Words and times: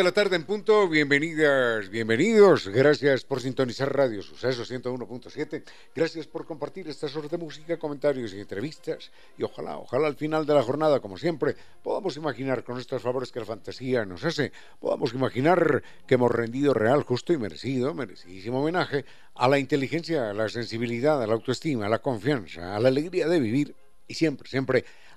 De 0.00 0.04
la 0.04 0.12
tarde 0.12 0.36
en 0.36 0.44
punto, 0.44 0.88
bienvenidas, 0.88 1.90
bienvenidos, 1.90 2.68
gracias 2.68 3.22
por 3.22 3.42
sintonizar 3.42 3.94
Radio 3.94 4.22
Suceso 4.22 4.64
101.7, 4.64 5.62
gracias 5.94 6.26
por 6.26 6.46
compartir 6.46 6.88
estas 6.88 7.14
horas 7.16 7.30
de 7.30 7.36
música, 7.36 7.78
comentarios 7.78 8.32
y 8.32 8.40
entrevistas, 8.40 9.12
y 9.36 9.42
ojalá, 9.42 9.76
ojalá 9.76 10.06
al 10.06 10.16
final 10.16 10.46
de 10.46 10.54
la 10.54 10.62
jornada, 10.62 11.00
como 11.00 11.18
siempre, 11.18 11.54
podamos 11.82 12.16
imaginar 12.16 12.64
con 12.64 12.78
estos 12.78 13.02
favores 13.02 13.30
que 13.30 13.40
la 13.40 13.44
fantasía 13.44 14.06
nos 14.06 14.24
hace, 14.24 14.52
podamos 14.78 15.12
imaginar 15.12 15.82
que 16.06 16.14
hemos 16.14 16.30
rendido 16.30 16.72
real, 16.72 17.02
justo 17.02 17.34
y 17.34 17.36
merecido, 17.36 17.92
merecidísimo 17.92 18.62
homenaje 18.62 19.04
a 19.34 19.48
la 19.48 19.58
inteligencia, 19.58 20.30
a 20.30 20.32
la 20.32 20.48
sensibilidad, 20.48 21.22
a 21.22 21.26
la 21.26 21.34
autoestima, 21.34 21.84
a 21.84 21.90
la 21.90 21.98
confianza, 21.98 22.74
a 22.74 22.80
la 22.80 22.88
alegría 22.88 23.28
de 23.28 23.38
vivir, 23.38 23.76
y 24.08 24.14
siempre, 24.14 24.48
siempre 24.48 24.86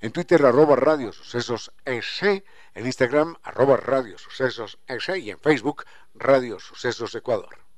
en 0.00 0.12
Twitter 0.12 0.46
arroba 0.46 0.76
radiosucesos 0.76 1.72
en 1.84 2.86
Instagram 2.86 3.34
arroba 3.42 3.78
radiosucesos 3.78 4.78
y 5.18 5.30
en 5.30 5.40
Facebook 5.40 5.86
Radio 6.14 6.60
Sucesos 6.60 7.16
Ecuador. 7.16 7.69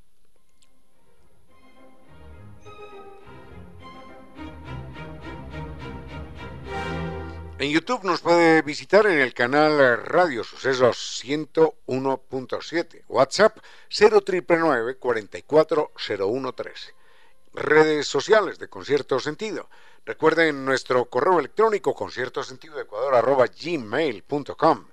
En 7.63 7.71
YouTube 7.71 8.03
nos 8.03 8.21
puede 8.21 8.61
visitar 8.63 9.07
en 9.07 9.21
el 9.21 9.35
canal 9.35 10.05
Radio 10.05 10.43
Sucesos 10.43 11.23
101.7, 11.25 13.05
WhatsApp 13.07 13.59
0999 13.89 14.97
440113. 14.99 16.95
Redes 17.55 18.09
sociales 18.09 18.59
de 18.59 18.67
Concierto 18.67 19.21
Sentido. 19.21 19.71
Recuerden 20.05 20.65
nuestro 20.65 21.05
correo 21.05 21.39
electrónico 21.39 21.95
concierto 21.95 22.43
sentido 22.43 22.81
ecuador 22.81 23.15
arroba 23.15 23.47
gmail.com. 23.47 24.89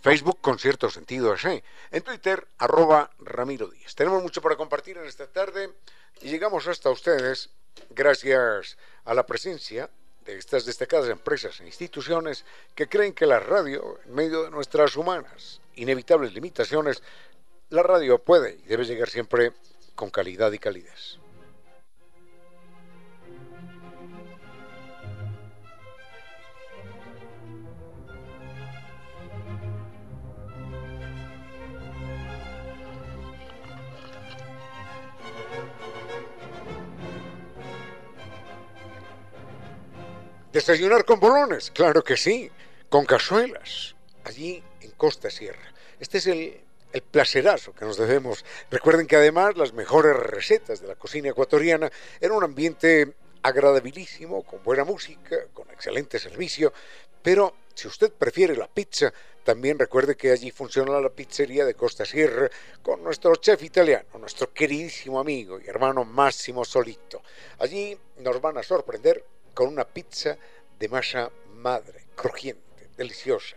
Facebook 0.00 0.40
Concierto 0.40 0.88
Sentido 0.88 1.34
S. 1.34 1.62
En 1.90 2.02
Twitter 2.02 2.48
arroba 2.56 3.10
Ramiro 3.18 3.66
Díaz. 3.66 3.94
Tenemos 3.94 4.22
mucho 4.22 4.40
para 4.40 4.56
compartir 4.56 4.96
en 4.96 5.04
esta 5.04 5.26
tarde 5.26 5.74
y 6.22 6.30
llegamos 6.30 6.68
hasta 6.68 6.88
ustedes 6.88 7.50
gracias 7.90 8.78
a 9.04 9.12
la 9.12 9.26
presencia 9.26 9.90
de 10.24 10.38
estas 10.38 10.64
destacadas 10.64 11.08
empresas 11.08 11.60
e 11.60 11.66
instituciones 11.66 12.44
que 12.74 12.88
creen 12.88 13.12
que 13.12 13.26
la 13.26 13.40
radio, 13.40 13.98
en 14.04 14.14
medio 14.14 14.44
de 14.44 14.50
nuestras 14.50 14.96
humanas, 14.96 15.60
inevitables 15.76 16.32
limitaciones, 16.32 17.02
la 17.70 17.82
radio 17.82 18.18
puede 18.18 18.58
y 18.64 18.68
debe 18.68 18.84
llegar 18.84 19.08
siempre 19.08 19.52
con 19.94 20.10
calidad 20.10 20.52
y 20.52 20.58
calidez. 20.58 21.18
Desayunar 40.54 41.04
con 41.04 41.18
bolones, 41.18 41.72
claro 41.72 42.04
que 42.04 42.16
sí, 42.16 42.48
con 42.88 43.04
cazuelas, 43.06 43.96
allí 44.22 44.62
en 44.82 44.92
Costa 44.92 45.28
Sierra. 45.28 45.74
Este 45.98 46.18
es 46.18 46.28
el, 46.28 46.60
el 46.92 47.02
placerazo 47.02 47.74
que 47.74 47.84
nos 47.84 47.96
debemos. 47.96 48.44
Recuerden 48.70 49.08
que 49.08 49.16
además 49.16 49.56
las 49.56 49.72
mejores 49.72 50.16
recetas 50.16 50.80
de 50.80 50.86
la 50.86 50.94
cocina 50.94 51.30
ecuatoriana 51.30 51.90
eran 52.20 52.36
un 52.36 52.44
ambiente 52.44 53.16
agradabilísimo, 53.42 54.44
con 54.44 54.62
buena 54.62 54.84
música, 54.84 55.36
con 55.52 55.68
excelente 55.72 56.20
servicio, 56.20 56.72
pero 57.20 57.56
si 57.74 57.88
usted 57.88 58.12
prefiere 58.12 58.54
la 58.54 58.68
pizza, 58.68 59.12
también 59.42 59.76
recuerde 59.76 60.14
que 60.14 60.30
allí 60.30 60.52
funciona 60.52 61.00
la 61.00 61.10
pizzería 61.10 61.64
de 61.64 61.74
Costa 61.74 62.04
Sierra 62.04 62.48
con 62.80 63.02
nuestro 63.02 63.34
chef 63.34 63.60
italiano, 63.64 64.20
nuestro 64.20 64.52
queridísimo 64.52 65.18
amigo 65.18 65.58
y 65.58 65.66
hermano 65.66 66.04
Máximo 66.04 66.64
Solito. 66.64 67.22
Allí 67.58 67.98
nos 68.18 68.40
van 68.40 68.56
a 68.56 68.62
sorprender 68.62 69.24
con 69.54 69.68
una 69.68 69.84
pizza 69.84 70.36
de 70.78 70.88
masa 70.88 71.30
madre, 71.54 72.04
crujiente, 72.14 72.90
deliciosa. 72.96 73.56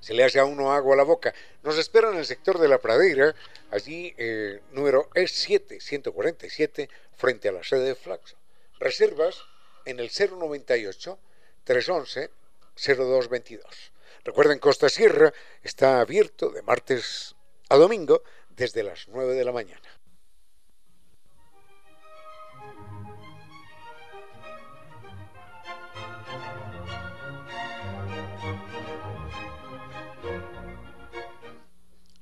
Se 0.00 0.14
le 0.14 0.24
hace 0.24 0.38
a 0.38 0.44
uno 0.44 0.72
agua 0.72 0.94
a 0.94 0.96
la 0.96 1.02
boca. 1.02 1.34
Nos 1.62 1.78
espera 1.78 2.10
en 2.10 2.16
el 2.16 2.26
sector 2.26 2.58
de 2.58 2.68
la 2.68 2.78
pradera, 2.78 3.34
allí 3.70 4.14
eh, 4.16 4.60
número 4.72 5.10
E7, 5.10 5.80
147, 5.80 6.88
frente 7.16 7.48
a 7.48 7.52
la 7.52 7.64
sede 7.64 7.84
de 7.84 7.94
Flaxo. 7.94 8.36
Reservas 8.78 9.42
en 9.84 10.00
el 10.00 10.10
098 10.10 11.18
311 11.64 12.30
0222. 12.76 13.92
Recuerden, 14.24 14.58
Costa 14.58 14.88
Sierra 14.88 15.32
está 15.62 16.00
abierto 16.00 16.50
de 16.50 16.62
martes 16.62 17.34
a 17.68 17.76
domingo 17.76 18.22
desde 18.50 18.82
las 18.82 19.08
9 19.08 19.34
de 19.34 19.44
la 19.44 19.52
mañana. 19.52 19.95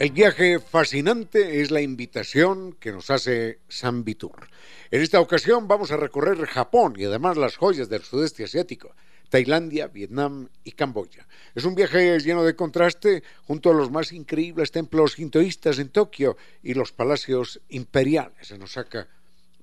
El 0.00 0.12
viaje 0.12 0.60
fascinante 0.60 1.60
es 1.60 1.70
la 1.70 1.82
invitación 1.82 2.72
que 2.72 2.90
nos 2.90 3.10
hace 3.10 3.58
San 3.68 4.02
Vitur. 4.02 4.48
En 4.90 5.02
esta 5.02 5.20
ocasión 5.20 5.68
vamos 5.68 5.92
a 5.92 5.98
recorrer 5.98 6.46
Japón 6.46 6.94
y 6.96 7.04
además 7.04 7.36
las 7.36 7.58
joyas 7.58 7.90
del 7.90 8.02
sudeste 8.02 8.44
asiático, 8.44 8.94
Tailandia, 9.28 9.88
Vietnam 9.88 10.48
y 10.64 10.72
Camboya. 10.72 11.28
Es 11.54 11.66
un 11.66 11.74
viaje 11.74 12.18
lleno 12.18 12.44
de 12.44 12.56
contraste 12.56 13.22
junto 13.46 13.72
a 13.72 13.74
los 13.74 13.90
más 13.90 14.12
increíbles 14.12 14.70
templos 14.70 15.18
hintoístas 15.18 15.78
en 15.78 15.90
Tokio 15.90 16.38
y 16.62 16.72
los 16.72 16.92
palacios 16.92 17.60
imperiales 17.68 18.52
en 18.52 18.62
Osaka. 18.62 19.06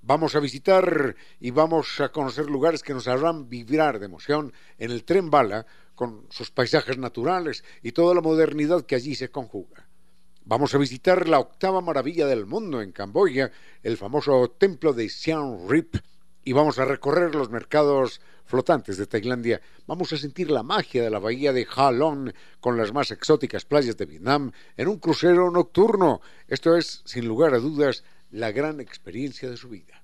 Vamos 0.03 0.35
a 0.35 0.39
visitar 0.39 1.15
y 1.39 1.49
vamos 1.49 1.99
a 1.99 2.09
conocer 2.09 2.45
lugares 2.45 2.83
que 2.83 2.93
nos 2.93 3.07
harán 3.07 3.49
vibrar 3.49 3.97
de 3.97 4.05
emoción 4.05 4.53
en 4.77 4.91
el 4.91 5.03
tren 5.03 5.31
bala 5.31 5.65
con 5.95 6.27
sus 6.29 6.51
paisajes 6.51 6.99
naturales 6.99 7.63
y 7.81 7.91
toda 7.91 8.13
la 8.13 8.21
modernidad 8.21 8.85
que 8.85 8.93
allí 8.93 9.15
se 9.15 9.29
conjuga. 9.29 9.86
Vamos 10.49 10.73
a 10.73 10.77
visitar 10.77 11.27
la 11.27 11.39
octava 11.39 11.81
maravilla 11.81 12.25
del 12.25 12.45
mundo 12.45 12.81
en 12.81 12.93
Camboya, 12.93 13.51
el 13.83 13.97
famoso 13.97 14.49
templo 14.57 14.93
de 14.93 15.09
Siam 15.09 15.67
Rip, 15.67 15.97
y 16.45 16.53
vamos 16.53 16.79
a 16.79 16.85
recorrer 16.85 17.35
los 17.35 17.49
mercados 17.49 18.21
flotantes 18.45 18.95
de 18.95 19.07
Tailandia. 19.07 19.59
Vamos 19.87 20.13
a 20.13 20.17
sentir 20.17 20.49
la 20.49 20.63
magia 20.63 21.03
de 21.03 21.09
la 21.09 21.19
bahía 21.19 21.51
de 21.51 21.67
Ha 21.75 21.91
Long 21.91 22.31
con 22.61 22.77
las 22.77 22.93
más 22.93 23.11
exóticas 23.11 23.65
playas 23.65 23.97
de 23.97 24.05
Vietnam 24.05 24.53
en 24.77 24.87
un 24.87 24.99
crucero 24.99 25.51
nocturno. 25.51 26.21
Esto 26.47 26.77
es, 26.77 27.01
sin 27.03 27.27
lugar 27.27 27.53
a 27.53 27.59
dudas, 27.59 28.05
la 28.31 28.53
gran 28.53 28.79
experiencia 28.79 29.49
de 29.49 29.57
su 29.57 29.67
vida. 29.67 30.01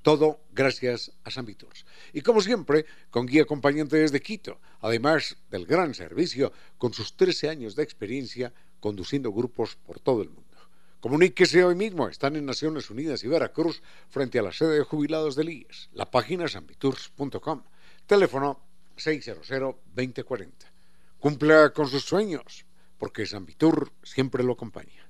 Todo 0.00 0.40
gracias 0.52 1.12
a 1.24 1.30
San 1.30 1.44
Vitors. 1.44 1.84
Y 2.14 2.22
como 2.22 2.40
siempre, 2.40 2.86
con 3.10 3.26
guía 3.26 3.42
acompañante 3.42 3.98
desde 3.98 4.22
Quito, 4.22 4.58
además 4.80 5.36
del 5.50 5.66
gran 5.66 5.92
servicio, 5.92 6.50
con 6.78 6.94
sus 6.94 7.14
13 7.14 7.50
años 7.50 7.76
de 7.76 7.82
experiencia 7.82 8.54
conduciendo 8.80 9.32
grupos 9.32 9.76
por 9.76 10.00
todo 10.00 10.22
el 10.22 10.30
mundo. 10.30 10.50
Comuníquese 11.00 11.64
hoy 11.64 11.74
mismo, 11.74 12.08
están 12.08 12.36
en 12.36 12.44
Naciones 12.44 12.90
Unidas 12.90 13.24
y 13.24 13.28
Veracruz 13.28 13.82
frente 14.10 14.38
a 14.38 14.42
la 14.42 14.52
sede 14.52 14.78
de 14.78 14.84
jubilados 14.84 15.34
del 15.34 15.48
IES. 15.48 15.88
La 15.94 16.10
página 16.10 16.44
es 16.44 16.56
ambitours.com. 16.56 17.62
Teléfono 18.06 18.60
600-2040. 18.96 20.52
Cumpla 21.18 21.72
con 21.72 21.86
sus 21.86 22.04
sueños, 22.04 22.66
porque 22.98 23.24
Sambitur 23.24 23.92
siempre 24.02 24.44
lo 24.44 24.52
acompaña. 24.52 25.08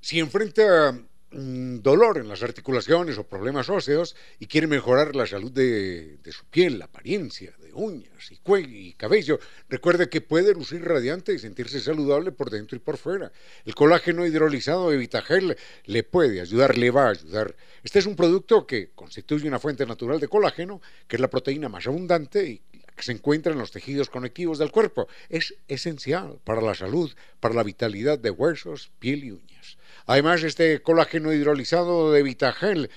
Si 0.00 0.18
enfrenta 0.18 0.98
dolor 1.34 2.18
en 2.18 2.28
las 2.28 2.42
articulaciones 2.42 3.16
o 3.18 3.24
problemas 3.24 3.68
óseos 3.70 4.14
y 4.38 4.46
quiere 4.46 4.66
mejorar 4.66 5.16
la 5.16 5.26
salud 5.26 5.50
de, 5.50 6.18
su 6.30 6.44
piel, 6.46 6.78
la 6.78 6.86
apariencia, 6.86 7.54
de 7.58 7.72
uñas 7.72 8.30
y 8.30 8.92
cabello, 8.94 9.40
recuerde 9.68 10.08
que 10.08 10.20
puede 10.20 10.52
lucir 10.54 10.84
radiante 10.84 11.32
y 11.32 11.38
sentirse 11.38 11.80
saludable 11.80 12.32
por 12.32 12.50
dentro 12.50 12.76
y 12.76 12.80
por 12.80 12.98
fuera. 12.98 13.32
El 13.64 13.74
colágeno 13.74 14.26
hidrolizado 14.26 14.90
de 14.90 14.96
Vitagel 14.96 15.56
le 15.86 16.02
puede 16.02 16.40
ayudar, 16.40 16.76
le 16.76 16.90
va 16.90 17.06
a 17.06 17.10
ayudar. 17.10 17.56
Este 17.82 17.98
es 17.98 18.06
un 18.06 18.16
producto 18.16 18.66
que 18.66 18.90
constituye 18.94 19.48
una 19.48 19.58
fuente 19.58 19.86
natural 19.86 20.20
de 20.20 20.28
colágeno, 20.28 20.80
que 21.08 21.16
es 21.16 21.20
la 21.20 21.30
proteína 21.30 21.68
más 21.68 21.86
abundante 21.86 22.46
y 22.46 22.62
que 22.94 23.02
se 23.02 23.12
encuentra 23.12 23.52
en 23.52 23.58
los 23.58 23.70
tejidos 23.70 24.10
conectivos 24.10 24.58
del 24.58 24.70
cuerpo. 24.70 25.08
Es 25.28 25.54
esencial 25.68 26.38
para 26.44 26.60
la 26.60 26.74
salud, 26.74 27.10
para 27.40 27.54
la 27.54 27.62
vitalidad 27.62 28.18
de 28.18 28.30
huesos, 28.30 28.90
piel 28.98 29.24
y 29.24 29.30
uñas. 29.32 29.78
Además, 30.06 30.42
este 30.42 30.82
colágeno 30.82 31.32
hidrolizado 31.32 32.12
de 32.12 32.22
Vitagel 32.22 32.90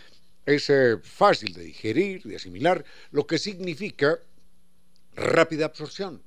es 0.45 0.69
eh, 0.69 0.97
fácil 1.01 1.53
de 1.53 1.63
digerir, 1.63 2.23
de 2.23 2.35
asimilar, 2.35 2.85
lo 3.11 3.25
que 3.27 3.37
significa 3.37 4.19
rápida 5.13 5.65
absorción. 5.65 6.21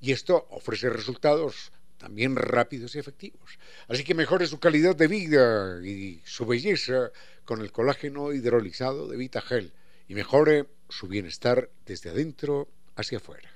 Y 0.00 0.12
esto 0.12 0.46
ofrece 0.50 0.90
resultados 0.90 1.72
también 1.98 2.36
rápidos 2.36 2.94
y 2.94 2.98
efectivos. 2.98 3.58
Así 3.88 4.04
que 4.04 4.14
mejore 4.14 4.46
su 4.46 4.60
calidad 4.60 4.94
de 4.94 5.06
vida 5.06 5.80
y 5.82 6.20
su 6.24 6.44
belleza 6.44 7.10
con 7.44 7.60
el 7.60 7.72
colágeno 7.72 8.32
hidrolizado 8.32 9.08
de 9.08 9.16
Vitagel 9.16 9.72
y 10.06 10.14
mejore 10.14 10.66
su 10.88 11.08
bienestar 11.08 11.70
desde 11.86 12.10
adentro 12.10 12.68
hacia 12.96 13.18
afuera. 13.18 13.53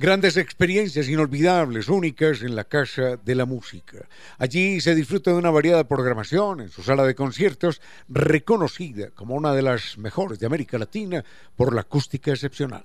Grandes 0.00 0.36
experiencias 0.36 1.08
inolvidables, 1.08 1.88
únicas 1.88 2.42
en 2.42 2.54
la 2.54 2.62
Casa 2.62 3.16
de 3.16 3.34
la 3.34 3.46
Música. 3.46 4.06
Allí 4.38 4.80
se 4.80 4.94
disfruta 4.94 5.32
de 5.32 5.38
una 5.38 5.50
variada 5.50 5.88
programación 5.88 6.60
en 6.60 6.68
su 6.68 6.84
sala 6.84 7.02
de 7.02 7.16
conciertos, 7.16 7.82
reconocida 8.08 9.10
como 9.10 9.34
una 9.34 9.52
de 9.54 9.62
las 9.62 9.98
mejores 9.98 10.38
de 10.38 10.46
América 10.46 10.78
Latina 10.78 11.24
por 11.56 11.74
la 11.74 11.80
acústica 11.80 12.30
excepcional. 12.30 12.84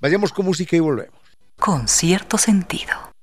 Vayamos 0.01 0.33
con 0.33 0.47
música 0.47 0.77
y 0.77 0.81
volvemos. 0.81 1.21
Con 1.59 1.89
cierto 1.89 2.39
sentido. 2.39 3.14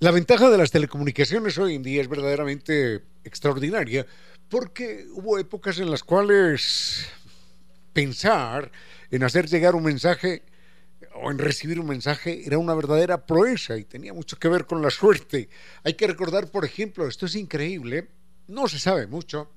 La 0.00 0.12
ventaja 0.12 0.48
de 0.48 0.56
las 0.56 0.70
telecomunicaciones 0.70 1.58
hoy 1.58 1.74
en 1.74 1.82
día 1.82 2.00
es 2.00 2.08
verdaderamente 2.08 3.02
extraordinaria 3.22 4.06
porque 4.48 5.06
hubo 5.12 5.38
épocas 5.38 5.78
en 5.78 5.90
las 5.90 6.02
cuales 6.02 7.06
pensar 7.92 8.72
en 9.10 9.24
hacer 9.24 9.46
llegar 9.46 9.74
un 9.74 9.82
mensaje 9.82 10.42
o 11.16 11.30
en 11.30 11.36
recibir 11.36 11.78
un 11.78 11.88
mensaje 11.88 12.46
era 12.46 12.56
una 12.56 12.72
verdadera 12.72 13.26
proeza 13.26 13.76
y 13.76 13.84
tenía 13.84 14.14
mucho 14.14 14.38
que 14.38 14.48
ver 14.48 14.64
con 14.64 14.80
la 14.80 14.88
suerte. 14.88 15.50
Hay 15.84 15.92
que 15.92 16.06
recordar, 16.06 16.50
por 16.50 16.64
ejemplo, 16.64 17.06
esto 17.06 17.26
es 17.26 17.34
increíble, 17.34 18.08
no 18.48 18.68
se 18.68 18.78
sabe 18.78 19.06
mucho, 19.06 19.50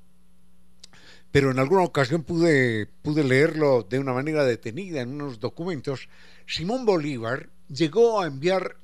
pero 1.31 1.51
en 1.51 1.59
alguna 1.59 1.83
ocasión 1.83 2.23
pude, 2.23 2.88
pude 3.01 3.23
leerlo 3.23 3.88
de 3.89 3.97
una 3.97 4.12
manera 4.12 4.43
detenida 4.43 5.00
en 5.00 5.13
unos 5.13 5.39
documentos. 5.39 6.09
Simón 6.45 6.85
Bolívar 6.85 7.47
llegó 7.69 8.19
a 8.19 8.27
enviar 8.27 8.82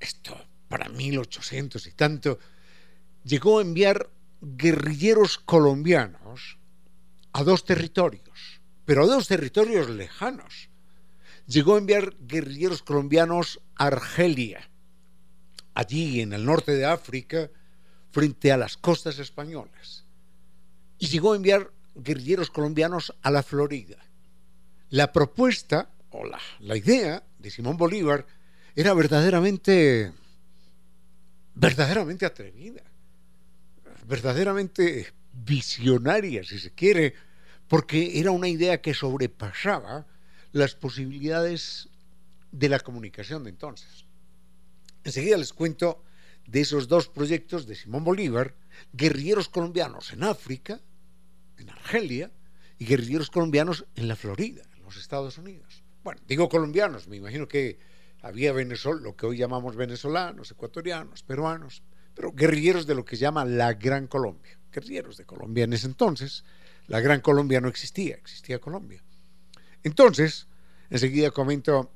esto 0.00 0.38
para 0.68 0.88
1800 0.88 1.86
y 1.86 1.92
tanto, 1.92 2.38
llegó 3.24 3.58
a 3.58 3.62
enviar 3.62 4.10
guerrilleros 4.40 5.38
colombianos 5.38 6.58
a 7.32 7.42
dos 7.42 7.64
territorios, 7.64 8.60
pero 8.84 9.04
a 9.04 9.06
dos 9.06 9.28
territorios 9.28 9.88
lejanos. 9.90 10.68
Llegó 11.46 11.74
a 11.74 11.78
enviar 11.78 12.14
guerrilleros 12.20 12.82
colombianos 12.82 13.60
a 13.76 13.86
Argelia, 13.86 14.68
allí 15.74 16.20
en 16.20 16.32
el 16.32 16.44
norte 16.44 16.72
de 16.72 16.84
África, 16.84 17.50
frente 18.10 18.52
a 18.52 18.56
las 18.56 18.76
costas 18.76 19.18
españolas. 19.18 20.04
Y 20.98 21.06
llegó 21.06 21.32
a 21.32 21.36
enviar 21.36 21.70
guerrilleros 21.94 22.50
colombianos 22.50 23.14
a 23.22 23.30
la 23.30 23.42
Florida. 23.42 23.96
La 24.90 25.12
propuesta 25.12 25.90
o 26.10 26.24
la, 26.24 26.40
la 26.60 26.76
idea 26.76 27.22
de 27.38 27.50
Simón 27.50 27.76
Bolívar 27.76 28.26
era 28.74 28.94
verdaderamente, 28.94 30.12
verdaderamente 31.54 32.26
atrevida, 32.26 32.82
verdaderamente 34.06 35.12
visionaria, 35.32 36.44
si 36.44 36.58
se 36.58 36.72
quiere, 36.72 37.14
porque 37.68 38.18
era 38.18 38.30
una 38.30 38.48
idea 38.48 38.80
que 38.80 38.94
sobrepasaba 38.94 40.06
las 40.52 40.74
posibilidades 40.74 41.88
de 42.50 42.68
la 42.68 42.80
comunicación 42.80 43.44
de 43.44 43.50
entonces. 43.50 44.06
Enseguida 45.04 45.36
les 45.36 45.52
cuento 45.52 46.02
de 46.46 46.60
esos 46.60 46.88
dos 46.88 47.08
proyectos 47.08 47.66
de 47.66 47.74
Simón 47.74 48.04
Bolívar, 48.04 48.54
guerrilleros 48.92 49.48
colombianos 49.48 50.12
en 50.12 50.24
África, 50.24 50.80
en 51.58 51.68
Argelia, 51.70 52.30
y 52.78 52.86
guerrilleros 52.86 53.30
colombianos 53.30 53.84
en 53.96 54.08
la 54.08 54.16
Florida, 54.16 54.62
en 54.76 54.84
los 54.84 54.96
Estados 54.96 55.36
Unidos. 55.38 55.82
Bueno, 56.04 56.20
digo 56.26 56.48
colombianos, 56.48 57.08
me 57.08 57.16
imagino 57.16 57.48
que 57.48 57.78
había 58.22 58.52
Venezol, 58.52 59.02
lo 59.02 59.16
que 59.16 59.26
hoy 59.26 59.38
llamamos 59.38 59.76
venezolanos, 59.76 60.50
ecuatorianos, 60.50 61.22
peruanos, 61.22 61.82
pero 62.14 62.32
guerrilleros 62.32 62.86
de 62.86 62.94
lo 62.94 63.04
que 63.04 63.16
se 63.16 63.22
llama 63.22 63.44
la 63.44 63.74
Gran 63.74 64.06
Colombia, 64.06 64.58
guerrilleros 64.72 65.16
de 65.16 65.24
Colombia 65.24 65.64
en 65.64 65.72
ese 65.72 65.86
entonces. 65.86 66.44
La 66.86 67.00
Gran 67.00 67.20
Colombia 67.20 67.60
no 67.60 67.68
existía, 67.68 68.16
existía 68.16 68.58
Colombia. 68.58 69.02
Entonces, 69.82 70.48
enseguida 70.90 71.30
comento 71.30 71.92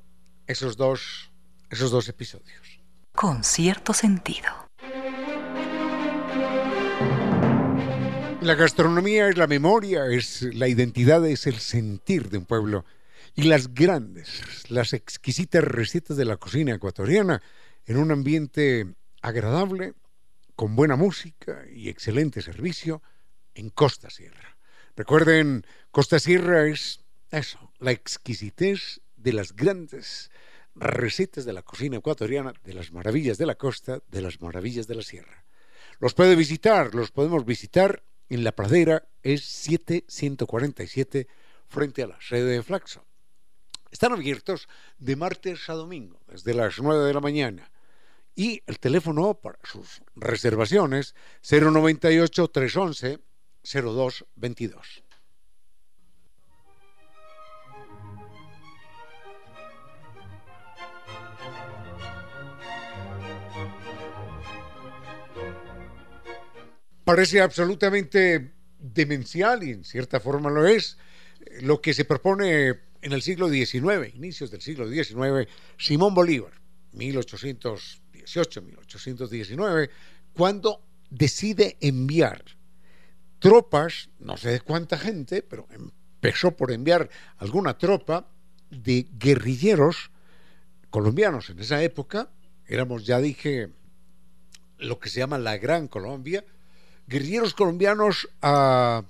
esos 0.47 0.77
dos, 0.77 1.31
esos 1.69 1.91
dos 1.91 2.07
episodios. 2.07 2.79
Con 3.13 3.43
cierto 3.43 3.93
sentido. 3.93 4.49
La 8.41 8.55
gastronomía 8.55 9.29
es 9.29 9.37
la 9.37 9.47
memoria, 9.47 10.05
es 10.07 10.41
la 10.41 10.67
identidad, 10.67 11.25
es 11.25 11.47
el 11.47 11.59
sentir 11.59 12.29
de 12.29 12.39
un 12.39 12.45
pueblo. 12.45 12.85
Y 13.35 13.43
las 13.43 13.73
grandes, 13.73 14.41
las 14.69 14.93
exquisitas 14.93 15.63
recetas 15.63 16.17
de 16.17 16.25
la 16.25 16.37
cocina 16.37 16.75
ecuatoriana 16.75 17.41
en 17.85 17.97
un 17.97 18.11
ambiente 18.11 18.93
agradable, 19.21 19.93
con 20.55 20.75
buena 20.75 20.95
música 20.95 21.65
y 21.73 21.89
excelente 21.89 22.43
servicio 22.43 23.01
en 23.55 23.69
Costa 23.69 24.11
Sierra. 24.11 24.57
Recuerden, 24.95 25.65
Costa 25.89 26.19
Sierra 26.19 26.67
es 26.67 26.99
eso, 27.31 27.71
la 27.79 27.91
exquisitez 27.91 29.01
de 29.15 29.33
las 29.33 29.55
grandes 29.55 30.29
recetas 30.75 31.45
de 31.45 31.53
la 31.53 31.63
cocina 31.63 31.97
ecuatoriana, 31.97 32.53
de 32.63 32.73
las 32.73 32.91
maravillas 32.91 33.39
de 33.39 33.47
la 33.47 33.55
costa, 33.55 34.03
de 34.09 34.21
las 34.21 34.41
maravillas 34.41 34.85
de 34.85 34.95
la 34.95 35.01
sierra. 35.01 35.43
Los 35.99 36.13
puede 36.13 36.35
visitar, 36.35 36.93
los 36.93 37.09
podemos 37.11 37.45
visitar 37.45 38.03
en 38.29 38.43
la 38.43 38.51
pradera, 38.51 39.07
es 39.23 39.43
7147 39.45 41.27
frente 41.67 42.03
a 42.03 42.07
la 42.07 42.19
sede 42.21 42.51
de 42.51 42.61
Flaxo. 42.63 43.05
Están 43.93 44.11
abiertos 44.11 44.67
de 44.97 45.15
martes 45.15 45.69
a 45.69 45.73
domingo, 45.73 46.19
desde 46.27 46.55
las 46.55 46.79
9 46.79 47.05
de 47.05 47.13
la 47.13 47.19
mañana. 47.19 47.71
Y 48.35 48.63
el 48.65 48.79
teléfono 48.79 49.35
para 49.35 49.59
sus 49.63 50.01
reservaciones 50.15 51.13
098 51.47 52.47
311 52.47 53.19
0222. 53.61 55.03
Parece 67.05 67.41
absolutamente 67.41 68.55
demencial 68.79 69.61
y 69.61 69.69
en 69.69 69.83
cierta 69.83 70.19
forma 70.19 70.49
lo 70.49 70.65
es 70.65 70.97
lo 71.61 71.79
que 71.79 71.93
se 71.93 72.05
propone 72.05 72.73
en 73.03 73.11
el 73.11 73.21
siglo 73.21 73.47
XIX, 73.49 74.15
inicios 74.15 74.49
del 74.49 74.61
siglo 74.61 74.89
XIX, 74.89 75.47
Simón 75.77 76.15
Bolívar, 76.15 76.53
1818-1819, 76.93 79.89
cuando 80.33 80.81
decide 81.09 81.75
enviar 81.81 82.45
tropas, 83.39 84.07
no 84.19 84.37
sé 84.37 84.51
de 84.51 84.61
cuánta 84.61 84.97
gente, 84.97 85.41
pero 85.41 85.67
empezó 85.69 86.55
por 86.55 86.71
enviar 86.71 87.09
alguna 87.37 87.77
tropa 87.77 88.29
de 88.69 89.05
guerrilleros 89.19 90.11
colombianos. 90.89 91.49
En 91.49 91.59
esa 91.59 91.83
época, 91.83 92.29
éramos, 92.65 93.05
ya 93.05 93.19
dije, 93.19 93.67
lo 94.77 94.97
que 94.99 95.09
se 95.09 95.19
llama 95.19 95.37
la 95.37 95.57
Gran 95.57 95.89
Colombia, 95.89 96.45
guerrilleros 97.07 97.53
colombianos 97.53 98.29
a, 98.41 99.03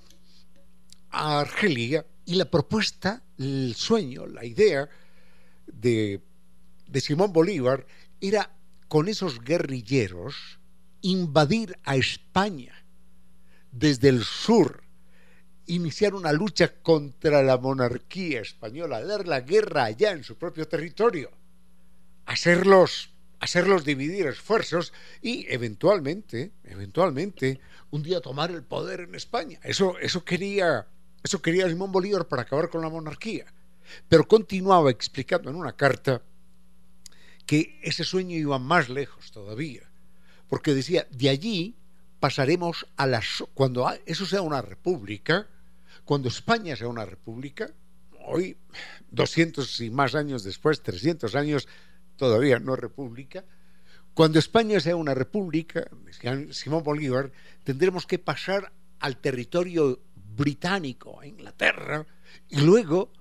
a 1.10 1.40
Argelia, 1.40 2.04
y 2.26 2.36
la 2.36 2.50
propuesta, 2.50 3.22
el 3.38 3.74
sueño, 3.76 4.26
la 4.26 4.44
idea 4.44 4.88
de, 5.66 6.20
Simón 7.00 7.32
Bolívar 7.32 7.86
era 8.20 8.50
con 8.88 9.08
esos 9.08 9.40
guerrilleros 9.40 10.58
invadir 11.00 11.78
a 11.84 11.96
España 11.96 12.74
desde 13.72 14.08
el 14.08 14.24
sur, 14.24 14.84
iniciar 15.66 16.14
una 16.14 16.32
lucha 16.32 16.74
contra 16.82 17.42
la 17.42 17.58
monarquía 17.58 18.40
española, 18.40 19.04
dar 19.04 19.26
la 19.26 19.40
guerra 19.40 19.84
allá 19.84 20.12
en 20.12 20.22
su 20.22 20.36
propio 20.36 20.68
territorio, 20.68 21.30
hacerlos, 22.26 23.10
hacerlos 23.40 23.84
dividir 23.84 24.26
esfuerzos 24.26 24.92
y 25.20 25.46
eventualmente, 25.48 26.52
eventualmente, 26.62 27.60
un 27.90 28.02
día 28.02 28.20
tomar 28.20 28.50
el 28.50 28.62
poder 28.62 29.00
en 29.00 29.14
España. 29.14 29.58
Eso, 29.62 29.98
eso 29.98 30.24
quería, 30.24 30.86
eso 31.24 31.40
quería 31.40 31.68
Simón 31.68 31.90
Bolívar 31.90 32.28
para 32.28 32.42
acabar 32.42 32.68
con 32.68 32.82
la 32.82 32.90
monarquía. 32.90 33.46
Pero 34.08 34.28
continuaba 34.28 34.90
explicando 34.90 35.50
en 35.50 35.56
una 35.56 35.74
carta 35.74 36.22
que 37.46 37.80
ese 37.82 38.04
sueño 38.04 38.36
iba 38.36 38.58
más 38.58 38.88
lejos 38.88 39.30
todavía, 39.32 39.90
porque 40.48 40.74
decía, 40.74 41.06
de 41.10 41.30
allí 41.30 41.76
pasaremos 42.20 42.86
a 42.96 43.06
las... 43.06 43.44
Cuando 43.54 43.90
eso 44.06 44.26
sea 44.26 44.42
una 44.42 44.62
república, 44.62 45.48
cuando 46.04 46.28
España 46.28 46.76
sea 46.76 46.88
una 46.88 47.06
república, 47.06 47.70
hoy, 48.26 48.56
200 49.10 49.80
y 49.80 49.90
más 49.90 50.14
años 50.14 50.44
después, 50.44 50.82
300 50.82 51.34
años, 51.34 51.68
todavía 52.16 52.58
no 52.58 52.76
república, 52.76 53.44
cuando 54.12 54.38
España 54.38 54.78
sea 54.78 54.96
una 54.96 55.14
república, 55.14 55.88
Simón 56.50 56.84
Bolívar, 56.84 57.32
tendremos 57.64 58.06
que 58.06 58.18
pasar 58.18 58.72
al 59.00 59.16
territorio 59.16 60.00
británico, 60.36 61.20
a 61.20 61.26
Inglaterra, 61.26 62.06
y 62.48 62.60
luego 62.60 63.12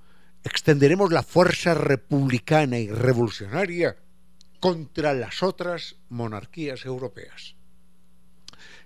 extenderemos 0.44 1.12
la 1.12 1.24
fuerza 1.24 1.74
republicana 1.74 2.78
y 2.80 2.90
revolucionaria 2.90 3.96
contra 4.60 5.14
las 5.14 5.44
otras 5.44 5.96
monarquías 6.10 6.86
europeas. 6.86 7.56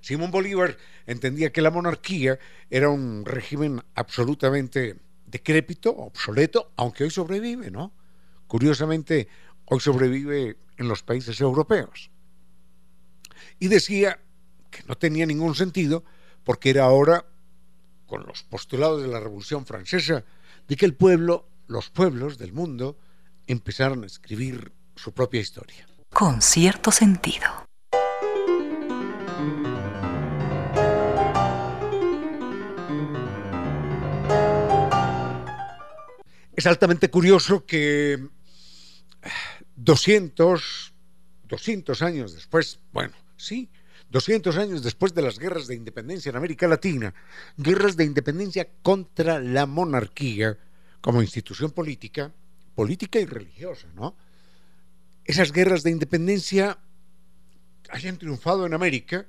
Simón 0.02 0.32
Bolívar 0.32 0.78
entendía 1.06 1.52
que 1.52 1.62
la 1.62 1.72
monarquía 1.72 2.40
era 2.70 2.90
un 2.90 3.26
régimen 3.26 3.82
absolutamente 3.96 4.98
decrépito, 5.26 5.96
obsoleto, 5.96 6.72
aunque 6.78 7.04
hoy 7.04 7.10
sobrevive, 7.10 7.72
¿no? 7.72 7.94
Curiosamente, 8.48 9.28
hoy 9.66 9.80
sobrevive 9.80 10.58
en 10.78 10.88
los 10.88 11.04
países 11.04 11.42
europeos. 11.42 12.10
Y 13.60 13.68
decía 13.68 14.20
que 14.72 14.84
no 14.88 14.98
tenía 14.98 15.26
ningún 15.26 15.56
sentido 15.56 16.04
porque 16.44 16.70
era 16.70 16.86
ahora, 16.86 17.26
con 18.08 18.26
los 18.26 18.44
postulados 18.44 19.02
de 19.02 19.08
la 19.10 19.20
Revolución 19.20 19.66
Francesa, 19.66 20.24
de 20.68 20.76
que 20.76 20.86
el 20.86 20.96
pueblo, 20.96 21.48
los 21.68 21.90
pueblos 21.90 22.38
del 22.38 22.54
mundo, 22.54 22.98
empezaron 23.46 24.04
a 24.04 24.08
escribir 24.08 24.72
su 24.96 25.14
propia 25.14 25.42
historia. 25.42 25.88
Con 26.12 26.42
cierto 26.42 26.92
sentido. 26.92 27.68
Es 36.56 36.66
altamente 36.66 37.12
curioso 37.12 37.68
que 37.68 38.30
200, 39.76 40.94
200 41.44 42.02
años 42.02 42.34
después, 42.34 42.80
bueno, 42.92 43.14
sí, 43.36 43.70
200 44.10 44.58
años 44.58 44.84
después 44.84 45.14
de 45.14 45.22
las 45.22 45.38
guerras 45.38 45.68
de 45.68 45.76
independencia 45.76 46.30
en 46.30 46.38
América 46.38 46.68
Latina, 46.68 47.14
guerras 47.58 47.98
de 47.98 48.06
independencia 48.06 48.68
contra 48.82 49.40
la 49.40 49.66
monarquía 49.66 50.58
como 51.02 51.22
institución 51.22 51.72
política, 51.72 52.32
política 52.76 53.20
y 53.20 53.26
religiosa, 53.26 53.88
¿no? 53.96 54.16
Esas 55.26 55.52
guerras 55.52 55.84
de 55.84 55.92
independencia 55.92 56.80
hayan 57.90 58.18
triunfado 58.18 58.66
en 58.66 58.74
América, 58.74 59.26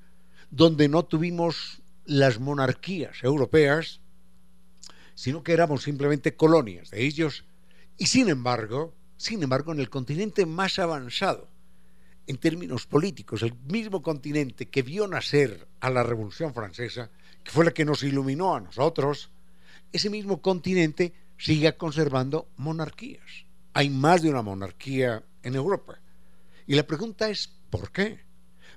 donde 0.51 0.89
no 0.89 1.05
tuvimos 1.05 1.83
las 2.05 2.39
monarquías 2.39 3.23
europeas, 3.23 4.01
sino 5.15 5.43
que 5.43 5.53
éramos 5.53 5.83
simplemente 5.83 6.37
colonias 6.37 6.91
de 6.91 7.05
ellos, 7.05 7.45
y 7.97 8.07
sin 8.07 8.29
embargo, 8.29 8.95
sin 9.17 9.43
embargo, 9.43 9.73
en 9.73 9.81
el 9.81 9.91
continente 9.91 10.47
más 10.47 10.79
avanzado 10.79 11.49
en 12.29 12.37
términos 12.37 12.87
políticos, 12.87 13.43
el 13.43 13.55
mismo 13.55 14.03
continente 14.03 14.69
que 14.69 14.83
vio 14.83 15.09
nacer 15.09 15.67
a 15.81 15.89
la 15.89 16.03
Revolución 16.03 16.53
Francesa, 16.53 17.11
que 17.43 17.51
fue 17.51 17.65
la 17.65 17.71
que 17.71 17.87
nos 17.87 18.03
iluminó 18.03 18.55
a 18.55 18.61
nosotros, 18.61 19.31
ese 19.93 20.11
mismo 20.11 20.43
continente 20.43 21.15
siga 21.39 21.73
conservando 21.73 22.51
monarquías. 22.59 23.47
Hay 23.73 23.89
más 23.89 24.21
de 24.21 24.29
una 24.29 24.43
monarquía 24.43 25.25
en 25.43 25.55
Europa. 25.55 25.99
Y 26.67 26.75
la 26.75 26.87
pregunta 26.87 27.31
es, 27.31 27.51
¿por 27.71 27.91
qué? 27.91 28.21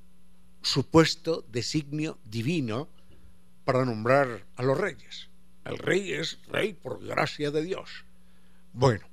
supuesto 0.62 1.46
designio 1.52 2.20
divino 2.24 2.88
para 3.66 3.84
nombrar 3.84 4.46
a 4.56 4.64
los 4.64 4.78
reyes. 4.78 5.28
El 5.66 5.78
rey 5.78 6.14
es 6.14 6.40
rey 6.48 6.72
por 6.72 7.06
gracia 7.06 7.52
de 7.52 7.64
Dios. 7.64 8.06
Bueno, 8.72 9.06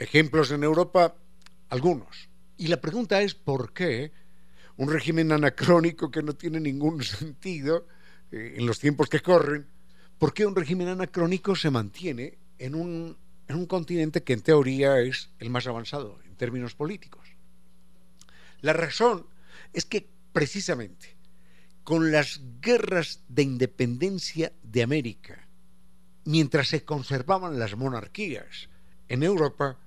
ejemplos 0.00 0.50
en 0.50 0.64
Europa, 0.64 1.14
algunos. 1.68 2.27
Y 2.58 2.66
la 2.66 2.80
pregunta 2.80 3.22
es 3.22 3.34
por 3.34 3.72
qué 3.72 4.12
un 4.76 4.90
régimen 4.90 5.32
anacrónico 5.32 6.10
que 6.10 6.22
no 6.22 6.34
tiene 6.34 6.60
ningún 6.60 7.02
sentido 7.04 7.86
eh, 8.30 8.54
en 8.56 8.66
los 8.66 8.78
tiempos 8.78 9.08
que 9.08 9.20
corren, 9.20 9.66
¿por 10.18 10.34
qué 10.34 10.44
un 10.44 10.56
régimen 10.56 10.88
anacrónico 10.88 11.54
se 11.54 11.70
mantiene 11.70 12.36
en 12.58 12.74
un, 12.74 13.16
en 13.46 13.56
un 13.56 13.66
continente 13.66 14.22
que 14.24 14.32
en 14.32 14.42
teoría 14.42 15.00
es 15.00 15.30
el 15.38 15.50
más 15.50 15.66
avanzado 15.68 16.18
en 16.26 16.34
términos 16.34 16.74
políticos? 16.74 17.28
La 18.60 18.72
razón 18.72 19.26
es 19.72 19.84
que 19.84 20.08
precisamente 20.32 21.16
con 21.84 22.10
las 22.10 22.42
guerras 22.60 23.22
de 23.28 23.44
independencia 23.44 24.52
de 24.62 24.82
América, 24.82 25.48
mientras 26.24 26.68
se 26.68 26.84
conservaban 26.84 27.58
las 27.58 27.76
monarquías 27.76 28.68
en 29.08 29.22
Europa, 29.22 29.78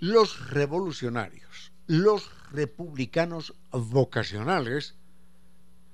los 0.00 0.50
revolucionarios, 0.50 1.73
los 1.86 2.30
republicanos 2.50 3.54
vocacionales 3.70 4.94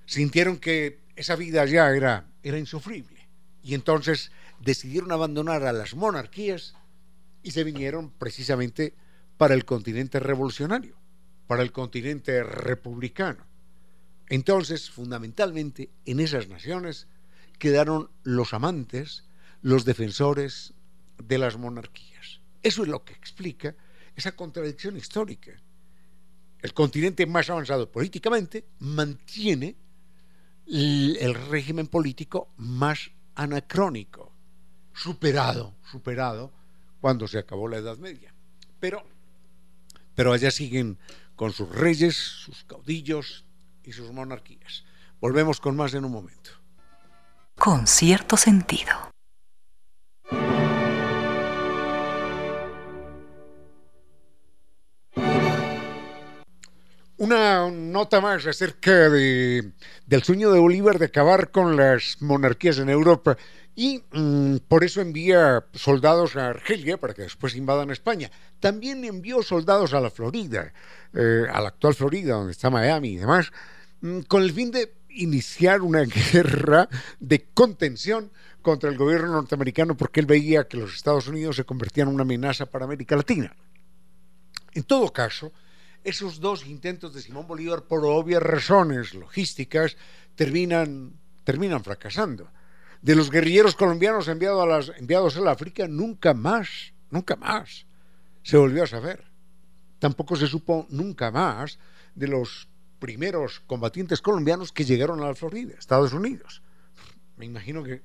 sintieron 0.07 0.59
que 0.59 1.01
esa 1.17 1.37
vida 1.37 1.65
ya 1.67 1.91
era, 1.91 2.27
era 2.43 2.59
insufrible 2.59 3.29
y 3.63 3.75
entonces 3.75 4.31
decidieron 4.61 5.13
abandonar 5.13 5.65
a 5.65 5.73
las 5.73 5.95
monarquías 5.95 6.75
y 7.43 7.51
se 7.53 7.65
vinieron 7.65 8.11
precisamente 8.11 8.95
para 9.37 9.55
el 9.55 9.65
continente 9.65 10.21
revolucionario, 10.21 10.97
para 11.47 11.63
el 11.63 11.73
continente 11.73 12.43
republicano. 12.43 13.47
Entonces, 14.29 14.91
fundamentalmente, 14.91 15.91
en 16.05 16.21
esas 16.21 16.49
naciones 16.49 17.09
quedaron 17.59 18.11
los 18.23 18.55
amantes, 18.55 19.25
los 19.63 19.85
defensores 19.85 20.75
de 21.19 21.39
las 21.39 21.57
monarquías. 21.57 22.41
Eso 22.63 22.83
es 22.83 22.89
lo 22.89 23.05
que 23.05 23.15
explica 23.15 23.75
esa 24.15 24.33
contradicción 24.33 24.97
histórica 24.97 25.53
el 26.63 26.75
continente 26.75 27.27
más 27.27 27.51
avanzado 27.51 27.91
políticamente, 27.91 28.65
mantiene 28.79 29.77
el 30.67 31.35
régimen 31.35 31.87
político 31.87 32.49
más 32.57 33.11
anacrónico, 33.35 34.33
superado, 34.93 35.75
superado 35.91 36.53
cuando 37.01 37.27
se 37.27 37.39
acabó 37.39 37.69
la 37.69 37.79
Edad 37.79 37.99
Media. 37.99 38.33
Pero, 38.79 39.03
pero 40.15 40.33
allá 40.33 40.51
siguen 40.51 40.99
con 41.35 41.53
sus 41.53 41.71
reyes, 41.71 42.17
sus 42.17 42.65
caudillos 42.65 43.45
y 43.83 43.93
sus 43.93 44.13
monarquías. 44.13 44.85
Volvemos 45.21 45.61
con 45.61 45.77
más 45.77 45.95
en 45.95 46.05
un 46.05 46.13
momento. 46.13 46.51
Con 47.57 47.87
cierto 47.87 48.37
sentido. 48.37 49.11
Una 57.21 57.71
nota 57.71 58.19
más 58.23 58.47
acerca 58.47 59.11
de, 59.11 59.73
del 60.07 60.23
sueño 60.23 60.53
de 60.53 60.59
Bolívar 60.59 60.99
de 60.99 61.05
acabar 61.05 61.51
con 61.51 61.77
las 61.77 62.17
monarquías 62.21 62.79
en 62.79 62.89
Europa 62.89 63.37
y 63.77 64.03
mm, 64.11 64.57
por 64.67 64.85
eso 64.85 65.03
envía 65.03 65.67
soldados 65.75 66.37
a 66.37 66.49
Argelia 66.49 66.97
para 66.97 67.13
que 67.13 67.21
después 67.21 67.55
invadan 67.57 67.91
España. 67.91 68.31
También 68.59 69.05
envió 69.05 69.43
soldados 69.43 69.93
a 69.93 70.01
la 70.01 70.09
Florida, 70.09 70.73
eh, 71.13 71.45
a 71.53 71.61
la 71.61 71.69
actual 71.69 71.95
Florida, 71.95 72.37
donde 72.37 72.53
está 72.53 72.71
Miami 72.71 73.11
y 73.11 73.17
demás, 73.17 73.53
mm, 74.01 74.21
con 74.21 74.43
el 74.43 74.53
fin 74.55 74.71
de 74.71 74.91
iniciar 75.11 75.83
una 75.83 76.05
guerra 76.33 76.89
de 77.19 77.51
contención 77.53 78.33
contra 78.63 78.89
el 78.89 78.97
gobierno 78.97 79.33
norteamericano 79.33 79.95
porque 79.95 80.21
él 80.21 80.27
veía 80.27 80.67
que 80.67 80.79
los 80.79 80.95
Estados 80.95 81.29
Unidos 81.29 81.57
se 81.57 81.65
convertían 81.65 82.09
en 82.09 82.15
una 82.15 82.23
amenaza 82.23 82.65
para 82.65 82.87
América 82.87 83.15
Latina. 83.15 83.55
En 84.73 84.85
todo 84.85 85.13
caso, 85.13 85.53
esos 86.05 86.41
dos 86.41 86.67
intentos 86.67 87.15
de 87.15 87.23
Simón 87.23 87.47
Bolívar, 87.47 87.83
por 87.83 88.05
obvias 88.05 88.43
razones 88.43 89.15
logísticas, 89.15 89.97
terminan, 90.35 91.13
terminan 91.45 91.85
fracasando. 91.85 92.51
De 93.03 93.15
los 93.15 93.31
guerrilleros 93.31 93.75
colombianos 93.75 94.29
enviados, 94.29 94.91
a 94.91 94.99
enviados 94.99 95.37
al 95.37 95.49
África, 95.49 95.89
nunca 95.89 96.35
más, 96.35 96.93
nunca 97.11 97.37
más 97.37 97.87
se 98.43 98.57
volvió 98.57 98.85
a 98.85 98.87
saber. 98.87 99.25
Tampoco 99.99 100.37
se 100.37 100.47
supo 100.47 100.87
nunca 100.91 101.31
más 101.31 101.79
de 102.15 102.29
los 102.29 102.69
primeros 102.99 103.61
combatientes 103.61 104.21
colombianos 104.21 104.73
que 104.73 104.85
llegaron 104.85 105.23
a 105.23 105.29
la 105.29 105.35
Florida, 105.35 105.75
Estados 105.79 106.13
Unidos. 106.13 106.63
Me 107.37 107.47
imagino 107.47 107.83
que, 107.83 108.03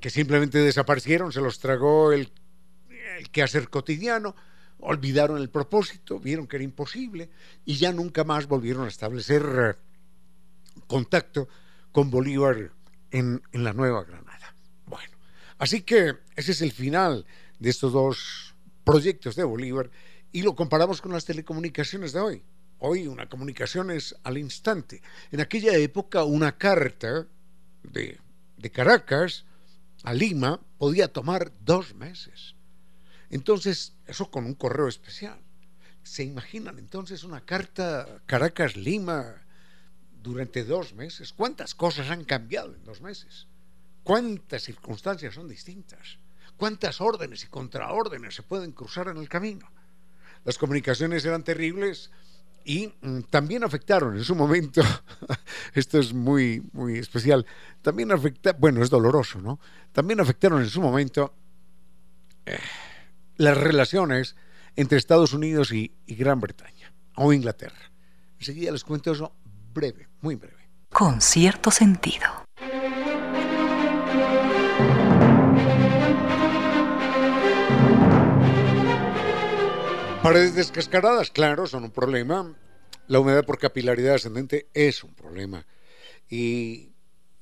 que 0.00 0.10
simplemente 0.10 0.58
desaparecieron, 0.58 1.32
se 1.32 1.40
los 1.40 1.58
tragó 1.58 2.12
el, 2.12 2.30
el 3.18 3.30
quehacer 3.30 3.68
cotidiano 3.68 4.34
olvidaron 4.82 5.38
el 5.38 5.50
propósito, 5.50 6.18
vieron 6.18 6.46
que 6.46 6.56
era 6.56 6.64
imposible 6.64 7.30
y 7.64 7.76
ya 7.76 7.92
nunca 7.92 8.24
más 8.24 8.46
volvieron 8.46 8.84
a 8.84 8.88
establecer 8.88 9.42
eh, 9.58 10.80
contacto 10.86 11.48
con 11.92 12.10
Bolívar 12.10 12.70
en, 13.10 13.42
la 13.52 13.72
Nueva 13.72 14.04
Granada. 14.04 14.54
Bueno, 14.86 15.16
así 15.58 15.82
que 15.82 16.16
ese 16.36 16.52
es 16.52 16.62
el 16.62 16.72
final 16.72 17.26
de 17.58 17.70
estos 17.70 17.92
dos 17.92 18.54
proyectos 18.84 19.36
de 19.36 19.44
Bolívar 19.44 19.90
y 20.32 20.42
lo 20.42 20.54
comparamos 20.54 21.00
con 21.00 21.12
las 21.12 21.24
telecomunicaciones 21.24 22.12
de 22.12 22.20
hoy. 22.20 22.42
Hoy 22.78 23.06
una 23.06 23.28
comunicación 23.28 23.90
es 23.90 24.16
al 24.22 24.38
instante. 24.38 25.02
En 25.30 25.40
aquella 25.40 25.76
época 25.76 26.24
una 26.24 26.56
carta 26.56 27.26
de 27.82 28.70
Caracas 28.72 29.44
a 30.02 30.14
Lima 30.14 30.60
podía 30.78 31.12
tomar 31.12 31.52
dos 31.60 31.94
meses. 31.94 32.54
Entonces, 33.30 33.94
eso 34.06 34.30
con 34.30 34.44
un 34.44 34.54
correo 34.54 34.88
especial. 34.88 35.38
¿Se 36.02 36.24
imaginan 36.24 36.78
entonces 36.78 37.24
una 37.24 37.44
carta 37.44 38.22
Caracas-Lima 38.26 39.36
durante 40.22 40.64
dos 40.64 40.92
meses? 40.94 41.32
¿Cuántas 41.32 41.74
cosas 41.74 42.10
han 42.10 42.24
cambiado 42.24 42.74
en 42.74 42.84
dos 42.84 43.00
meses? 43.00 43.46
¿Cuántas 44.02 44.64
circunstancias 44.64 45.34
son 45.34 45.48
distintas? 45.48 46.18
¿Cuántas 46.56 47.00
órdenes 47.00 47.44
y 47.44 47.46
contraórdenes 47.46 48.34
se 48.34 48.42
pueden 48.42 48.72
cruzar 48.72 49.08
en 49.08 49.18
el 49.18 49.28
camino? 49.28 49.70
Las 50.44 50.58
comunicaciones 50.58 51.24
eran 51.24 51.44
terribles 51.44 52.10
y 52.64 52.92
mm, 53.00 53.20
también 53.30 53.64
afectaron 53.64 54.16
en 54.16 54.24
su 54.24 54.34
momento, 54.34 54.82
esto 55.74 55.98
es 55.98 56.12
muy, 56.12 56.62
muy 56.72 56.98
especial, 56.98 57.46
también 57.82 58.10
afecta, 58.12 58.52
bueno, 58.52 58.82
es 58.82 58.90
doloroso, 58.90 59.40
¿no? 59.40 59.60
También 59.92 60.20
afectaron 60.20 60.60
en 60.60 60.68
su 60.68 60.80
momento 60.80 61.34
eh, 62.46 62.58
las 63.40 63.56
relaciones 63.56 64.36
entre 64.76 64.98
Estados 64.98 65.32
Unidos 65.32 65.72
y, 65.72 65.96
y 66.04 66.14
Gran 66.14 66.40
Bretaña 66.40 66.92
o 67.16 67.32
Inglaterra. 67.32 67.90
Enseguida 68.38 68.70
les 68.70 68.84
cuento 68.84 69.12
eso 69.12 69.32
breve, 69.72 70.08
muy 70.20 70.34
breve. 70.34 70.68
Con 70.90 71.22
cierto 71.22 71.70
sentido. 71.70 72.26
Paredes 80.22 80.54
descascaradas, 80.54 81.30
claro, 81.30 81.66
son 81.66 81.84
un 81.84 81.90
problema. 81.92 82.54
La 83.06 83.20
humedad 83.20 83.46
por 83.46 83.58
capilaridad 83.58 84.16
ascendente 84.16 84.68
es 84.74 85.02
un 85.02 85.14
problema. 85.14 85.66
Y, 86.28 86.92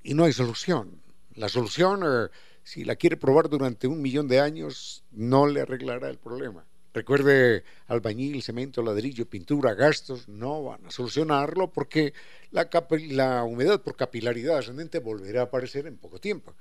y 0.05 0.15
no 0.15 0.27
hay 0.27 0.33
solución. 0.33 1.03
La 1.35 1.49
solución, 1.49 2.03
eh, 2.05 2.29
si 2.69 2.85
la 2.85 2.97
quiere 2.97 3.17
probar 3.17 3.49
durante 3.49 3.87
un 3.87 4.03
millón 4.03 4.29
de 4.29 4.41
años, 4.41 5.03
no 5.11 5.47
le 5.47 5.63
arreglará 5.63 6.11
el 6.11 6.19
problema. 6.19 6.67
Recuerde, 6.93 7.65
albañil, 7.87 8.43
cemento, 8.43 8.83
ladrillo, 8.83 9.25
pintura, 9.25 9.73
gastos, 9.73 10.29
no 10.29 10.65
van 10.65 10.85
a 10.85 10.91
solucionarlo 10.91 11.73
porque 11.73 12.13
la, 12.51 13.43
humedad 13.45 13.81
por 13.81 13.97
capilaridad 13.97 14.59
ascendente 14.59 14.99
volverá 14.99 15.41
a 15.41 15.45
aparecer 15.45 15.87
en 15.87 15.97
poco 15.97 16.21
tiempo. 16.21 16.55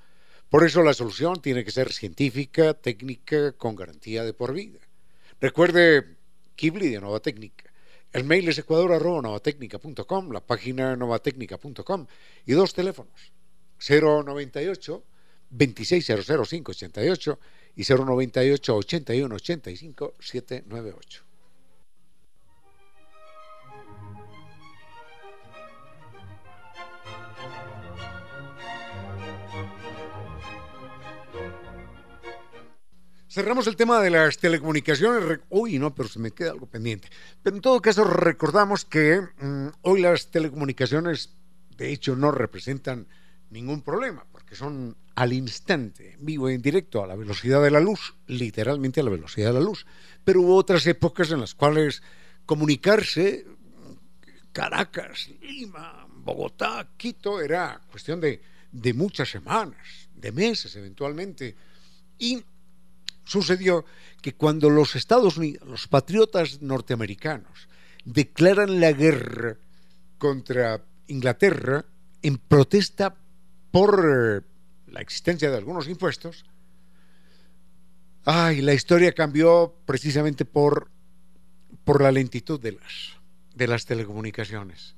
Por 0.50 0.64
eso 0.64 0.82
la 0.82 0.94
solución 0.94 1.42
tiene 1.42 1.66
que 1.66 1.72
ser 1.72 1.92
científica, 1.92 2.74
técnica, 2.74 3.52
con 3.52 3.76
garantía 3.76 4.24
de 4.24 4.32
por 4.32 4.54
vida. 4.54 4.80
Recuerde 5.42 6.16
Kibli 6.56 6.88
de 6.88 7.02
Nova 7.02 7.20
Técnica. 7.20 7.66
El 8.14 8.24
mail 8.24 8.48
es 8.48 8.58
ecuador.novatecnica.com, 8.58 10.32
la 10.32 10.40
página 10.40 10.96
novatecnica.com 10.96 12.08
y 12.46 12.54
dos 12.54 12.74
teléfonos, 12.74 13.34
098 13.78 15.04
2600588 15.52 17.38
y 17.76 17.84
098 17.84 18.76
81 18.76 19.36
85 19.36 20.14
798. 20.20 21.28
Cerramos 33.38 33.68
el 33.68 33.76
tema 33.76 34.02
de 34.02 34.10
las 34.10 34.40
telecomunicaciones. 34.40 35.42
Uy, 35.50 35.78
no, 35.78 35.94
pero 35.94 36.10
se 36.10 36.18
me 36.18 36.32
queda 36.32 36.50
algo 36.50 36.66
pendiente. 36.66 37.08
Pero 37.44 37.56
en 37.56 37.62
todo 37.62 37.80
caso, 37.80 38.04
recordamos 38.04 38.84
que 38.84 39.22
mm, 39.22 39.68
hoy 39.84 40.02
las 40.02 40.32
telecomunicaciones, 40.32 41.36
de 41.78 41.92
hecho, 41.92 42.16
no 42.16 42.32
representan 42.32 43.06
ningún 43.52 43.84
problema, 43.84 44.26
porque 44.32 44.56
son 44.56 44.98
al 45.18 45.34
instante, 45.34 46.16
vivo 46.20 46.48
en 46.48 46.62
directo, 46.62 47.04
a 47.04 47.08
la 47.08 47.16
velocidad 47.16 47.64
de 47.64 47.72
la 47.72 47.80
luz, 47.80 48.14
literalmente 48.28 49.00
a 49.00 49.04
la 49.04 49.10
velocidad 49.10 49.48
de 49.48 49.60
la 49.60 49.66
luz. 49.66 49.84
Pero 50.24 50.42
hubo 50.42 50.56
otras 50.56 50.86
épocas 50.86 51.32
en 51.32 51.40
las 51.40 51.56
cuales 51.56 52.04
comunicarse, 52.46 53.44
Caracas, 54.52 55.32
Lima, 55.42 56.08
Bogotá, 56.08 56.88
Quito, 56.98 57.42
era 57.42 57.82
cuestión 57.90 58.22
de, 58.22 58.40
de 58.72 58.94
muchas 58.94 59.32
semanas, 59.32 60.08
de 60.14 60.32
meses 60.32 60.76
eventualmente. 60.76 61.56
Y 62.20 62.44
sucedió 63.24 63.86
que 64.22 64.36
cuando 64.36 64.70
los 64.70 64.96
Estados 64.96 65.38
Unidos, 65.38 65.68
los 65.68 65.88
patriotas 65.88 66.62
norteamericanos, 66.62 67.68
declaran 68.06 68.80
la 68.80 68.92
guerra 68.92 69.58
contra 70.20 70.86
Inglaterra 71.08 71.86
en 72.22 72.38
protesta 72.38 73.16
por 73.72 74.46
la 74.98 75.04
existencia 75.04 75.52
de 75.52 75.58
algunos 75.58 75.88
impuestos, 75.88 76.44
ay, 78.26 78.62
la 78.62 78.74
historia 78.74 79.14
cambió 79.14 79.76
precisamente 79.86 80.44
por, 80.44 80.90
por 81.84 82.02
la 82.02 82.12
lentitud 82.12 82.60
de 82.60 82.72
las, 82.72 83.14
de 83.54 83.68
las 83.68 83.86
telecomunicaciones. 83.86 84.96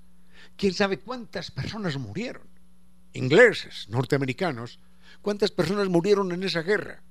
¿Quién 0.56 0.74
sabe 0.74 1.00
cuántas 1.00 1.52
personas 1.52 1.98
murieron? 1.98 2.48
Ingleses, 3.12 3.90
norteamericanos, 3.90 4.80
¿cuántas 5.22 5.52
personas 5.52 5.90
murieron 5.90 6.32
en 6.32 6.44
esa 6.44 6.62
guerra? 6.62 7.04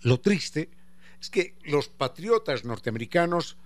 Lo 0.00 0.18
triste 0.18 0.70
es 1.20 1.28
que 1.28 1.58
los 1.64 1.88
patriotas 1.88 2.64
norteamericanos 2.64 3.58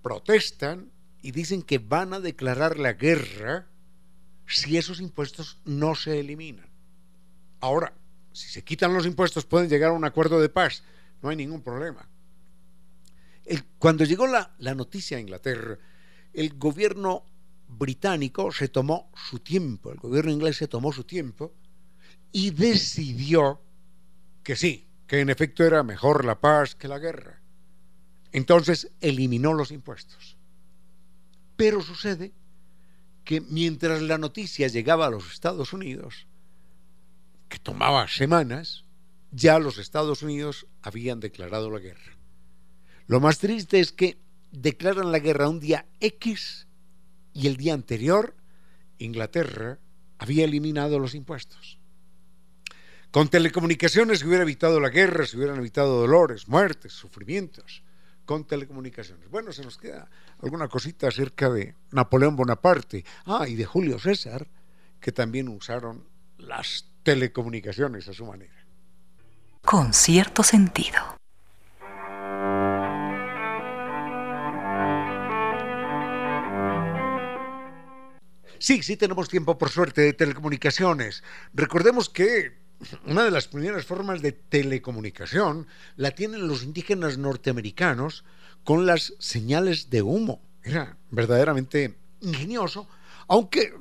protestan 0.00 0.90
y 1.20 1.32
dicen 1.32 1.62
que 1.62 1.76
van 1.76 2.14
a 2.14 2.20
declarar 2.20 2.78
la 2.78 2.94
guerra 2.94 3.66
si 4.46 4.78
esos 4.78 5.00
impuestos 5.00 5.58
no 5.66 5.94
se 5.94 6.18
eliminan. 6.18 6.75
Ahora, 7.66 7.92
si 8.32 8.48
se 8.48 8.62
quitan 8.62 8.94
los 8.94 9.06
impuestos 9.06 9.44
pueden 9.44 9.68
llegar 9.68 9.90
a 9.90 9.94
un 9.94 10.04
acuerdo 10.04 10.40
de 10.40 10.48
paz, 10.48 10.84
no 11.20 11.30
hay 11.30 11.36
ningún 11.36 11.62
problema. 11.62 12.08
cuando 13.80 14.04
llegó 14.04 14.28
la, 14.28 14.54
la 14.58 14.76
noticia 14.76 15.16
a 15.16 15.20
Inglaterra, 15.20 15.76
el 16.32 16.56
gobierno 16.56 17.24
británico 17.66 18.52
se 18.52 18.68
tomó 18.68 19.10
su 19.16 19.40
tiempo, 19.40 19.90
el 19.90 19.98
gobierno 19.98 20.30
inglés 20.30 20.58
se 20.58 20.68
tomó 20.68 20.92
su 20.92 21.02
tiempo 21.02 21.54
y 22.30 22.50
decidió 22.50 23.60
que 24.44 24.54
sí, 24.54 24.86
que 25.08 25.18
en 25.18 25.30
efecto 25.30 25.64
era 25.64 25.82
mejor 25.82 26.24
la 26.24 26.38
paz 26.38 26.76
que 26.76 26.86
la 26.86 27.00
guerra. 27.00 27.40
Entonces 28.30 28.92
eliminó 29.00 29.54
los 29.54 29.72
impuestos. 29.72 30.36
Pero 31.56 31.82
sucede 31.82 32.32
que 33.24 33.40
mientras 33.40 34.02
la 34.02 34.18
noticia 34.18 34.68
llegaba 34.68 35.06
a 35.06 35.10
los 35.10 35.32
Estados 35.32 35.72
Unidos, 35.72 36.28
que 37.48 37.58
tomaba 37.58 38.08
semanas, 38.08 38.84
ya 39.30 39.58
los 39.58 39.78
Estados 39.78 40.22
Unidos 40.22 40.66
habían 40.82 41.20
declarado 41.20 41.70
la 41.70 41.80
guerra. 41.80 42.16
Lo 43.06 43.20
más 43.20 43.38
triste 43.38 43.80
es 43.80 43.92
que 43.92 44.18
declaran 44.50 45.12
la 45.12 45.18
guerra 45.18 45.48
un 45.48 45.60
día 45.60 45.86
X 46.00 46.66
y 47.32 47.46
el 47.46 47.56
día 47.56 47.74
anterior 47.74 48.34
Inglaterra 48.98 49.78
había 50.18 50.44
eliminado 50.44 50.98
los 50.98 51.14
impuestos. 51.14 51.78
Con 53.10 53.28
telecomunicaciones 53.28 54.20
se 54.20 54.26
hubiera 54.26 54.42
evitado 54.42 54.80
la 54.80 54.88
guerra, 54.88 55.26
se 55.26 55.36
hubieran 55.36 55.58
evitado 55.58 56.00
dolores, 56.00 56.48
muertes, 56.48 56.92
sufrimientos. 56.92 57.82
Con 58.24 58.44
telecomunicaciones. 58.44 59.30
Bueno, 59.30 59.52
se 59.52 59.62
nos 59.62 59.78
queda 59.78 60.10
alguna 60.42 60.66
cosita 60.66 61.08
acerca 61.08 61.48
de 61.48 61.76
Napoleón 61.92 62.34
Bonaparte. 62.34 63.04
Ah, 63.24 63.46
y 63.48 63.54
de 63.54 63.64
Julio 63.64 64.00
César, 64.00 64.48
que 65.00 65.12
también 65.12 65.48
usaron 65.48 66.04
las 66.36 66.86
telecomunicaciones 67.06 68.08
a 68.08 68.12
su 68.12 68.26
manera. 68.26 68.66
Con 69.64 69.94
cierto 69.94 70.42
sentido. 70.42 70.98
Sí, 78.58 78.82
sí 78.82 78.96
tenemos 78.96 79.28
tiempo 79.28 79.56
por 79.56 79.70
suerte 79.70 80.00
de 80.00 80.14
telecomunicaciones. 80.14 81.22
Recordemos 81.54 82.08
que 82.08 82.58
una 83.06 83.22
de 83.22 83.30
las 83.30 83.46
primeras 83.46 83.86
formas 83.86 84.20
de 84.20 84.32
telecomunicación 84.32 85.68
la 85.94 86.10
tienen 86.10 86.48
los 86.48 86.64
indígenas 86.64 87.18
norteamericanos 87.18 88.24
con 88.64 88.84
las 88.84 89.14
señales 89.20 89.90
de 89.90 90.02
humo. 90.02 90.42
Era 90.64 90.96
verdaderamente 91.12 91.94
ingenioso, 92.20 92.88
aunque 93.28 93.72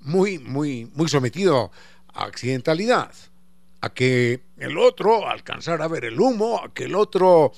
muy, 0.00 0.40
muy, 0.40 0.90
muy 0.94 1.08
sometido 1.08 1.70
accidentalidad, 2.24 3.12
a 3.80 3.92
que 3.92 4.44
el 4.56 4.78
otro 4.78 5.28
alcanzara 5.28 5.84
a 5.84 5.88
ver 5.88 6.04
el 6.04 6.20
humo, 6.20 6.60
a 6.62 6.72
que 6.72 6.84
el 6.84 6.94
otro 6.94 7.52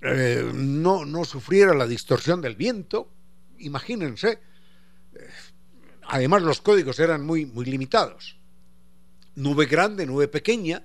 eh, 0.00 0.50
no, 0.54 1.04
no 1.04 1.24
sufriera 1.24 1.74
la 1.74 1.86
distorsión 1.86 2.40
del 2.40 2.56
viento. 2.56 3.10
Imagínense. 3.58 4.40
Eh, 5.14 5.28
además, 6.08 6.42
los 6.42 6.60
códigos 6.60 6.98
eran 6.98 7.24
muy, 7.24 7.46
muy 7.46 7.64
limitados 7.64 8.38
nube 9.34 9.66
grande, 9.66 10.06
nube 10.06 10.28
pequeña, 10.28 10.82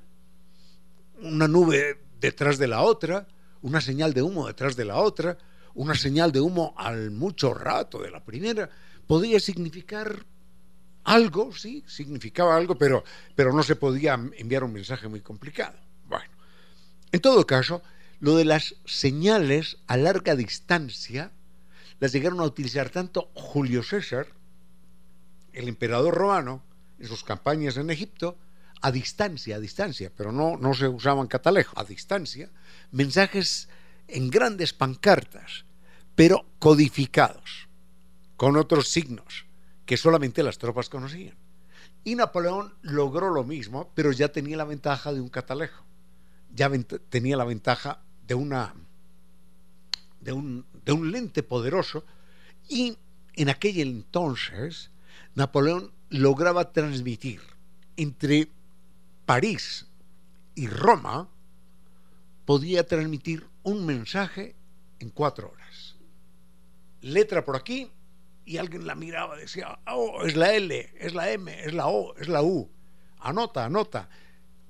una 1.21 1.47
nube 1.47 1.99
detrás 2.19 2.57
de 2.57 2.67
la 2.67 2.81
otra, 2.81 3.27
una 3.61 3.81
señal 3.81 4.13
de 4.13 4.21
humo 4.21 4.47
detrás 4.47 4.75
de 4.75 4.85
la 4.85 4.97
otra, 4.97 5.37
una 5.75 5.95
señal 5.95 6.31
de 6.31 6.41
humo 6.41 6.73
al 6.77 7.11
mucho 7.11 7.53
rato 7.53 7.99
de 8.01 8.11
la 8.11 8.23
primera, 8.23 8.69
podría 9.05 9.39
significar 9.39 10.25
algo, 11.03 11.53
sí, 11.55 11.83
significaba 11.87 12.55
algo, 12.55 12.77
pero, 12.77 13.03
pero 13.35 13.53
no 13.53 13.63
se 13.63 13.75
podía 13.75 14.13
enviar 14.13 14.63
un 14.63 14.73
mensaje 14.73 15.07
muy 15.07 15.21
complicado. 15.21 15.77
Bueno, 16.07 16.29
en 17.11 17.21
todo 17.21 17.45
caso, 17.47 17.81
lo 18.19 18.35
de 18.35 18.45
las 18.45 18.75
señales 18.85 19.77
a 19.87 19.97
larga 19.97 20.35
distancia 20.35 21.31
las 21.99 22.11
llegaron 22.11 22.39
a 22.39 22.43
utilizar 22.43 22.89
tanto 22.89 23.29
Julio 23.33 23.83
César, 23.83 24.27
el 25.53 25.67
emperador 25.67 26.13
romano, 26.13 26.63
en 26.99 27.07
sus 27.07 27.23
campañas 27.23 27.77
en 27.77 27.89
Egipto, 27.89 28.37
a 28.81 28.91
distancia, 28.91 29.57
a 29.57 29.59
distancia, 29.59 30.11
pero 30.15 30.31
no, 30.31 30.57
no 30.57 30.73
se 30.73 30.87
usaban 30.87 31.27
catalejos, 31.27 31.73
a 31.77 31.83
distancia, 31.83 32.49
mensajes 32.91 33.67
en 34.07 34.29
grandes 34.29 34.73
pancartas, 34.73 35.65
pero 36.15 36.45
codificados, 36.59 37.67
con 38.37 38.55
otros 38.55 38.89
signos 38.89 39.48
que 39.89 39.97
solamente 39.97 40.43
las 40.43 40.59
tropas 40.59 40.87
conocían. 40.87 41.33
Y 42.03 42.13
Napoleón 42.13 42.75
logró 42.83 43.31
lo 43.31 43.43
mismo, 43.43 43.91
pero 43.95 44.11
ya 44.11 44.31
tenía 44.31 44.55
la 44.55 44.63
ventaja 44.63 45.11
de 45.11 45.19
un 45.19 45.29
catalejo, 45.29 45.83
ya 46.53 46.69
tenía 47.09 47.35
la 47.35 47.43
ventaja 47.43 47.99
de 48.27 48.35
una 48.35 48.75
de 50.21 50.31
un, 50.31 50.63
de 50.85 50.91
un 50.91 51.11
lente 51.11 51.41
poderoso 51.41 52.05
y 52.67 52.99
en 53.33 53.49
aquel 53.49 53.79
entonces 53.79 54.91
Napoleón 55.33 55.91
lograba 56.09 56.71
transmitir 56.71 57.41
entre 57.97 58.47
París 59.25 59.87
y 60.53 60.67
Roma, 60.67 61.27
podía 62.45 62.85
transmitir 62.85 63.43
un 63.63 63.87
mensaje 63.87 64.55
en 64.99 65.09
cuatro 65.09 65.49
horas. 65.49 65.95
Letra 67.01 67.43
por 67.43 67.55
aquí 67.55 67.91
y 68.49 68.57
alguien 68.57 68.87
la 68.87 68.95
miraba, 68.95 69.37
decía, 69.37 69.77
oh, 69.85 70.23
es 70.25 70.35
la 70.35 70.55
L, 70.55 70.91
es 70.97 71.13
la 71.13 71.29
M, 71.29 71.55
es 71.65 71.71
la 71.71 71.85
O, 71.85 72.15
es 72.17 72.27
la 72.27 72.41
U. 72.41 72.67
Anota, 73.19 73.63
anota. 73.63 74.09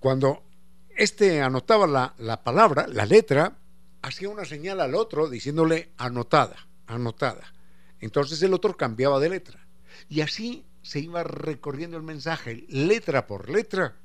Cuando 0.02 0.44
este 0.90 1.42
anotaba 1.42 1.88
la, 1.88 2.14
la 2.18 2.44
palabra, 2.44 2.88
la 2.90 3.06
letra, 3.06 3.56
hacía 4.02 4.28
una 4.28 4.44
señal 4.44 4.82
al 4.82 4.96
otro 4.96 5.30
diciéndole 5.30 5.94
anotada, 5.96 6.68
anotada. 6.88 7.54
Entonces 8.02 8.44
el 8.44 8.54
otro 8.54 8.76
cambiaba 8.76 9.18
de 9.22 9.30
letra. 9.30 9.66
Y 10.10 10.20
así 10.20 10.66
se 10.82 11.00
iba 11.00 11.24
recorriendo 11.24 11.96
el 11.96 12.04
mensaje, 12.04 12.66
letra 12.68 13.28
por 13.28 13.50
letra, 13.50 13.96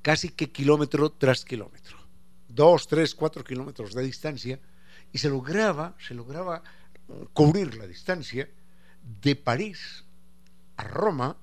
casi 0.00 0.30
que 0.30 0.50
kilómetro 0.50 1.10
tras 1.12 1.44
kilómetro. 1.44 1.98
Dos, 2.48 2.88
tres, 2.88 3.14
cuatro 3.14 3.44
kilómetros 3.44 3.92
de 3.92 4.02
distancia. 4.04 4.58
Y 5.12 5.18
se 5.18 5.28
lograba, 5.28 5.96
se 5.98 6.14
lograba 6.14 6.62
cubrir 7.32 7.76
la 7.76 7.86
distancia 7.86 8.48
de 9.22 9.36
París 9.36 10.04
a 10.76 10.84
Roma 10.84 11.36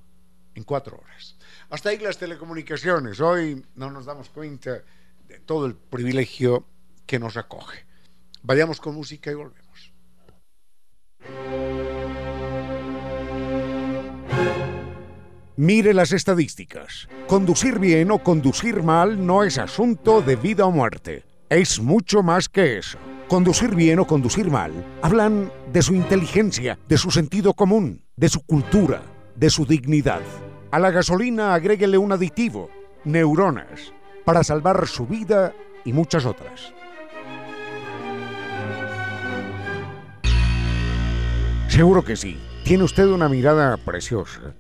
en 0.56 0.64
cuatro 0.64 0.98
horas. 0.98 1.38
Hasta 1.70 1.90
ahí 1.90 2.00
las 2.00 2.18
telecomunicaciones. 2.18 3.20
Hoy 3.20 3.64
no 3.76 3.92
nos 3.92 4.06
damos 4.06 4.30
cuenta 4.30 4.82
de 5.28 5.40
todo 5.40 5.66
el 5.66 5.76
privilegio 5.76 6.66
que 7.06 7.20
nos 7.20 7.38
acoge. 7.38 7.86
Vayamos 8.44 8.80
con 8.80 8.96
música 8.96 9.32
y 9.32 9.36
volvemos. 9.36 9.68
Mire 15.58 15.94
las 15.94 16.12
estadísticas. 16.12 17.10
Conducir 17.28 17.80
bien 17.80 18.12
o 18.12 18.20
conducir 18.24 18.84
mal 18.84 19.26
no 19.26 19.44
es 19.44 19.58
asunto 19.58 20.22
de 20.22 20.36
vida 20.36 20.66
o 20.66 20.72
muerte. 20.72 21.26
Es 21.50 21.80
mucho 21.80 22.22
más 22.22 22.48
que 22.48 22.78
eso. 22.78 23.00
Conducir 23.28 23.76
bien 23.76 24.00
o 24.00 24.08
conducir 24.08 24.50
mal 24.50 24.72
hablan 25.02 25.52
de 25.74 25.82
su 25.82 25.94
inteligencia, 25.94 26.80
de 26.88 26.98
su 26.98 27.12
sentido 27.12 27.54
común, 27.54 28.06
de 28.16 28.30
su 28.30 28.40
cultura, 28.46 29.02
de 29.36 29.50
su 29.50 29.66
dignidad. 29.66 30.22
A 30.72 30.80
la 30.80 30.92
gasolina 30.92 31.54
agréguele 31.54 31.98
un 31.98 32.14
aditivo, 32.14 32.70
neuronas, 33.04 33.94
para 34.24 34.46
salvar 34.46 34.88
su 34.88 35.06
vida 35.06 35.54
y 35.84 35.92
muchas 35.92 36.26
otras. 36.26 36.74
Seguro 41.68 42.06
que 42.06 42.16
sí. 42.16 42.40
Tiene 42.64 42.86
usted 42.86 43.08
una 43.08 43.28
mirada 43.28 43.76
preciosa. 43.78 44.56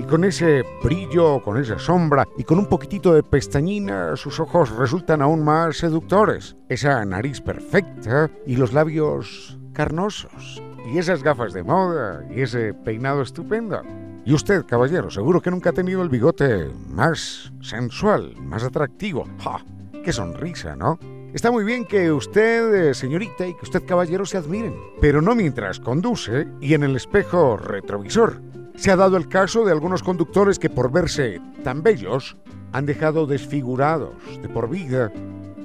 Y 0.00 0.04
con 0.04 0.24
ese 0.24 0.64
brillo, 0.82 1.42
con 1.42 1.58
esa 1.58 1.78
sombra 1.78 2.26
y 2.38 2.44
con 2.44 2.58
un 2.58 2.64
poquitito 2.64 3.12
de 3.12 3.22
pestañina, 3.22 4.16
sus 4.16 4.40
ojos 4.40 4.70
resultan 4.70 5.20
aún 5.20 5.44
más 5.44 5.76
seductores. 5.76 6.56
Esa 6.70 7.04
nariz 7.04 7.42
perfecta 7.42 8.30
y 8.46 8.56
los 8.56 8.72
labios 8.72 9.58
carnosos. 9.74 10.62
Y 10.90 10.96
esas 10.96 11.22
gafas 11.22 11.52
de 11.52 11.64
moda 11.64 12.24
y 12.34 12.40
ese 12.40 12.72
peinado 12.72 13.20
estupendo. 13.20 13.82
Y 14.24 14.32
usted, 14.32 14.64
caballero, 14.64 15.10
seguro 15.10 15.42
que 15.42 15.50
nunca 15.50 15.68
ha 15.68 15.74
tenido 15.74 16.02
el 16.02 16.08
bigote 16.08 16.70
más 16.88 17.52
sensual, 17.60 18.34
más 18.36 18.64
atractivo. 18.64 19.28
¡Ja! 19.40 19.62
¡Qué 20.02 20.14
sonrisa, 20.14 20.76
¿no? 20.76 20.98
Está 21.34 21.50
muy 21.50 21.62
bien 21.62 21.84
que 21.84 22.10
usted, 22.10 22.88
eh, 22.88 22.94
señorita, 22.94 23.46
y 23.46 23.52
que 23.52 23.64
usted, 23.64 23.84
caballero, 23.84 24.24
se 24.24 24.38
admiren, 24.38 24.74
pero 24.98 25.20
no 25.20 25.34
mientras 25.34 25.78
conduce 25.78 26.48
y 26.62 26.72
en 26.72 26.84
el 26.84 26.96
espejo 26.96 27.58
retrovisor. 27.58 28.40
Se 28.80 28.90
ha 28.90 28.96
dado 28.96 29.18
el 29.18 29.28
caso 29.28 29.66
de 29.66 29.72
algunos 29.72 30.02
conductores 30.02 30.58
que 30.58 30.70
por 30.70 30.90
verse 30.90 31.38
tan 31.62 31.82
bellos 31.82 32.38
han 32.72 32.86
dejado 32.86 33.26
desfigurados 33.26 34.14
de 34.40 34.48
por 34.48 34.70
vida 34.70 35.12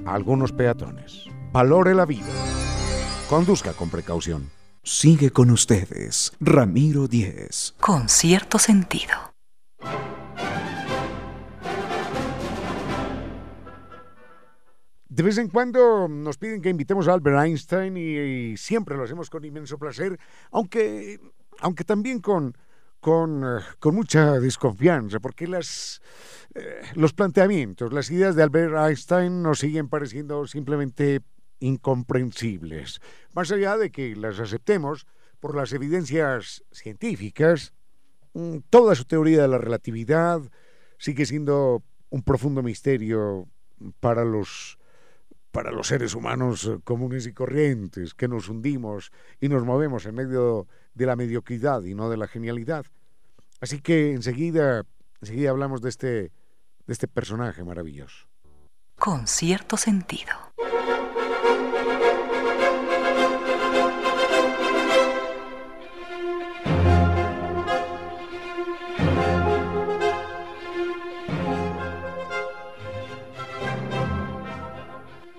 a 0.04 0.12
algunos 0.12 0.52
peatones. 0.52 1.24
Valore 1.50 1.94
la 1.94 2.04
vida. 2.04 2.26
Conduzca 3.30 3.72
con 3.72 3.88
precaución. 3.88 4.50
Sigue 4.82 5.30
con 5.30 5.50
ustedes, 5.50 6.34
Ramiro 6.40 7.08
Díez. 7.08 7.74
Con 7.80 8.10
cierto 8.10 8.58
sentido. 8.58 9.14
De 15.08 15.22
vez 15.22 15.38
en 15.38 15.48
cuando 15.48 16.06
nos 16.06 16.36
piden 16.36 16.60
que 16.60 16.68
invitemos 16.68 17.08
a 17.08 17.14
Albert 17.14 17.46
Einstein 17.46 17.96
y, 17.96 18.58
siempre 18.58 18.94
lo 18.94 19.04
hacemos 19.04 19.30
con 19.30 19.42
inmenso 19.42 19.78
placer, 19.78 20.20
aunque, 20.50 21.18
aunque 21.60 21.84
también 21.84 22.20
con, 22.20 22.54
con, 23.00 23.44
eh, 23.44 23.62
con 23.78 23.94
mucha 23.94 24.38
desconfianza, 24.40 25.20
porque 25.20 25.46
las, 25.46 26.00
eh, 26.54 26.80
los 26.94 27.12
planteamientos, 27.12 27.92
las 27.92 28.10
ideas 28.10 28.34
de 28.36 28.42
Albert 28.42 28.74
Einstein 28.76 29.42
nos 29.42 29.60
siguen 29.60 29.88
pareciendo 29.88 30.46
simplemente 30.46 31.20
incomprensibles. 31.60 33.00
Más 33.32 33.50
allá 33.52 33.76
de 33.76 33.90
que 33.90 34.14
las 34.16 34.40
aceptemos 34.40 35.06
por 35.40 35.54
las 35.54 35.72
evidencias 35.72 36.64
científicas, 36.72 37.72
mm, 38.34 38.58
toda 38.70 38.94
su 38.94 39.04
teoría 39.04 39.42
de 39.42 39.48
la 39.48 39.58
relatividad 39.58 40.40
sigue 40.98 41.26
siendo 41.26 41.82
un 42.10 42.22
profundo 42.22 42.62
misterio 42.62 43.48
para 44.00 44.24
los 44.24 44.78
para 45.56 45.70
los 45.70 45.86
seres 45.86 46.14
humanos 46.14 46.66
eh, 46.66 46.80
comunes 46.84 47.26
y 47.26 47.32
corrientes, 47.32 48.12
que 48.12 48.28
nos 48.28 48.50
hundimos 48.50 49.10
y 49.40 49.48
nos 49.48 49.64
movemos 49.64 50.04
en 50.04 50.14
medio 50.14 50.66
de 50.66 50.66
la 51.04 51.16
mediocridad 51.16 51.82
y 51.82 51.94
no 51.94 52.08
de 52.08 52.16
la 52.16 52.26
genialidad. 52.26 52.86
Así 53.60 53.80
que 53.80 54.12
enseguida, 54.12 54.84
enseguida 55.20 55.50
hablamos 55.50 55.82
de 55.82 55.90
este, 55.90 56.06
de 56.06 56.32
este 56.88 57.08
personaje 57.08 57.62
maravilloso. 57.64 58.26
Con 58.98 59.26
cierto 59.26 59.76
sentido. 59.76 60.32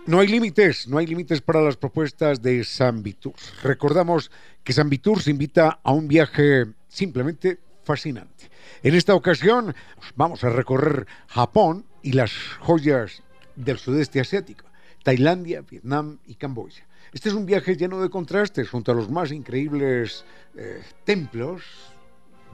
No 0.08 0.22
hay 0.22 0.28
límites, 0.30 0.88
no 0.88 1.00
hay 1.00 1.06
límites 1.06 1.41
para 1.41 1.62
las 1.62 1.76
propuestas 1.76 2.41
de 2.41 2.63
San 2.63 3.04
Vitur. 3.04 3.34
Recordamos 3.62 4.32
que 4.63 4.72
San 4.72 4.89
Vitur 4.89 5.22
se 5.22 5.32
invita 5.32 5.82
a 5.84 5.91
un 5.91 6.08
viaje 6.08 6.65
simplemente 6.88 7.60
fascinante. 7.84 8.50
En 8.84 8.96
esta 8.96 9.13
ocasión 9.15 9.76
vamos 10.15 10.46
a 10.46 10.50
recorrer 10.50 11.06
Japón 11.28 11.84
y 12.02 12.13
las 12.13 12.32
joyas 12.62 13.22
del 13.58 13.80
sudeste 13.80 14.22
asiático, 14.22 14.63
Tailandia, 15.04 15.60
Vietnam 15.70 16.20
y 16.26 16.36
Camboya. 16.36 16.88
Este 17.12 17.28
es 17.28 17.36
un 17.36 17.46
viaje 17.46 17.76
lleno 17.76 18.02
de 18.02 18.10
contrastes 18.10 18.70
junto 18.70 18.93
a 18.93 18.96
los 18.96 19.10
más 19.10 19.34
increíbles 19.34 20.24
eh, 20.56 20.84
templos 21.04 21.63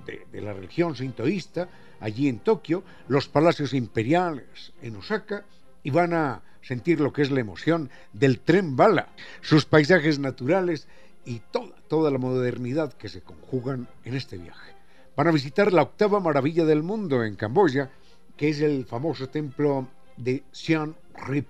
de, 0.08 0.26
de 0.32 0.42
la 0.42 0.54
religión 0.54 0.96
sintoísta, 0.96 1.70
allí 2.00 2.30
en 2.30 2.40
Tokio, 2.40 2.84
los 3.08 3.28
palacios 3.28 3.76
imperiales 3.76 4.74
en 4.82 4.96
Osaka, 4.96 5.46
y 5.84 5.92
van 5.92 6.14
a 6.14 6.42
sentir 6.62 7.00
lo 7.00 7.12
que 7.12 7.22
es 7.22 7.32
la 7.32 7.42
emoción 7.42 7.90
del 8.14 8.40
tren 8.40 8.76
bala, 8.76 9.10
sus 9.42 9.66
paisajes 9.66 10.18
naturales 10.18 10.88
y 11.26 11.40
toda, 11.52 11.76
toda 11.88 12.10
la 12.10 12.18
modernidad 12.18 12.94
que 12.94 13.10
se 13.10 13.22
conjugan 13.22 13.88
en 14.04 14.16
este 14.16 14.38
viaje. 14.38 14.74
Van 15.16 15.28
a 15.28 15.32
visitar 15.32 15.72
la 15.72 15.84
octava 15.84 16.20
maravilla 16.20 16.66
del 16.66 16.82
mundo 16.82 17.24
en 17.24 17.36
Camboya, 17.36 17.92
que 18.36 18.50
es 18.50 18.62
el 18.62 18.86
famoso 18.86 19.30
templo 19.30 19.88
de 20.18 20.44
Siem 20.52 20.94
Reap. 21.14 21.48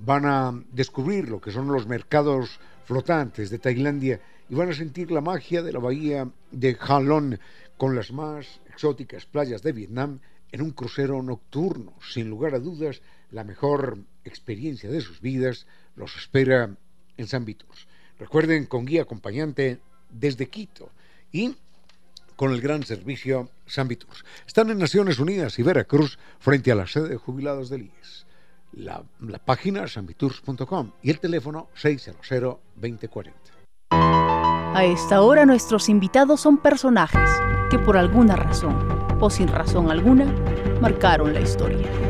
Van 0.00 0.24
a 0.26 0.62
descubrir 0.72 1.28
lo 1.28 1.40
que 1.40 1.52
son 1.52 1.68
los 1.68 1.86
mercados 1.86 2.58
flotantes 2.84 3.50
de 3.50 3.58
Tailandia 3.58 4.20
y 4.48 4.54
van 4.54 4.70
a 4.70 4.74
sentir 4.74 5.10
la 5.10 5.20
magia 5.20 5.62
de 5.62 5.72
la 5.72 5.78
bahía 5.78 6.28
de 6.50 6.76
Halong 6.80 7.38
con 7.76 7.94
las 7.94 8.10
más 8.12 8.60
exóticas 8.68 9.26
playas 9.26 9.62
de 9.62 9.72
Vietnam 9.72 10.20
en 10.50 10.62
un 10.62 10.70
crucero 10.70 11.22
nocturno. 11.22 11.92
Sin 12.00 12.28
lugar 12.28 12.54
a 12.54 12.58
dudas, 12.58 13.02
la 13.30 13.44
mejor 13.44 13.98
experiencia 14.24 14.90
de 14.90 15.00
sus 15.00 15.20
vidas 15.20 15.66
los 15.96 16.16
espera 16.16 16.70
en 17.16 17.26
San 17.26 17.44
Vitus. 17.44 17.88
Recuerden, 18.18 18.66
con 18.66 18.84
guía 18.84 19.02
acompañante 19.02 19.80
desde 20.10 20.48
Quito 20.48 20.90
y 21.32 21.56
con 22.36 22.52
el 22.52 22.60
gran 22.60 22.84
servicio 22.84 23.50
San 23.66 23.88
Vitus. 23.88 24.24
Están 24.46 24.70
en 24.70 24.78
Naciones 24.78 25.18
Unidas 25.18 25.58
y 25.58 25.62
Veracruz 25.62 26.18
frente 26.38 26.70
a 26.72 26.74
la 26.74 26.86
sede 26.86 27.08
de 27.08 27.16
jubilados 27.16 27.68
del 27.68 27.82
IES. 27.82 28.26
La, 28.72 29.02
la 29.20 29.38
página 29.38 29.88
sanviturs.com 29.88 30.92
y 31.02 31.10
el 31.10 31.18
teléfono 31.20 31.68
600-2040. 31.76 33.32
A 33.90 34.84
esta 34.84 35.22
hora 35.22 35.46
nuestros 35.46 35.88
invitados 35.88 36.40
son 36.40 36.58
personajes 36.58 37.28
que 37.70 37.78
por 37.78 37.96
alguna 37.96 38.36
razón 38.36 38.76
o 39.20 39.30
sin 39.30 39.48
razón 39.48 39.90
alguna 39.90 40.26
marcaron 40.80 41.34
la 41.34 41.40
historia. 41.40 42.07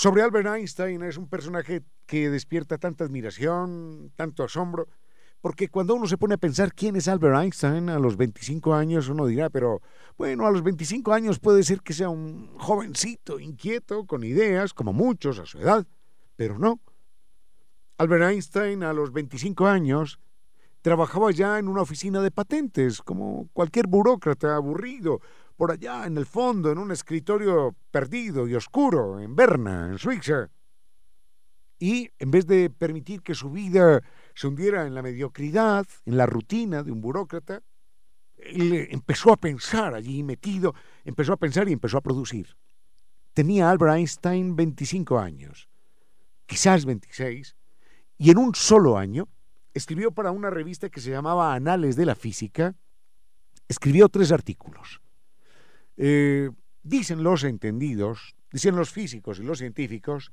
Sobre 0.00 0.22
Albert 0.22 0.46
Einstein 0.46 1.02
es 1.02 1.18
un 1.18 1.28
personaje 1.28 1.82
que 2.06 2.30
despierta 2.30 2.78
tanta 2.78 3.04
admiración, 3.04 4.10
tanto 4.16 4.42
asombro, 4.42 4.88
porque 5.42 5.68
cuando 5.68 5.94
uno 5.94 6.06
se 6.06 6.16
pone 6.16 6.36
a 6.36 6.38
pensar 6.38 6.72
quién 6.72 6.96
es 6.96 7.06
Albert 7.06 7.36
Einstein 7.36 7.90
a 7.90 7.98
los 7.98 8.16
25 8.16 8.72
años, 8.72 9.10
uno 9.10 9.26
dirá, 9.26 9.50
pero 9.50 9.82
bueno, 10.16 10.46
a 10.46 10.50
los 10.50 10.62
25 10.62 11.12
años 11.12 11.38
puede 11.38 11.62
ser 11.64 11.82
que 11.82 11.92
sea 11.92 12.08
un 12.08 12.56
jovencito, 12.56 13.38
inquieto, 13.38 14.06
con 14.06 14.24
ideas, 14.24 14.72
como 14.72 14.94
muchos 14.94 15.38
a 15.38 15.44
su 15.44 15.58
edad, 15.58 15.86
pero 16.34 16.58
no. 16.58 16.80
Albert 17.98 18.30
Einstein 18.30 18.82
a 18.84 18.94
los 18.94 19.12
25 19.12 19.66
años 19.66 20.18
trabajaba 20.80 21.30
ya 21.30 21.58
en 21.58 21.68
una 21.68 21.82
oficina 21.82 22.22
de 22.22 22.30
patentes, 22.30 23.02
como 23.02 23.50
cualquier 23.52 23.86
burócrata 23.86 24.56
aburrido, 24.56 25.20
por 25.60 25.72
allá 25.72 26.06
en 26.06 26.16
el 26.16 26.24
fondo, 26.24 26.72
en 26.72 26.78
un 26.78 26.90
escritorio 26.90 27.76
perdido 27.90 28.48
y 28.48 28.54
oscuro, 28.54 29.20
en 29.20 29.36
Berna, 29.36 29.88
en 29.88 29.98
Suiza. 29.98 30.48
Y 31.78 32.08
en 32.18 32.30
vez 32.30 32.46
de 32.46 32.70
permitir 32.70 33.20
que 33.20 33.34
su 33.34 33.50
vida 33.50 34.00
se 34.34 34.46
hundiera 34.46 34.86
en 34.86 34.94
la 34.94 35.02
mediocridad, 35.02 35.86
en 36.06 36.16
la 36.16 36.24
rutina 36.24 36.82
de 36.82 36.90
un 36.90 37.02
burócrata, 37.02 37.60
él 38.38 38.88
empezó 38.90 39.34
a 39.34 39.36
pensar 39.36 39.92
allí 39.92 40.22
metido, 40.22 40.74
empezó 41.04 41.34
a 41.34 41.36
pensar 41.36 41.68
y 41.68 41.74
empezó 41.74 41.98
a 41.98 42.00
producir. 42.00 42.56
Tenía 43.34 43.68
Albert 43.68 43.96
Einstein 43.96 44.56
25 44.56 45.18
años, 45.18 45.68
quizás 46.46 46.86
26, 46.86 47.54
y 48.16 48.30
en 48.30 48.38
un 48.38 48.54
solo 48.54 48.96
año 48.96 49.28
escribió 49.74 50.10
para 50.10 50.30
una 50.30 50.48
revista 50.48 50.88
que 50.88 51.02
se 51.02 51.10
llamaba 51.10 51.52
Anales 51.52 51.96
de 51.96 52.06
la 52.06 52.14
Física, 52.14 52.74
escribió 53.68 54.08
tres 54.08 54.32
artículos. 54.32 55.02
Eh, 56.02 56.48
dicen 56.82 57.22
los 57.22 57.44
entendidos, 57.44 58.34
dicen 58.50 58.74
los 58.74 58.90
físicos 58.90 59.38
y 59.38 59.42
los 59.42 59.58
científicos, 59.58 60.32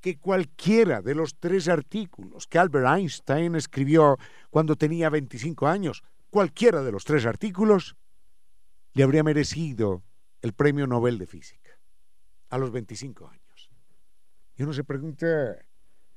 que 0.00 0.18
cualquiera 0.18 1.02
de 1.02 1.16
los 1.16 1.34
tres 1.34 1.66
artículos 1.66 2.46
que 2.46 2.60
Albert 2.60 2.86
Einstein 2.86 3.56
escribió 3.56 4.18
cuando 4.50 4.76
tenía 4.76 5.10
25 5.10 5.66
años, 5.66 6.04
cualquiera 6.30 6.82
de 6.82 6.92
los 6.92 7.04
tres 7.04 7.26
artículos, 7.26 7.96
le 8.92 9.02
habría 9.02 9.24
merecido 9.24 10.04
el 10.42 10.52
premio 10.52 10.86
Nobel 10.86 11.18
de 11.18 11.26
Física 11.26 11.72
a 12.48 12.58
los 12.58 12.70
25 12.70 13.26
años. 13.26 13.70
Y 14.54 14.62
uno 14.62 14.72
se 14.72 14.84
pregunta, 14.84 15.26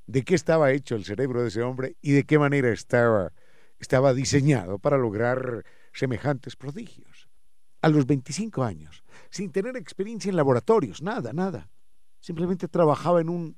de 0.05 0.23
qué 0.23 0.35
estaba 0.35 0.71
hecho 0.71 0.95
el 0.95 1.03
cerebro 1.03 1.41
de 1.41 1.47
ese 1.47 1.63
hombre 1.63 1.97
y 1.99 2.11
de 2.11 2.25
qué 2.25 2.37
manera 2.37 2.69
estaba, 2.69 3.33
estaba 3.79 4.13
diseñado 4.13 4.77
para 4.77 4.99
lograr 4.99 5.65
semejantes 5.93 6.55
prodigios. 6.55 7.27
A 7.83 7.89
los 7.89 8.07
25 8.07 8.63
años, 8.63 9.03
sin 9.29 9.51
tener 9.51 9.77
experiencia 9.77 10.29
en 10.29 10.35
laboratorios, 10.35 11.03
nada, 11.03 11.33
nada. 11.33 11.69
Simplemente 12.19 12.67
trabajaba 12.67 13.21
en 13.21 13.29
un, 13.29 13.55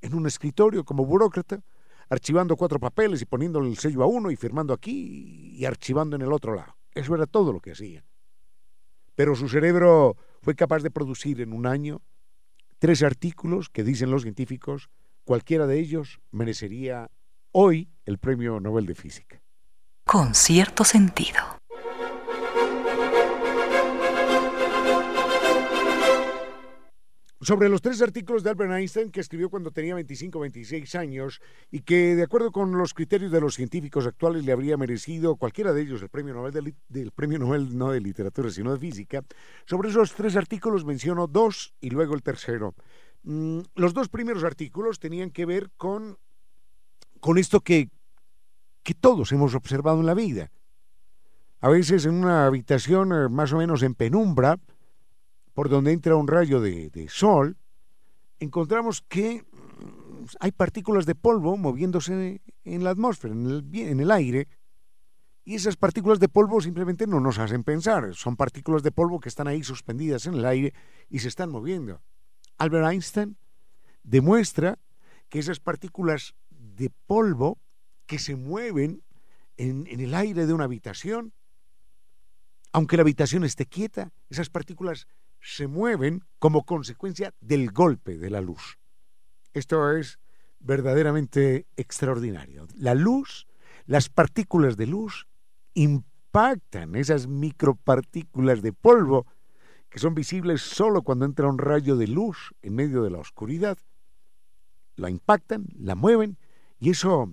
en 0.00 0.14
un 0.14 0.26
escritorio 0.26 0.84
como 0.84 1.04
burócrata, 1.04 1.64
archivando 2.08 2.56
cuatro 2.56 2.78
papeles 2.78 3.20
y 3.22 3.24
poniéndole 3.24 3.68
el 3.68 3.78
sello 3.78 4.04
a 4.04 4.06
uno 4.06 4.30
y 4.30 4.36
firmando 4.36 4.72
aquí 4.72 5.56
y 5.56 5.64
archivando 5.64 6.14
en 6.14 6.22
el 6.22 6.32
otro 6.32 6.54
lado. 6.54 6.76
Eso 6.92 7.16
era 7.16 7.26
todo 7.26 7.52
lo 7.52 7.58
que 7.58 7.72
hacía. 7.72 8.04
Pero 9.16 9.34
su 9.34 9.48
cerebro 9.48 10.16
fue 10.40 10.54
capaz 10.54 10.82
de 10.84 10.92
producir 10.92 11.40
en 11.40 11.52
un 11.52 11.66
año 11.66 12.02
tres 12.78 13.02
artículos 13.02 13.68
que, 13.68 13.82
dicen 13.82 14.12
los 14.12 14.22
científicos, 14.22 14.90
Cualquiera 15.24 15.66
de 15.66 15.80
ellos 15.80 16.20
merecería 16.32 17.10
hoy 17.50 17.88
el 18.04 18.18
Premio 18.18 18.60
Nobel 18.60 18.84
de 18.84 18.94
Física. 18.94 19.40
Con 20.04 20.34
cierto 20.34 20.84
sentido. 20.84 21.40
Sobre 27.44 27.68
los 27.68 27.82
tres 27.82 28.00
artículos 28.00 28.42
de 28.42 28.48
Albert 28.48 28.72
Einstein 28.72 29.10
que 29.10 29.20
escribió 29.20 29.50
cuando 29.50 29.70
tenía 29.70 29.94
25 29.94 30.38
o 30.38 30.40
26 30.40 30.94
años 30.94 31.42
y 31.70 31.80
que, 31.80 32.14
de 32.14 32.22
acuerdo 32.22 32.50
con 32.50 32.72
los 32.78 32.94
criterios 32.94 33.30
de 33.30 33.38
los 33.38 33.54
científicos 33.54 34.06
actuales, 34.06 34.46
le 34.46 34.52
habría 34.52 34.78
merecido 34.78 35.36
cualquiera 35.36 35.74
de 35.74 35.82
ellos 35.82 36.00
el 36.00 36.08
premio 36.08 36.32
Nobel 36.32 36.74
del 36.88 37.10
premio 37.10 37.38
Nobel 37.38 37.76
no 37.76 37.90
de 37.90 38.00
literatura, 38.00 38.48
sino 38.48 38.72
de 38.72 38.78
física, 38.78 39.22
sobre 39.66 39.90
esos 39.90 40.14
tres 40.14 40.36
artículos 40.36 40.86
menciono 40.86 41.26
dos 41.26 41.74
y 41.82 41.90
luego 41.90 42.14
el 42.14 42.22
tercero. 42.22 42.74
Mm, 43.24 43.58
los 43.74 43.92
dos 43.92 44.08
primeros 44.08 44.42
artículos 44.42 44.98
tenían 44.98 45.30
que 45.30 45.44
ver 45.44 45.70
con, 45.76 46.16
con 47.20 47.36
esto 47.36 47.60
que, 47.60 47.90
que 48.82 48.94
todos 48.94 49.32
hemos 49.32 49.54
observado 49.54 50.00
en 50.00 50.06
la 50.06 50.14
vida. 50.14 50.50
A 51.60 51.68
veces 51.68 52.06
en 52.06 52.14
una 52.14 52.46
habitación 52.46 53.12
eh, 53.12 53.28
más 53.28 53.52
o 53.52 53.58
menos 53.58 53.82
en 53.82 53.94
penumbra, 53.94 54.58
por 55.54 55.68
donde 55.68 55.92
entra 55.92 56.16
un 56.16 56.28
rayo 56.28 56.60
de, 56.60 56.90
de 56.90 57.08
sol, 57.08 57.56
encontramos 58.40 59.02
que 59.08 59.42
mm, 59.42 60.24
hay 60.40 60.52
partículas 60.52 61.06
de 61.06 61.14
polvo 61.14 61.56
moviéndose 61.56 62.42
en 62.64 62.84
la 62.84 62.90
atmósfera, 62.90 63.34
en 63.34 63.46
el, 63.46 63.68
en 63.72 64.00
el 64.00 64.10
aire, 64.10 64.48
y 65.44 65.54
esas 65.56 65.76
partículas 65.76 66.20
de 66.20 66.28
polvo 66.28 66.60
simplemente 66.60 67.06
no 67.06 67.20
nos 67.20 67.38
hacen 67.38 67.64
pensar, 67.64 68.14
son 68.14 68.36
partículas 68.36 68.82
de 68.82 68.92
polvo 68.92 69.20
que 69.20 69.28
están 69.28 69.46
ahí 69.46 69.62
suspendidas 69.62 70.26
en 70.26 70.34
el 70.34 70.46
aire 70.46 70.72
y 71.10 71.18
se 71.18 71.28
están 71.28 71.50
moviendo. 71.50 72.00
Albert 72.56 72.90
Einstein 72.90 73.36
demuestra 74.02 74.78
que 75.28 75.38
esas 75.38 75.60
partículas 75.60 76.34
de 76.50 76.90
polvo 77.06 77.58
que 78.06 78.18
se 78.18 78.36
mueven 78.36 79.02
en, 79.56 79.86
el 79.86 80.14
aire 80.14 80.46
de 80.46 80.54
una 80.54 80.64
habitación, 80.64 81.32
aunque 82.72 82.96
la 82.96 83.02
habitación 83.02 83.44
esté 83.44 83.66
quieta, 83.66 84.12
esas 84.30 84.48
partículas 84.48 85.06
se 85.44 85.66
mueven 85.66 86.24
como 86.38 86.64
consecuencia 86.64 87.34
del 87.40 87.70
golpe 87.70 88.16
de 88.16 88.30
la 88.30 88.40
luz. 88.40 88.78
Esto 89.52 89.90
es 89.92 90.18
verdaderamente 90.58 91.66
extraordinario. 91.76 92.66
La 92.74 92.94
luz, 92.94 93.46
las 93.84 94.08
partículas 94.08 94.78
de 94.78 94.86
luz 94.86 95.28
impactan 95.74 96.96
esas 96.96 97.26
micropartículas 97.26 98.62
de 98.62 98.72
polvo 98.72 99.26
que 99.90 99.98
son 99.98 100.14
visibles 100.14 100.62
solo 100.62 101.02
cuando 101.02 101.26
entra 101.26 101.46
un 101.46 101.58
rayo 101.58 101.96
de 101.96 102.08
luz 102.08 102.54
en 102.62 102.74
medio 102.74 103.02
de 103.02 103.10
la 103.10 103.18
oscuridad, 103.18 103.76
la 104.96 105.10
impactan, 105.10 105.66
la 105.78 105.94
mueven, 105.94 106.38
y 106.80 106.90
eso, 106.90 107.30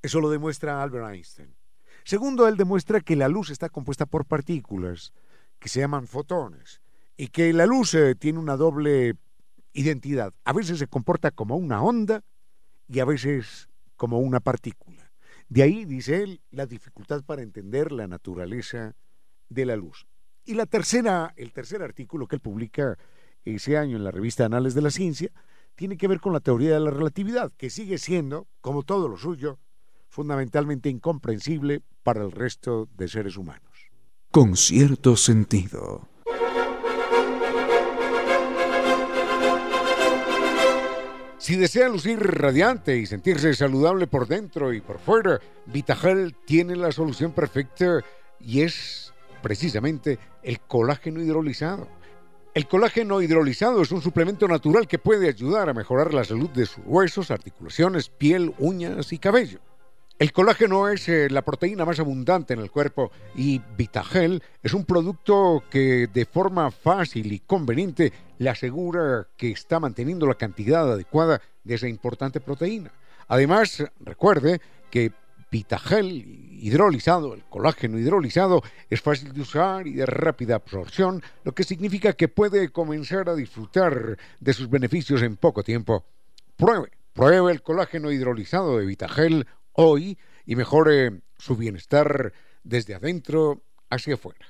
eso 0.00 0.20
lo 0.20 0.30
demuestra 0.30 0.82
Albert 0.82 1.14
Einstein. 1.14 1.54
Segundo, 2.04 2.48
él 2.48 2.56
demuestra 2.56 3.00
que 3.00 3.16
la 3.16 3.28
luz 3.28 3.50
está 3.50 3.68
compuesta 3.68 4.06
por 4.06 4.24
partículas 4.24 5.12
que 5.58 5.68
se 5.68 5.80
llaman 5.80 6.06
fotones 6.06 6.80
y 7.18 7.28
que 7.28 7.52
la 7.52 7.66
luz 7.66 7.92
eh, 7.94 8.14
tiene 8.14 8.38
una 8.38 8.56
doble 8.56 9.16
identidad. 9.74 10.32
A 10.44 10.52
veces 10.54 10.78
se 10.78 10.86
comporta 10.86 11.32
como 11.32 11.56
una 11.56 11.82
onda 11.82 12.22
y 12.86 13.00
a 13.00 13.04
veces 13.04 13.68
como 13.96 14.20
una 14.20 14.40
partícula. 14.40 15.12
De 15.48 15.62
ahí, 15.62 15.84
dice 15.84 16.22
él, 16.22 16.40
la 16.50 16.66
dificultad 16.66 17.24
para 17.24 17.42
entender 17.42 17.90
la 17.90 18.06
naturaleza 18.06 18.94
de 19.48 19.66
la 19.66 19.76
luz. 19.76 20.06
Y 20.44 20.54
la 20.54 20.66
tercera, 20.66 21.34
el 21.36 21.52
tercer 21.52 21.82
artículo 21.82 22.28
que 22.28 22.36
él 22.36 22.40
publica 22.40 22.96
ese 23.44 23.76
año 23.76 23.96
en 23.96 24.04
la 24.04 24.12
revista 24.12 24.44
Anales 24.44 24.74
de 24.74 24.82
la 24.82 24.90
Ciencia 24.90 25.30
tiene 25.74 25.96
que 25.96 26.08
ver 26.08 26.20
con 26.20 26.32
la 26.32 26.40
teoría 26.40 26.74
de 26.74 26.80
la 26.80 26.90
relatividad, 26.90 27.52
que 27.56 27.70
sigue 27.70 27.98
siendo, 27.98 28.46
como 28.60 28.84
todo 28.84 29.08
lo 29.08 29.16
suyo, 29.16 29.58
fundamentalmente 30.08 30.88
incomprensible 30.88 31.82
para 32.02 32.22
el 32.22 32.30
resto 32.30 32.88
de 32.96 33.08
seres 33.08 33.36
humanos. 33.36 33.90
Con 34.30 34.56
cierto 34.56 35.16
sentido. 35.16 36.08
Si 41.48 41.56
desea 41.56 41.88
lucir 41.88 42.18
radiante 42.20 42.98
y 42.98 43.06
sentirse 43.06 43.54
saludable 43.54 44.06
por 44.06 44.26
dentro 44.28 44.74
y 44.74 44.82
por 44.82 44.98
fuera, 44.98 45.40
Vitagel 45.64 46.36
tiene 46.44 46.76
la 46.76 46.92
solución 46.92 47.32
perfecta 47.32 48.04
y 48.38 48.60
es 48.60 49.14
precisamente 49.40 50.18
el 50.42 50.60
colágeno 50.60 51.22
hidrolizado. 51.22 51.88
El 52.52 52.68
colágeno 52.68 53.22
hidrolizado 53.22 53.80
es 53.80 53.90
un 53.92 54.02
suplemento 54.02 54.46
natural 54.46 54.86
que 54.86 54.98
puede 54.98 55.26
ayudar 55.26 55.70
a 55.70 55.72
mejorar 55.72 56.12
la 56.12 56.22
salud 56.22 56.50
de 56.50 56.66
sus 56.66 56.84
huesos, 56.84 57.30
articulaciones, 57.30 58.10
piel, 58.10 58.54
uñas 58.58 59.10
y 59.14 59.18
cabello. 59.18 59.60
El 60.18 60.32
colágeno 60.32 60.88
es 60.88 61.08
eh, 61.08 61.30
la 61.30 61.42
proteína 61.42 61.84
más 61.84 62.00
abundante 62.00 62.52
en 62.52 62.58
el 62.58 62.72
cuerpo 62.72 63.12
y 63.36 63.62
Vitagel 63.76 64.42
es 64.64 64.74
un 64.74 64.84
producto 64.84 65.62
que 65.70 66.08
de 66.12 66.24
forma 66.24 66.72
fácil 66.72 67.32
y 67.32 67.38
conveniente 67.38 68.12
le 68.38 68.50
asegura 68.50 69.28
que 69.36 69.52
está 69.52 69.78
manteniendo 69.78 70.26
la 70.26 70.34
cantidad 70.34 70.92
adecuada 70.92 71.40
de 71.62 71.76
esa 71.76 71.86
importante 71.86 72.40
proteína. 72.40 72.90
Además, 73.28 73.84
recuerde 74.00 74.60
que 74.90 75.12
Vitagel 75.52 76.10
hidrolizado, 76.10 77.34
el 77.34 77.44
colágeno 77.44 77.96
hidrolizado, 77.96 78.60
es 78.90 79.00
fácil 79.00 79.32
de 79.32 79.42
usar 79.42 79.86
y 79.86 79.92
de 79.92 80.06
rápida 80.06 80.56
absorción, 80.56 81.22
lo 81.44 81.52
que 81.52 81.62
significa 81.62 82.14
que 82.14 82.26
puede 82.26 82.70
comenzar 82.70 83.28
a 83.28 83.36
disfrutar 83.36 84.18
de 84.40 84.52
sus 84.52 84.68
beneficios 84.68 85.22
en 85.22 85.36
poco 85.36 85.62
tiempo. 85.62 86.04
Pruebe, 86.56 86.90
pruebe 87.12 87.52
el 87.52 87.62
colágeno 87.62 88.10
hidrolizado 88.10 88.78
de 88.78 88.86
Vitagel 88.86 89.46
hoy 89.80 90.18
y 90.44 90.56
mejore 90.56 91.20
su 91.38 91.56
bienestar 91.56 92.32
desde 92.64 92.94
adentro 92.94 93.62
hacia 93.90 94.14
afuera. 94.14 94.44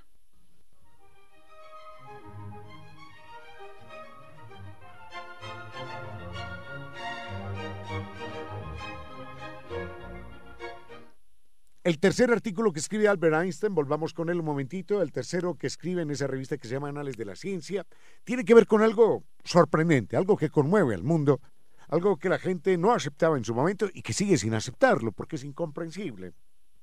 El 11.85 11.99
tercer 11.99 12.31
artículo 12.31 12.73
que 12.73 12.81
escribe 12.81 13.09
Albert 13.09 13.35
Einstein, 13.35 13.75
volvamos 13.75 14.15
con 14.15 14.31
él 14.31 14.41
un 14.41 14.47
momentito, 14.47 15.03
el 15.03 15.13
tercero 15.13 15.55
que 15.55 15.67
escribe 15.67 16.03
en 16.03 16.11
esa 16.11 16.27
revista 16.27 16.57
que 16.57 16.69
se 16.69 16.75
llama 16.75 16.89
Anales 16.89 17.17
de 17.17 17.25
la 17.25 17.37
Ciencia, 17.37 17.87
tiene 18.25 18.45
que 18.45 18.55
ver 18.55 18.67
con 18.67 18.83
algo 18.83 19.25
sorprendente, 19.45 20.17
algo 20.17 20.37
que 20.37 20.51
conmueve 20.51 20.95
al 20.95 21.03
mundo 21.03 21.41
algo 21.89 22.19
que 22.19 22.29
la 22.29 22.39
gente 22.39 22.77
no 22.77 22.93
aceptaba 22.93 23.37
en 23.37 23.45
su 23.45 23.55
momento 23.55 23.89
y 23.93 24.03
que 24.03 24.13
sigue 24.13 24.37
sin 24.37 24.55
aceptarlo 24.55 25.13
porque 25.13 25.37
es 25.37 25.45
incomprensible. 25.45 26.35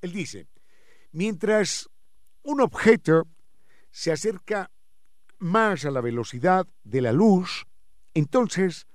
Él 0.02 0.12
dice, 0.12 0.48
mientras 1.12 1.90
un 2.44 2.62
objeto 2.62 3.28
se 3.92 4.12
acerca 4.12 4.72
más 5.40 5.86
a 5.86 5.92
la 5.92 6.02
velocidad 6.02 6.68
de 6.84 7.02
la 7.02 7.12
luz, 7.12 7.66
entonces 8.14 8.88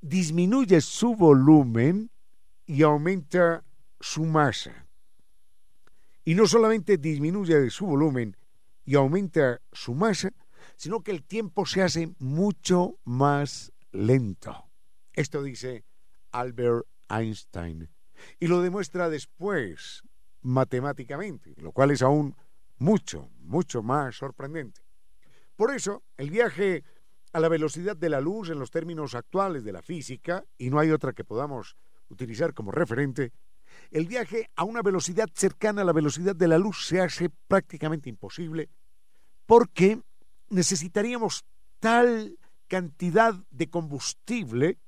disminuye 0.00 0.80
su 0.80 1.14
volumen 1.14 2.10
y 2.66 2.82
aumenta 2.82 3.64
su 4.00 4.24
masa. 4.24 4.86
Y 6.24 6.34
no 6.34 6.46
solamente 6.46 6.98
disminuye 6.98 7.70
su 7.70 7.86
volumen 7.86 8.36
y 8.84 8.94
aumenta 8.94 9.60
su 9.72 9.94
masa, 9.94 10.30
sino 10.76 11.02
que 11.02 11.10
el 11.10 11.24
tiempo 11.24 11.66
se 11.66 11.82
hace 11.82 12.14
mucho 12.18 12.98
más 13.04 13.72
lento. 13.92 14.67
Esto 15.18 15.42
dice 15.42 15.84
Albert 16.30 16.86
Einstein. 17.08 17.88
Y 18.38 18.46
lo 18.46 18.62
demuestra 18.62 19.10
después 19.10 20.04
matemáticamente, 20.42 21.54
lo 21.56 21.72
cual 21.72 21.90
es 21.90 22.02
aún 22.02 22.36
mucho, 22.76 23.28
mucho 23.40 23.82
más 23.82 24.14
sorprendente. 24.14 24.80
Por 25.56 25.74
eso, 25.74 26.04
el 26.16 26.30
viaje 26.30 26.84
a 27.32 27.40
la 27.40 27.48
velocidad 27.48 27.96
de 27.96 28.10
la 28.10 28.20
luz 28.20 28.50
en 28.50 28.60
los 28.60 28.70
términos 28.70 29.16
actuales 29.16 29.64
de 29.64 29.72
la 29.72 29.82
física, 29.82 30.44
y 30.56 30.70
no 30.70 30.78
hay 30.78 30.92
otra 30.92 31.12
que 31.12 31.24
podamos 31.24 31.76
utilizar 32.10 32.54
como 32.54 32.70
referente, 32.70 33.32
el 33.90 34.06
viaje 34.06 34.48
a 34.54 34.62
una 34.62 34.82
velocidad 34.82 35.28
cercana 35.34 35.82
a 35.82 35.84
la 35.84 35.92
velocidad 35.92 36.36
de 36.36 36.46
la 36.46 36.58
luz 36.58 36.86
se 36.86 37.00
hace 37.00 37.28
prácticamente 37.48 38.08
imposible 38.08 38.68
porque 39.46 40.00
necesitaríamos 40.48 41.44
tal 41.80 42.38
cantidad 42.68 43.34
de 43.50 43.68
combustible 43.68 44.78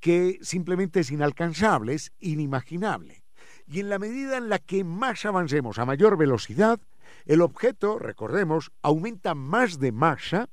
que 0.00 0.38
simplemente 0.42 1.00
es 1.00 1.10
inalcanzable, 1.10 1.94
es 1.94 2.12
inimaginable. 2.18 3.22
Y 3.66 3.80
en 3.80 3.88
la 3.88 3.98
medida 3.98 4.36
en 4.36 4.48
la 4.48 4.58
que 4.58 4.82
más 4.82 5.24
avancemos 5.24 5.78
a 5.78 5.84
mayor 5.84 6.16
velocidad, 6.16 6.80
el 7.26 7.42
objeto, 7.42 7.98
recordemos, 7.98 8.72
aumenta 8.82 9.34
más 9.34 9.78
de 9.78 9.92
masa 9.92 10.48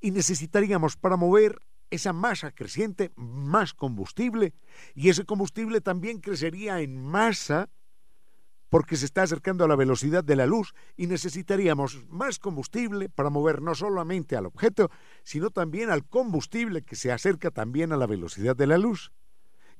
y 0.00 0.10
necesitaríamos 0.12 0.96
para 0.96 1.16
mover 1.16 1.58
esa 1.90 2.12
masa 2.12 2.52
creciente 2.52 3.10
más 3.16 3.74
combustible 3.74 4.54
y 4.94 5.08
ese 5.08 5.24
combustible 5.24 5.80
también 5.80 6.20
crecería 6.20 6.80
en 6.80 6.96
masa 6.96 7.68
porque 8.70 8.96
se 8.96 9.04
está 9.04 9.22
acercando 9.22 9.64
a 9.64 9.68
la 9.68 9.76
velocidad 9.76 10.24
de 10.24 10.36
la 10.36 10.46
luz 10.46 10.72
y 10.96 11.08
necesitaríamos 11.08 12.06
más 12.08 12.38
combustible 12.38 13.08
para 13.08 13.28
mover 13.28 13.60
no 13.60 13.74
solamente 13.74 14.36
al 14.36 14.46
objeto, 14.46 14.90
sino 15.24 15.50
también 15.50 15.90
al 15.90 16.06
combustible 16.06 16.82
que 16.82 16.96
se 16.96 17.12
acerca 17.12 17.50
también 17.50 17.92
a 17.92 17.96
la 17.96 18.06
velocidad 18.06 18.56
de 18.56 18.68
la 18.68 18.78
luz. 18.78 19.12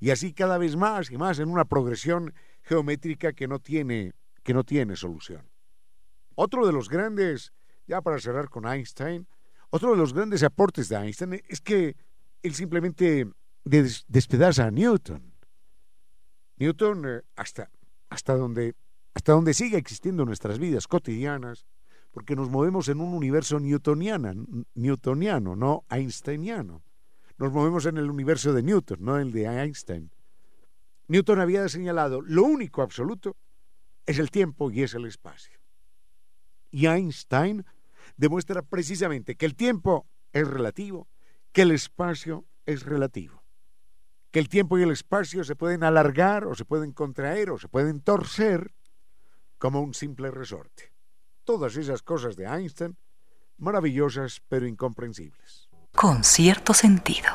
Y 0.01 0.11
así 0.11 0.35
cada 0.35 0.59
vez 0.59 0.77
más 0.77 1.11
y 1.11 1.17
más 1.17 1.39
en 1.39 1.49
una 1.49 1.65
progresión 1.65 2.35
geométrica 2.63 3.33
que 3.33 3.47
no 3.47 3.61
tiene, 3.61 4.13
que 4.43 4.55
no 4.55 4.65
tiene 4.65 4.97
solución. 4.97 5.49
Otro 6.35 6.67
de 6.67 6.73
los 6.73 6.89
grandes, 6.89 7.53
ya 7.87 8.03
para 8.03 8.19
cerrar 8.19 8.49
con 8.49 8.67
Einstein, 8.67 9.29
otro 9.71 9.93
de 9.93 9.99
los 9.99 10.13
grandes 10.13 10.43
aportes 10.43 10.89
de 10.89 10.97
Einstein 10.97 11.41
es 11.49 11.61
que 11.61 11.97
él 12.43 12.55
simplemente 12.55 13.31
despedaza 13.65 14.67
a 14.67 14.71
Newton. 14.73 15.33
Newton, 16.57 17.05
eh, 17.07 17.23
hasta 17.37 17.71
hasta 18.11 18.37
donde, 18.37 18.75
hasta 19.15 19.33
existiendo 19.77 20.25
nuestras 20.25 20.59
vidas 20.59 20.87
cotidianas, 20.87 21.67
porque 22.11 22.35
nos 22.37 22.51
movemos 22.51 22.89
en 22.89 23.01
un 23.01 23.15
universo 23.15 23.61
newtoniano, 23.61 24.35
newtoniano, 24.75 25.57
no 25.57 25.85
einsteiniano. 25.89 26.83
Nos 27.39 27.53
movemos 27.53 27.87
en 27.87 27.97
el 27.97 28.11
universo 28.11 28.53
de 28.53 28.63
Newton, 28.63 28.99
no 29.01 29.17
el 29.19 29.33
de 29.33 29.47
Einstein. 29.47 30.11
Newton 31.07 31.41
había 31.41 31.69
señalado, 31.69 32.21
lo 32.21 32.43
único 32.43 32.83
absoluto 32.83 33.37
es 34.05 34.19
el 34.19 34.31
tiempo 34.31 34.71
y 34.71 34.83
es 34.83 34.95
el 34.95 35.07
espacio. 35.07 35.59
Y 36.71 36.87
Einstein 36.87 37.65
demuestra 38.17 38.63
precisamente 38.63 39.37
que 39.37 39.47
el 39.47 39.55
tiempo 39.55 40.07
es 40.33 40.47
relativo, 40.47 41.09
que 41.53 41.63
el 41.63 41.71
espacio 41.71 42.45
es 42.67 42.85
relativo 42.85 43.40
que 44.31 44.39
el 44.39 44.49
tiempo 44.49 44.79
y 44.79 44.83
el 44.83 44.91
espacio 44.91 45.45
se 45.45 45.57
pueden 45.57 45.83
alargar 45.83 46.47
o 46.47 46.55
se 46.55 46.65
pueden 46.65 46.93
contraer 46.93 47.51
o 47.51 47.59
se 47.59 47.69
pueden 47.69 48.01
torcer 48.01 48.73
como 49.59 49.81
un 49.81 49.95
simple 49.95 50.31
resorte. 50.31 50.93
Todas 51.45 51.77
esas 51.77 52.03
cosas 52.03 52.37
de 52.37 52.45
Einstein, 52.45 52.97
maravillosas 53.59 54.41
pero 54.49 54.67
incomprensibles. 54.67 55.69
Con 55.95 56.23
cierto 56.25 56.73
sentido. 56.73 57.29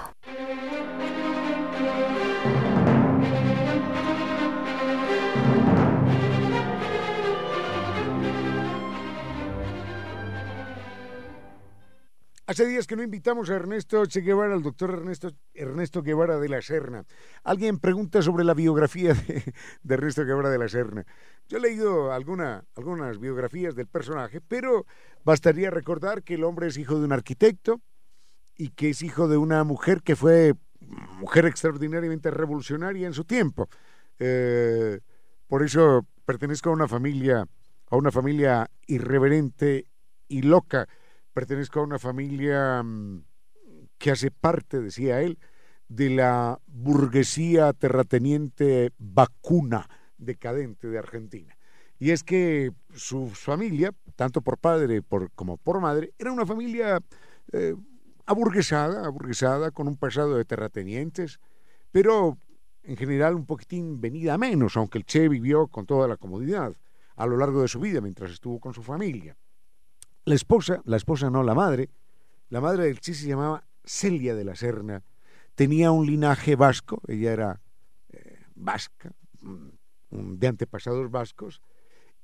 Hace 12.48 12.68
días 12.68 12.86
que 12.86 12.96
no 12.96 13.02
invitamos 13.02 13.50
a 13.50 13.56
Ernesto 13.56 14.06
Che 14.06 14.22
Guevara, 14.22 14.54
al 14.54 14.62
doctor 14.62 14.92
Ernesto, 14.92 15.32
Ernesto 15.56 16.04
Guevara 16.04 16.38
de 16.38 16.48
la 16.48 16.62
Serna. 16.62 17.04
Alguien 17.44 17.80
pregunta 17.80 18.22
sobre 18.22 18.44
la 18.44 18.54
biografía 18.54 19.16
de, 19.16 19.52
Ernesto 19.90 20.24
Guevara 20.24 20.52
de 20.52 20.60
la 20.60 20.70
Serna. 20.70 21.08
Yo 21.48 21.58
he 21.58 21.62
leído 21.62 22.14
alguna, 22.14 22.64
algunas 22.76 23.20
biografías 23.20 23.74
del 23.74 23.88
personaje, 23.88 24.42
pero 24.42 24.86
bastaría 25.24 25.72
recordar 25.72 26.22
que 26.22 26.36
el 26.36 26.44
hombre 26.44 26.68
es 26.68 26.78
hijo 26.78 27.00
de 27.00 27.06
un 27.06 27.14
arquitecto 27.14 27.82
y 28.56 28.70
que 28.70 28.92
es 28.92 29.02
hijo 29.02 29.28
de 29.28 29.38
una 29.38 29.64
mujer 29.64 30.04
que 30.04 30.16
fue 30.16 30.54
mujer 31.18 31.48
extraordinariamente 31.48 32.30
revolucionaria 32.30 33.08
en 33.08 33.14
su 33.14 33.26
tiempo. 33.26 33.70
Eh, 34.20 35.00
por 35.48 35.64
eso 35.64 36.06
pertenezco 36.26 36.70
a 36.70 36.74
una 36.74 36.88
familia, 36.88 37.48
a 37.90 37.96
una 37.96 38.12
familia 38.12 38.70
irreverente 38.86 39.88
y 40.28 40.44
loca 40.44 40.88
pertenezco 41.36 41.82
a 41.82 41.84
una 41.84 42.00
familia 42.00 42.82
mm, 42.82 43.26
que 43.98 44.12
hace 44.12 44.32
parte, 44.32 44.80
decía 44.80 45.22
él, 45.22 45.38
de 45.90 46.10
la 46.10 46.60
burguesía 46.66 47.74
terrateniente 47.74 48.94
vacuna 48.98 49.88
decadente 50.18 50.88
de 50.88 50.98
Argentina. 50.98 51.58
Y 52.00 52.12
es 52.12 52.24
que 52.24 52.72
su 52.94 53.28
familia, 53.28 53.92
tanto 54.16 54.42
por 54.42 54.58
padre 54.58 55.02
como 55.36 55.58
por 55.58 55.82
madre, 55.82 56.14
era 56.18 56.32
una 56.32 56.46
familia 56.46 57.00
eh, 57.52 57.76
aburguesada, 58.26 59.06
aburguesada, 59.06 59.72
con 59.72 59.90
un 59.90 59.98
pasado 59.98 60.38
de 60.38 60.46
terratenientes, 60.46 61.40
pero 61.92 62.38
en 62.84 62.96
general 62.96 63.36
un 63.36 63.46
poquitín 63.46 64.00
venida 64.00 64.38
menos, 64.38 64.78
aunque 64.78 65.00
el 65.00 65.06
Che 65.06 65.28
vivió 65.28 65.68
con 65.68 65.86
toda 65.86 66.08
la 66.08 66.16
comodidad 66.16 66.74
a 67.18 67.26
lo 67.26 67.36
largo 67.36 67.62
de 67.62 67.68
su 67.68 67.82
vida 67.82 68.00
mientras 68.00 68.32
estuvo 68.32 68.60
con 68.60 68.74
su 68.74 68.84
familia. 68.84 69.36
La 70.26 70.36
esposa, 70.36 70.82
la 70.86 70.98
esposa 70.98 71.30
no, 71.30 71.44
la 71.44 71.54
madre, 71.54 71.90
la 72.50 72.60
madre 72.60 72.86
del 72.86 73.00
Che 73.00 73.14
se 73.14 73.28
llamaba 73.28 73.64
Celia 73.84 74.36
de 74.36 74.44
la 74.44 74.56
Serna, 74.56 75.04
tenía 75.54 75.92
un 75.92 76.06
linaje 76.06 76.56
vasco, 76.56 77.02
ella 77.08 77.32
era 77.32 77.62
eh, 78.10 78.40
vasca, 78.56 79.14
de 80.10 80.48
antepasados 80.48 81.12
vascos, 81.12 81.62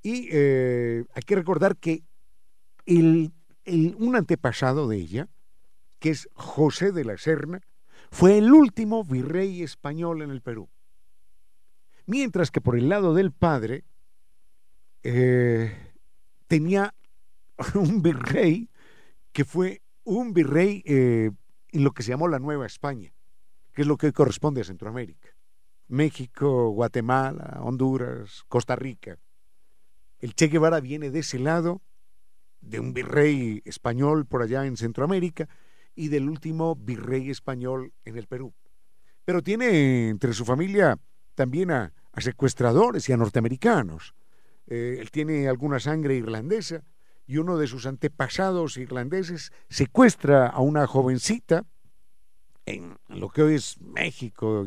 y 0.01 0.29
eh, 0.31 1.05
hay 1.13 1.21
que 1.21 1.35
recordar 1.35 1.77
que 1.77 2.03
un 2.87 4.15
antepasado 4.15 4.87
de 4.87 4.97
ella, 4.97 5.29
que 5.99 6.09
es 6.09 6.27
José 6.33 6.91
de 6.91 7.05
la 7.05 7.17
Serna, 7.17 7.61
fue 8.09 8.39
el 8.39 8.51
último 8.51 9.03
virrey 9.03 9.61
español 9.61 10.23
en 10.23 10.31
el 10.31 10.41
Perú. 10.41 10.69
Mientras 12.07 12.49
que 12.49 12.61
por 12.61 12.75
el 12.75 12.89
lado 12.89 13.13
del 13.13 13.31
padre 13.31 13.85
eh, 15.03 15.93
tenía 16.47 16.95
un 17.75 18.01
virrey 18.01 18.69
que 19.31 19.45
fue 19.45 19.81
un 20.03 20.33
virrey 20.33 20.83
eh, 20.85 21.31
en 21.69 21.83
lo 21.83 21.91
que 21.91 22.03
se 22.03 22.09
llamó 22.09 22.27
la 22.27 22.39
Nueva 22.39 22.65
España, 22.65 23.13
que 23.73 23.83
es 23.83 23.87
lo 23.87 23.97
que 23.97 24.07
hoy 24.07 24.11
corresponde 24.11 24.61
a 24.61 24.65
Centroamérica. 24.65 25.29
México, 25.87 26.69
Guatemala, 26.69 27.59
Honduras, 27.61 28.43
Costa 28.47 28.75
Rica. 28.75 29.17
El 30.19 30.35
Che 30.35 30.47
Guevara 30.47 30.79
viene 30.79 31.09
de 31.09 31.19
ese 31.19 31.39
lado, 31.39 31.81
de 32.61 32.79
un 32.79 32.93
virrey 32.93 33.61
español 33.65 34.25
por 34.25 34.41
allá 34.41 34.65
en 34.65 34.77
Centroamérica 34.77 35.49
y 35.95 36.07
del 36.07 36.29
último 36.29 36.75
virrey 36.75 37.29
español 37.29 37.91
en 38.05 38.17
el 38.17 38.27
Perú. 38.27 38.53
Pero 39.25 39.41
tiene 39.41 40.09
entre 40.09 40.33
su 40.33 40.45
familia 40.45 40.97
también 41.35 41.71
a, 41.71 41.93
secuestradores 42.17 43.07
y 43.09 43.13
a 43.13 43.17
norteamericanos. 43.17 44.13
Eh, 44.67 44.97
él 44.99 45.11
tiene 45.11 45.47
alguna 45.47 45.79
sangre 45.79 46.15
irlandesa 46.15 46.83
y 47.27 47.37
uno 47.37 47.57
de 47.57 47.67
sus 47.67 47.85
antepasados 47.85 48.77
irlandeses 48.77 49.51
secuestra 49.69 50.47
a 50.47 50.59
una 50.59 50.87
jovencita 50.87 51.65
en 52.65 52.97
lo 53.07 53.29
que 53.29 53.43
hoy 53.43 53.55
es 53.55 53.79
México 53.81 54.65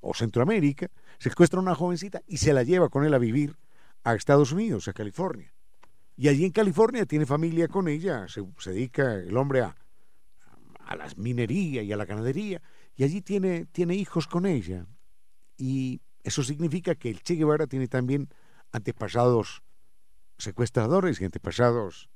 o 0.00 0.14
Centroamérica, 0.14 0.88
secuestra 1.18 1.58
a 1.58 1.62
una 1.62 1.74
jovencita 1.74 2.22
y 2.26 2.38
se 2.38 2.52
la 2.52 2.62
lleva 2.62 2.88
con 2.88 3.04
él 3.04 3.14
a 3.14 3.18
vivir 3.18 3.56
a 4.04 4.14
Estados 4.14 4.52
Unidos, 4.52 4.88
a 4.88 4.92
California. 4.92 5.52
Y 6.16 6.28
allí 6.28 6.44
en 6.44 6.52
California 6.52 7.06
tiene 7.06 7.26
familia 7.26 7.68
con 7.68 7.88
ella, 7.88 8.26
se, 8.28 8.42
dedica 8.70 9.14
el 9.14 9.36
hombre 9.36 9.62
a, 9.62 9.76
a 10.78 10.96
la 10.96 11.08
minería 11.16 11.82
y 11.82 11.92
a 11.92 11.96
la 11.96 12.04
ganadería, 12.04 12.60
y 12.96 13.04
allí 13.04 13.22
tiene, 13.22 13.66
tiene 13.66 13.94
hijos 13.94 14.26
con 14.26 14.46
ella. 14.46 14.86
Y 15.56 16.02
eso 16.22 16.42
significa 16.42 16.94
que 16.94 17.10
el 17.10 17.22
Che 17.22 17.34
Guevara 17.34 17.66
tiene 17.66 17.88
también 17.88 18.28
antepasados 18.72 19.62
secuestradores 20.42 21.20
y 21.20 21.24
antepasados 21.24 22.10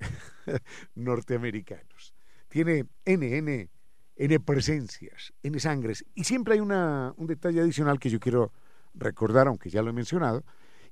norteamericanos. 0.94 2.14
Tiene 2.48 2.86
NN, 3.04 3.70
N 4.16 4.40
presencias, 4.40 5.34
N 5.42 5.58
sangres. 5.60 6.04
Y 6.14 6.24
siempre 6.24 6.54
hay 6.54 6.60
una, 6.60 7.12
un 7.16 7.26
detalle 7.26 7.60
adicional 7.60 7.98
que 7.98 8.10
yo 8.10 8.20
quiero 8.20 8.52
recordar, 8.94 9.46
aunque 9.46 9.70
ya 9.70 9.82
lo 9.82 9.90
he 9.90 9.92
mencionado, 9.92 10.44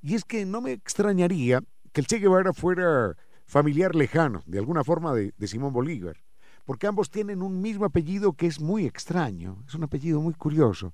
y 0.02 0.14
es 0.14 0.24
que 0.24 0.44
no 0.44 0.60
me 0.60 0.72
extrañaría 0.72 1.62
que 1.92 2.00
el 2.00 2.06
Che 2.06 2.18
Guevara 2.18 2.52
fuera 2.52 3.16
familiar 3.46 3.94
lejano, 3.94 4.42
de 4.46 4.58
alguna 4.58 4.84
forma, 4.84 5.14
de, 5.14 5.32
de 5.36 5.46
Simón 5.46 5.72
Bolívar, 5.72 6.16
porque 6.64 6.86
ambos 6.86 7.10
tienen 7.10 7.42
un 7.42 7.62
mismo 7.62 7.86
apellido 7.86 8.34
que 8.34 8.46
es 8.46 8.60
muy 8.60 8.84
extraño, 8.84 9.64
es 9.66 9.74
un 9.74 9.84
apellido 9.84 10.20
muy 10.20 10.34
curioso, 10.34 10.92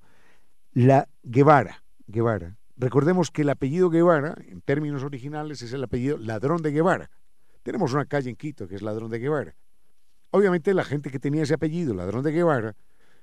la 0.73 1.09
Guevara, 1.23 1.83
Guevara. 2.07 2.57
Recordemos 2.81 3.29
que 3.29 3.43
el 3.43 3.49
apellido 3.49 3.91
Guevara, 3.91 4.35
en 4.47 4.59
términos 4.59 5.03
originales, 5.03 5.61
es 5.61 5.71
el 5.71 5.83
apellido 5.83 6.17
Ladrón 6.17 6.63
de 6.63 6.71
Guevara. 6.71 7.11
Tenemos 7.61 7.93
una 7.93 8.05
calle 8.05 8.31
en 8.31 8.35
Quito 8.35 8.67
que 8.67 8.73
es 8.73 8.81
Ladrón 8.81 9.11
de 9.11 9.19
Guevara. 9.19 9.55
Obviamente 10.31 10.73
la 10.73 10.83
gente 10.83 11.11
que 11.11 11.19
tenía 11.19 11.43
ese 11.43 11.53
apellido, 11.53 11.93
Ladrón 11.93 12.23
de 12.23 12.31
Guevara, 12.31 12.75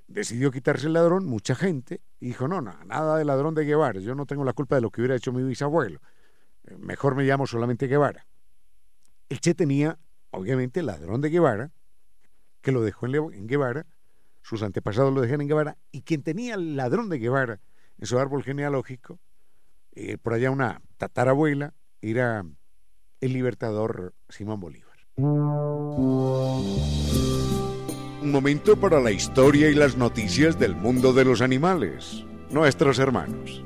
decidió 0.06 0.52
quitarse 0.52 0.86
el 0.86 0.92
ladrón, 0.92 1.26
mucha 1.26 1.56
gente, 1.56 2.00
y 2.20 2.26
dijo, 2.26 2.46
no, 2.46 2.60
no, 2.60 2.72
nada 2.84 3.18
de 3.18 3.24
Ladrón 3.24 3.56
de 3.56 3.64
Guevara, 3.64 3.98
yo 3.98 4.14
no 4.14 4.26
tengo 4.26 4.44
la 4.44 4.52
culpa 4.52 4.76
de 4.76 4.80
lo 4.80 4.90
que 4.90 5.00
hubiera 5.00 5.16
hecho 5.16 5.32
mi 5.32 5.42
bisabuelo, 5.42 6.00
eh, 6.68 6.76
mejor 6.78 7.16
me 7.16 7.24
llamo 7.24 7.48
solamente 7.48 7.88
Guevara. 7.88 8.28
El 9.28 9.40
Che 9.40 9.54
tenía, 9.54 9.98
obviamente, 10.30 10.84
Ladrón 10.84 11.20
de 11.20 11.30
Guevara, 11.30 11.72
que 12.60 12.70
lo 12.70 12.80
dejó 12.82 13.06
en 13.06 13.48
Guevara, 13.48 13.86
sus 14.40 14.62
antepasados 14.62 15.12
lo 15.12 15.20
dejaron 15.20 15.40
en 15.40 15.48
Guevara, 15.48 15.78
y 15.90 16.02
quien 16.02 16.22
tenía 16.22 16.54
el 16.54 16.76
Ladrón 16.76 17.08
de 17.08 17.18
Guevara 17.18 17.60
en 17.98 18.06
su 18.06 18.20
árbol 18.20 18.44
genealógico 18.44 19.18
eh, 19.98 20.16
por 20.16 20.32
allá 20.32 20.52
una 20.52 20.80
tatarabuela, 20.96 21.74
era 22.00 22.44
el 23.20 23.32
libertador 23.32 24.14
Simón 24.28 24.60
Bolívar. 24.60 24.96
Un 28.20 28.30
momento 28.30 28.78
para 28.78 29.00
la 29.00 29.10
historia 29.10 29.68
y 29.68 29.74
las 29.74 29.96
noticias 29.96 30.56
del 30.56 30.76
mundo 30.76 31.12
de 31.12 31.24
los 31.24 31.42
animales, 31.42 32.24
nuestros 32.50 33.00
hermanos. 33.00 33.64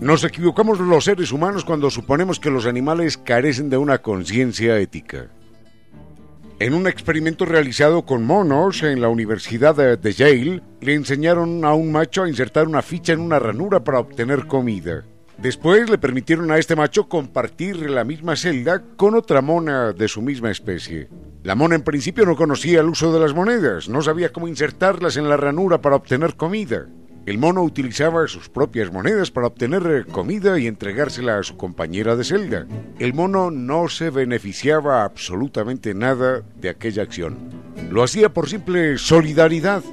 Nos 0.00 0.24
equivocamos 0.24 0.80
los 0.80 1.04
seres 1.04 1.30
humanos 1.30 1.64
cuando 1.64 1.88
suponemos 1.88 2.40
que 2.40 2.50
los 2.50 2.66
animales 2.66 3.16
carecen 3.16 3.70
de 3.70 3.76
una 3.76 3.98
conciencia 3.98 4.76
ética. 4.80 5.30
En 6.62 6.74
un 6.74 6.86
experimento 6.86 7.44
realizado 7.44 8.02
con 8.02 8.22
monos 8.22 8.84
en 8.84 9.00
la 9.00 9.08
Universidad 9.08 9.74
de, 9.74 10.12
Yale, 10.12 10.62
le 10.80 10.94
enseñaron 10.94 11.64
a 11.64 11.74
un 11.74 11.90
macho 11.90 12.22
a 12.22 12.28
insertar 12.28 12.68
una 12.68 12.82
ficha 12.82 13.12
en 13.12 13.18
una 13.18 13.40
ranura 13.40 13.82
para 13.82 13.98
obtener 13.98 14.46
comida. 14.46 15.02
Después 15.38 15.90
le 15.90 15.98
permitieron 15.98 16.52
a 16.52 16.58
este 16.58 16.76
macho 16.76 17.08
compartir 17.08 17.90
la 17.90 18.04
misma 18.04 18.36
celda 18.36 18.80
con 18.96 19.16
otra 19.16 19.42
mona 19.42 19.92
de 19.92 20.06
su 20.06 20.22
misma 20.22 20.52
especie. 20.52 21.08
La 21.42 21.56
mona 21.56 21.74
en 21.74 21.82
principio 21.82 22.24
no 22.24 22.36
conocía 22.36 22.78
el 22.78 22.86
uso 22.86 23.12
de 23.12 23.18
las 23.18 23.34
monedas, 23.34 23.88
no 23.88 24.00
sabía 24.00 24.30
cómo 24.30 24.46
insertarlas 24.46 25.16
en 25.16 25.28
la 25.28 25.36
ranura 25.36 25.80
para 25.80 25.96
obtener 25.96 26.36
comida. 26.36 26.86
El 27.24 27.38
mono 27.38 27.62
utilizaba 27.62 28.26
sus 28.26 28.48
propias 28.48 28.92
monedas 28.92 29.30
para 29.30 29.46
obtener 29.46 29.86
eh, 29.86 30.04
comida 30.10 30.58
y 30.58 30.66
entregársela 30.66 31.38
a 31.38 31.42
su 31.44 31.56
compañera 31.56 32.16
de 32.16 32.24
celda. 32.24 32.66
El 32.98 33.14
mono 33.14 33.52
no 33.52 33.88
se 33.88 34.10
beneficiaba 34.10 35.04
absolutamente 35.04 35.94
nada 35.94 36.42
de 36.56 36.68
aquella 36.68 37.04
acción. 37.04 37.38
Lo 37.90 38.02
hacía 38.02 38.32
por 38.32 38.48
simple 38.48 38.98
solidaridad, 38.98 39.84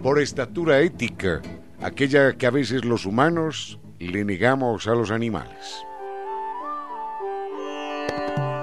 por 0.00 0.20
estatura 0.20 0.80
ética, 0.80 1.42
aquella 1.82 2.34
que 2.34 2.46
a 2.46 2.50
veces 2.50 2.84
los 2.84 3.04
humanos 3.04 3.80
le 3.98 4.24
negamos 4.24 4.86
a 4.86 4.94
los 4.94 5.10
animales. 5.10 5.84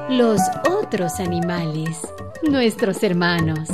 Los 0.09 0.41
otros 0.69 1.19
animales, 1.19 1.99
nuestros 2.43 3.03
hermanos. 3.03 3.69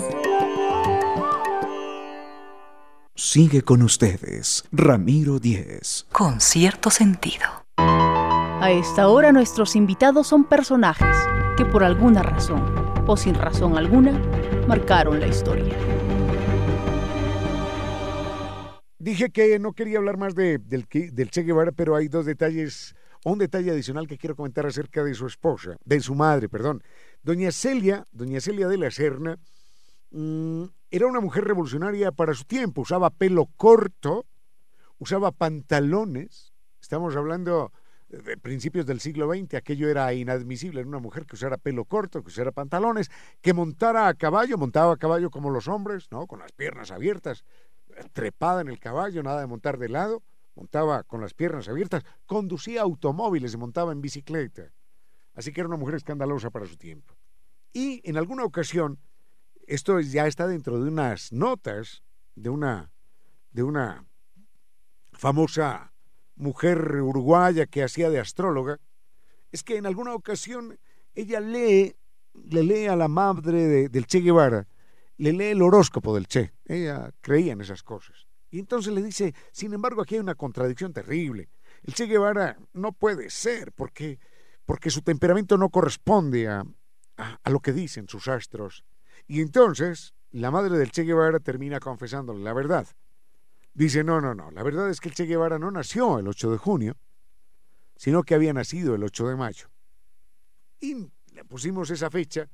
Sigue 3.20 3.63
con 3.63 3.82
ustedes, 3.82 4.63
Ramiro 4.72 5.39
Díez. 5.39 6.05
Con 6.11 6.39
cierto 6.39 6.91
sentido. 6.91 7.47
A 7.78 8.70
esta 8.70 9.07
hora 9.07 9.32
nuestros 9.32 9.76
invitados 9.76 10.28
son 10.28 10.43
personajes 10.43 11.18
que 11.57 11.65
por 11.65 11.84
alguna 11.84 12.22
razón, 12.22 12.61
o 13.07 13.18
sin 13.18 13.34
razón 13.34 13.76
alguna, 13.76 14.11
marcaron 14.68 15.20
la 15.20 15.26
historia. 15.26 15.76
Dije 18.99 19.32
que 19.32 19.57
no 19.57 19.74
quería 19.74 19.97
hablar 19.97 20.18
más 20.18 20.36
de, 20.36 20.59
del, 20.59 20.86
del 20.88 21.32
Che 21.32 21.41
Guevara, 21.41 21.72
pero 21.72 21.95
hay 21.95 22.09
dos 22.09 22.28
detalles, 22.28 22.93
un 23.26 23.39
detalle 23.39 23.72
adicional 23.72 24.05
que 24.05 24.20
quiero 24.20 24.36
comentar 24.36 24.68
acerca 24.68 25.03
de 25.03 25.15
su 25.15 25.26
esposa, 25.26 25.76
de 25.84 26.01
su 26.01 26.13
madre, 26.13 26.49
perdón. 26.49 26.84
Doña 27.24 27.51
Celia, 27.51 28.05
doña 28.11 28.41
Celia 28.41 28.68
de 28.68 28.78
la 28.78 28.91
Serna, 28.91 29.39
mm, 30.11 30.63
era 30.91 31.07
una 31.07 31.19
mujer 31.19 31.45
revolucionaria 31.45 32.11
para 32.11 32.33
su 32.33 32.45
tiempo, 32.45 32.81
usaba 32.81 33.09
pelo 33.09 33.47
corto, 33.57 34.25
usaba 34.97 35.31
pantalones, 35.31 36.53
estamos 36.79 37.15
hablando 37.15 37.71
de 38.09 38.37
principios 38.37 38.85
del 38.85 39.01
siglo 39.01 39.27
XX, 39.27 39.55
aquello 39.55 39.89
era 39.89 40.13
inadmisible 40.13 40.79
en 40.81 40.87
una 40.87 40.99
mujer 40.99 41.25
que 41.25 41.35
usara 41.35 41.57
pelo 41.57 41.83
corto, 41.85 42.23
que 42.23 42.29
usara 42.29 42.51
pantalones, 42.51 43.11
que 43.41 43.53
montara 43.53 44.07
a 44.07 44.13
caballo, 44.13 44.57
montaba 44.57 44.93
a 44.93 44.97
caballo 44.97 45.29
como 45.29 45.49
los 45.49 45.67
hombres, 45.67 46.07
¿no? 46.09 46.25
Con 46.25 46.39
las 46.39 46.53
piernas 46.53 46.91
abiertas, 46.91 47.43
trepada 48.13 48.61
en 48.61 48.69
el 48.69 48.79
caballo, 48.79 49.23
nada 49.23 49.41
de 49.41 49.47
montar 49.47 49.77
de 49.77 49.89
lado, 49.89 50.23
montaba 50.55 51.03
con 51.03 51.21
las 51.21 51.33
piernas 51.33 51.67
abiertas, 51.67 52.03
conducía 52.25 52.81
automóviles, 52.81 53.51
se 53.51 53.57
montaba 53.57 53.91
en 53.91 54.01
bicicleta. 54.01 54.71
Así 55.33 55.51
que 55.51 55.61
era 55.61 55.67
una 55.67 55.77
mujer 55.77 55.95
escandalosa 55.95 56.49
para 56.49 56.65
su 56.65 56.77
tiempo. 56.77 57.15
Y 57.73 58.01
en 58.09 58.17
alguna 58.17 58.43
ocasión 58.43 58.99
esto 59.68 59.99
ya 59.99 60.28
está 60.28 60.47
dentro 60.47 60.82
de 60.82 60.89
unas 60.89 61.32
notas 61.34 62.03
de 62.36 62.49
una, 62.49 62.91
de 63.51 63.63
una 63.63 64.05
famosa 65.11 65.93
mujer 66.36 67.01
uruguaya 67.01 67.65
que 67.65 67.84
hacía 67.84 68.09
de 68.09 68.20
astróloga, 68.20 68.80
es 69.51 69.63
que 69.63 69.78
en 69.78 69.86
alguna 69.86 70.13
ocasión 70.13 70.80
ella 71.13 71.39
lee, 71.39 71.95
le 72.34 72.63
lee 72.63 72.88
a 72.88 72.95
la 72.95 73.07
madre 73.07 73.89
del 73.89 74.05
Che 74.05 74.22
Guevara, 74.22 74.68
le 75.18 75.34
lee 75.34 75.51
el 75.51 75.61
horóscopo 75.61 76.13
del 76.13 76.28
Che. 76.28 76.53
Ella 76.65 77.11
creía 77.22 77.53
en 77.53 77.61
esas 77.61 77.84
cosas. 77.84 78.28
Y 78.49 78.59
entonces 78.59 78.93
le 78.93 79.01
dice, 79.01 79.34
sin 79.51 79.74
embargo, 79.74 80.01
aquí 80.01 80.15
hay 80.15 80.22
una 80.22 80.36
contradicción 80.36 80.93
terrible. 80.93 81.49
El 81.84 81.93
Che 81.93 82.05
Guevara 82.05 82.57
no 82.74 82.93
puede 82.93 83.30
ser 83.30 83.74
porque, 83.74 84.20
porque 84.65 84.91
su 84.91 85.01
temperamento 85.01 85.57
no 85.57 85.70
corresponde 85.70 86.47
a, 86.47 86.63
a 87.18 87.49
lo 87.49 87.59
que 87.59 87.74
dicen 87.74 88.07
sus 88.07 88.28
astros. 88.28 88.86
Y 89.28 89.41
entonces 89.41 90.13
la 90.32 90.51
madre 90.51 90.78
del 90.78 90.91
Che 90.91 91.03
Guevara 91.03 91.39
termina 91.39 91.80
confesándole 91.80 92.43
la 92.43 92.53
verdad. 92.53 92.88
Dice, 93.73 94.03
no, 94.03 94.21
no, 94.21 94.34
no, 94.34 94.49
la 94.51 94.63
verdad 94.63 94.89
es 94.89 94.99
que 94.99 95.09
el 95.09 95.15
Che 95.15 95.25
Guevara 95.25 95.59
no 95.59 95.69
nació 95.69 96.19
el 96.19 96.28
8 96.28 96.51
de 96.51 96.57
junio, 96.57 96.97
sino 97.95 98.23
que 98.23 98.36
había 98.36 98.53
nacido 98.53 98.95
el 98.95 99.03
8 99.03 99.28
de 99.28 99.36
mayo. 99.36 99.67
Y 100.80 100.95
le 101.34 101.45
pusimos 101.45 101.89
esa 101.89 102.09
fecha 102.09 102.49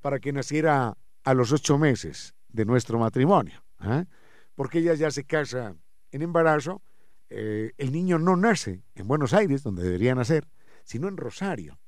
para 0.00 0.18
que 0.18 0.32
naciera 0.32 0.96
a 1.24 1.34
los 1.34 1.52
ocho 1.52 1.78
meses 1.78 2.34
de 2.48 2.64
nuestro 2.64 2.98
matrimonio, 2.98 3.62
¿eh? 3.82 4.06
porque 4.54 4.78
ella 4.78 4.94
ya 4.94 5.10
se 5.10 5.24
casa 5.24 5.76
en 6.10 6.22
embarazo, 6.22 6.82
eh, 7.28 7.72
el 7.76 7.92
niño 7.92 8.18
no 8.18 8.36
nace 8.36 8.82
en 8.94 9.06
Buenos 9.06 9.34
Aires, 9.34 9.62
donde 9.62 9.82
debería 9.82 10.14
nacer, 10.14 10.48
sino 10.84 11.08
en 11.08 11.16
Rosario. 11.16 11.78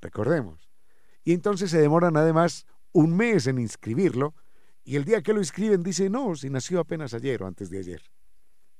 Recordemos. 0.00 0.68
Y 1.24 1.32
entonces 1.32 1.70
se 1.70 1.80
demoran 1.80 2.16
además 2.16 2.66
un 2.92 3.16
mes 3.16 3.46
en 3.46 3.58
inscribirlo, 3.58 4.34
y 4.84 4.96
el 4.96 5.04
día 5.04 5.22
que 5.22 5.32
lo 5.32 5.40
inscriben 5.40 5.82
dice, 5.82 6.08
no, 6.08 6.34
si 6.34 6.48
nació 6.48 6.80
apenas 6.80 7.12
ayer 7.14 7.42
o 7.42 7.46
antes 7.46 7.68
de 7.70 7.78
ayer. 7.78 8.02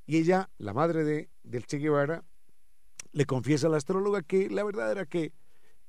Y 0.07 0.17
ella, 0.17 0.49
la 0.57 0.73
madre 0.73 1.05
de, 1.05 1.29
del 1.43 1.67
Che 1.67 1.79
Guevara, 1.79 2.25
le 3.13 3.27
confiesa 3.27 3.67
a 3.67 3.71
la 3.71 3.77
astróloga 3.77 4.23
que 4.23 4.49
la 4.49 4.65
verdad 4.65 4.91
era 4.91 5.07
que 5.07 5.33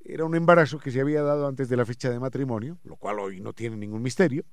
era 0.01 0.25
un 0.25 0.35
embarazo 0.35 0.79
que 0.79 0.91
se 0.91 1.01
había 1.01 1.21
dado 1.21 1.47
antes 1.47 1.69
de 1.69 1.77
la 1.77 1.85
fecha 1.85 2.09
de 2.09 2.19
matrimonio, 2.19 2.79
lo 2.83 2.97
cual 2.97 3.19
hoy 3.19 3.39
no 3.39 3.53
tiene 3.53 3.77
ningún 3.77 4.01
misterio, 4.01 4.43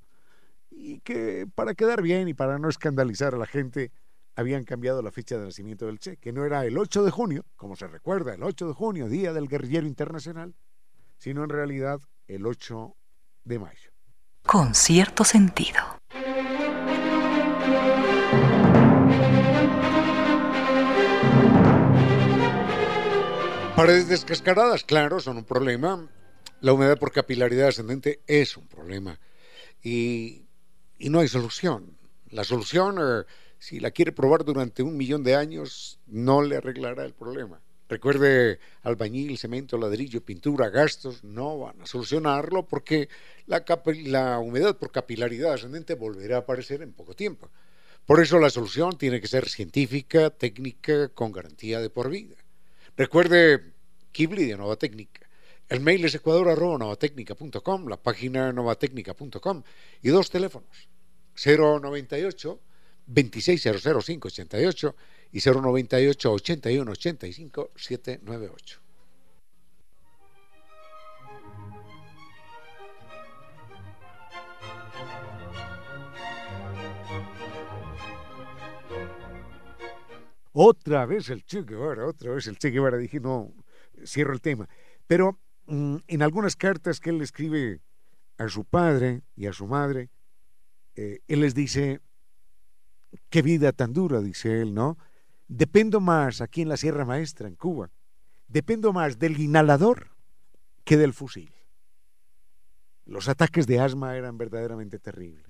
y 0.71 1.01
que 1.01 1.49
para 1.55 1.75
quedar 1.75 2.03
bien 2.03 2.29
y 2.29 2.35
para 2.35 2.59
no 2.59 2.69
escandalizar 2.69 3.35
a 3.35 3.39
la 3.39 3.47
gente, 3.47 3.93
habían 4.37 4.65
cambiado 4.65 5.03
la 5.03 5.11
fecha 5.11 5.39
de 5.39 5.47
nacimiento 5.47 5.87
del 5.87 5.99
Che, 5.99 6.19
que 6.19 6.33
no 6.33 6.45
era 6.45 6.65
el 6.67 6.77
8 6.77 7.03
de 7.03 7.11
junio, 7.11 7.45
como 7.57 7.75
se 7.75 7.89
recuerda, 7.89 8.35
el 8.35 8.43
8 8.43 8.69
de 8.69 8.75
junio, 8.75 9.09
Día 9.09 9.33
del 9.33 9.49
Guerrillero 9.49 9.87
Internacional, 9.87 10.55
sino 11.17 11.43
en 11.43 11.49
realidad 11.49 12.01
el 12.29 12.47
8 12.47 12.95
de 13.47 13.59
mayo. 13.59 13.91
Con 14.45 14.75
cierto 14.75 15.25
sentido. 15.25 15.81
Paredes 23.75 24.09
descascaradas, 24.09 24.85
claro, 24.85 25.21
son 25.21 25.39
un 25.39 25.45
problema. 25.45 26.09
La 26.61 26.73
humedad 26.73 26.99
por 26.99 27.13
capilaridad 27.13 27.69
ascendente 27.69 28.21
es 28.27 28.57
un 28.57 28.67
problema. 28.69 29.19
Y, 29.83 30.47
y 30.99 31.09
no 31.09 31.21
hay 31.21 31.29
solución. 31.29 31.97
La 32.29 32.45
solución... 32.45 32.99
Eh, 33.01 33.25
si 33.59 33.81
la 33.81 33.91
quiere 33.91 34.13
probar 34.13 34.45
durante 34.45 34.83
un 34.83 34.97
millón 34.97 35.25
de 35.25 35.35
años, 35.35 35.99
no 36.07 36.43
le 36.43 36.57
arreglará 36.57 37.05
el 37.05 37.15
problema. 37.15 37.61
Recuerde, 37.89 38.59
albañil, 38.83 39.39
cemento, 39.39 39.79
ladrillo, 39.79 40.21
pintura, 40.25 40.71
gastos, 40.71 41.23
no 41.23 41.59
van 41.59 41.81
a 41.83 41.87
solucionarlo 41.87 42.67
porque 42.67 43.09
la, 43.47 44.39
humedad 44.41 44.77
por 44.77 44.91
capilaridad 44.91 45.53
ascendente 45.53 45.95
volverá 45.95 46.37
a 46.37 46.41
aparecer 46.41 46.83
en 46.83 46.93
poco 46.93 47.15
tiempo. 47.15 47.49
Por 48.05 48.21
eso 48.21 48.41
la 48.41 48.51
solución 48.51 48.99
tiene 48.99 49.21
que 49.21 49.29
ser 49.29 49.49
científica, 49.49 50.31
técnica, 50.31 51.09
con 51.11 51.31
garantía 51.31 51.81
de 51.81 51.91
por 51.91 52.11
vida. 52.11 52.35
Recuerde, 52.97 53.73
Kibli 54.11 54.47
de 54.47 54.57
Nova 54.57 54.77
Técnica. 54.77 55.29
El 55.69 55.81
mail 55.81 56.05
es 56.05 56.15
ecuador.novatecnica.com, 56.15 57.89
la 57.89 57.97
página 57.97 58.53
novatecnica.com 58.53 59.63
y 60.03 60.09
dos 60.09 60.31
teléfonos. 60.31 60.89
098 61.37 62.61
2600588 63.09 64.95
y 65.33 65.41
098 65.41 66.33
81 66.33 66.91
85 66.93 67.71
798. 67.77 68.81
Otra 80.59 81.05
vez 81.05 81.29
el 81.29 81.45
Che 81.45 81.65
Guevara, 81.65 82.07
otra 82.07 82.33
vez 82.33 82.47
el 82.47 82.57
Che 82.57 82.71
Guevara. 82.71 82.97
Dije, 82.97 83.21
no, 83.21 83.53
cierro 84.07 84.33
el 84.33 84.41
tema. 84.41 84.67
Pero 85.07 85.39
mm, 85.67 85.97
en 86.07 86.23
algunas 86.23 86.57
cartas 86.57 86.99
que 86.99 87.11
él 87.11 87.21
escribe 87.21 87.83
a 88.39 88.49
su 88.49 88.65
padre 88.65 89.21
y 89.35 89.49
a 89.49 89.53
su 89.53 89.67
madre, 89.67 90.09
eh, 90.95 91.21
él 91.29 91.41
les 91.41 91.55
dice, 91.55 92.01
Qué 93.31 93.43
vida 93.43 93.73
tan 93.73 93.93
dura, 93.93 94.21
dice 94.21 94.61
él, 94.61 94.75
¿no? 94.75 94.99
Dependo 95.49 96.01
más 96.01 96.41
aquí 96.41 96.63
en 96.63 96.69
la 96.69 96.77
Sierra 96.77 97.05
Maestra, 97.05 97.49
en 97.49 97.55
Cuba, 97.55 97.91
dependo 98.49 98.93
más 98.93 99.19
del 99.19 99.39
inhalador 99.41 100.11
que 100.85 100.97
del 100.97 101.13
fusil. 101.13 101.53
Los 103.05 103.29
ataques 103.29 103.67
de 103.67 103.79
asma 103.79 104.17
eran 104.17 104.37
verdaderamente 104.37 104.99
terribles. 104.99 105.47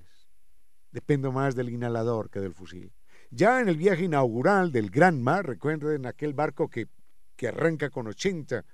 Dependo 0.93 1.33
más 1.33 1.55
del 1.55 1.71
inhalador 1.71 2.31
que 2.31 2.41
del 2.41 2.55
fusil. 2.55 2.93
Ya 3.31 3.61
en 3.61 3.69
el 3.69 3.77
viaje 3.77 4.05
inaugural 4.05 4.73
del 4.73 4.91
Gran 4.91 5.23
Mar, 5.23 5.47
recuerden 5.47 6.07
aquel 6.07 6.35
barco 6.35 6.69
que, 6.69 6.89
que 7.35 7.49
arranca 7.49 7.91
con 7.91 8.07
80 8.07 8.65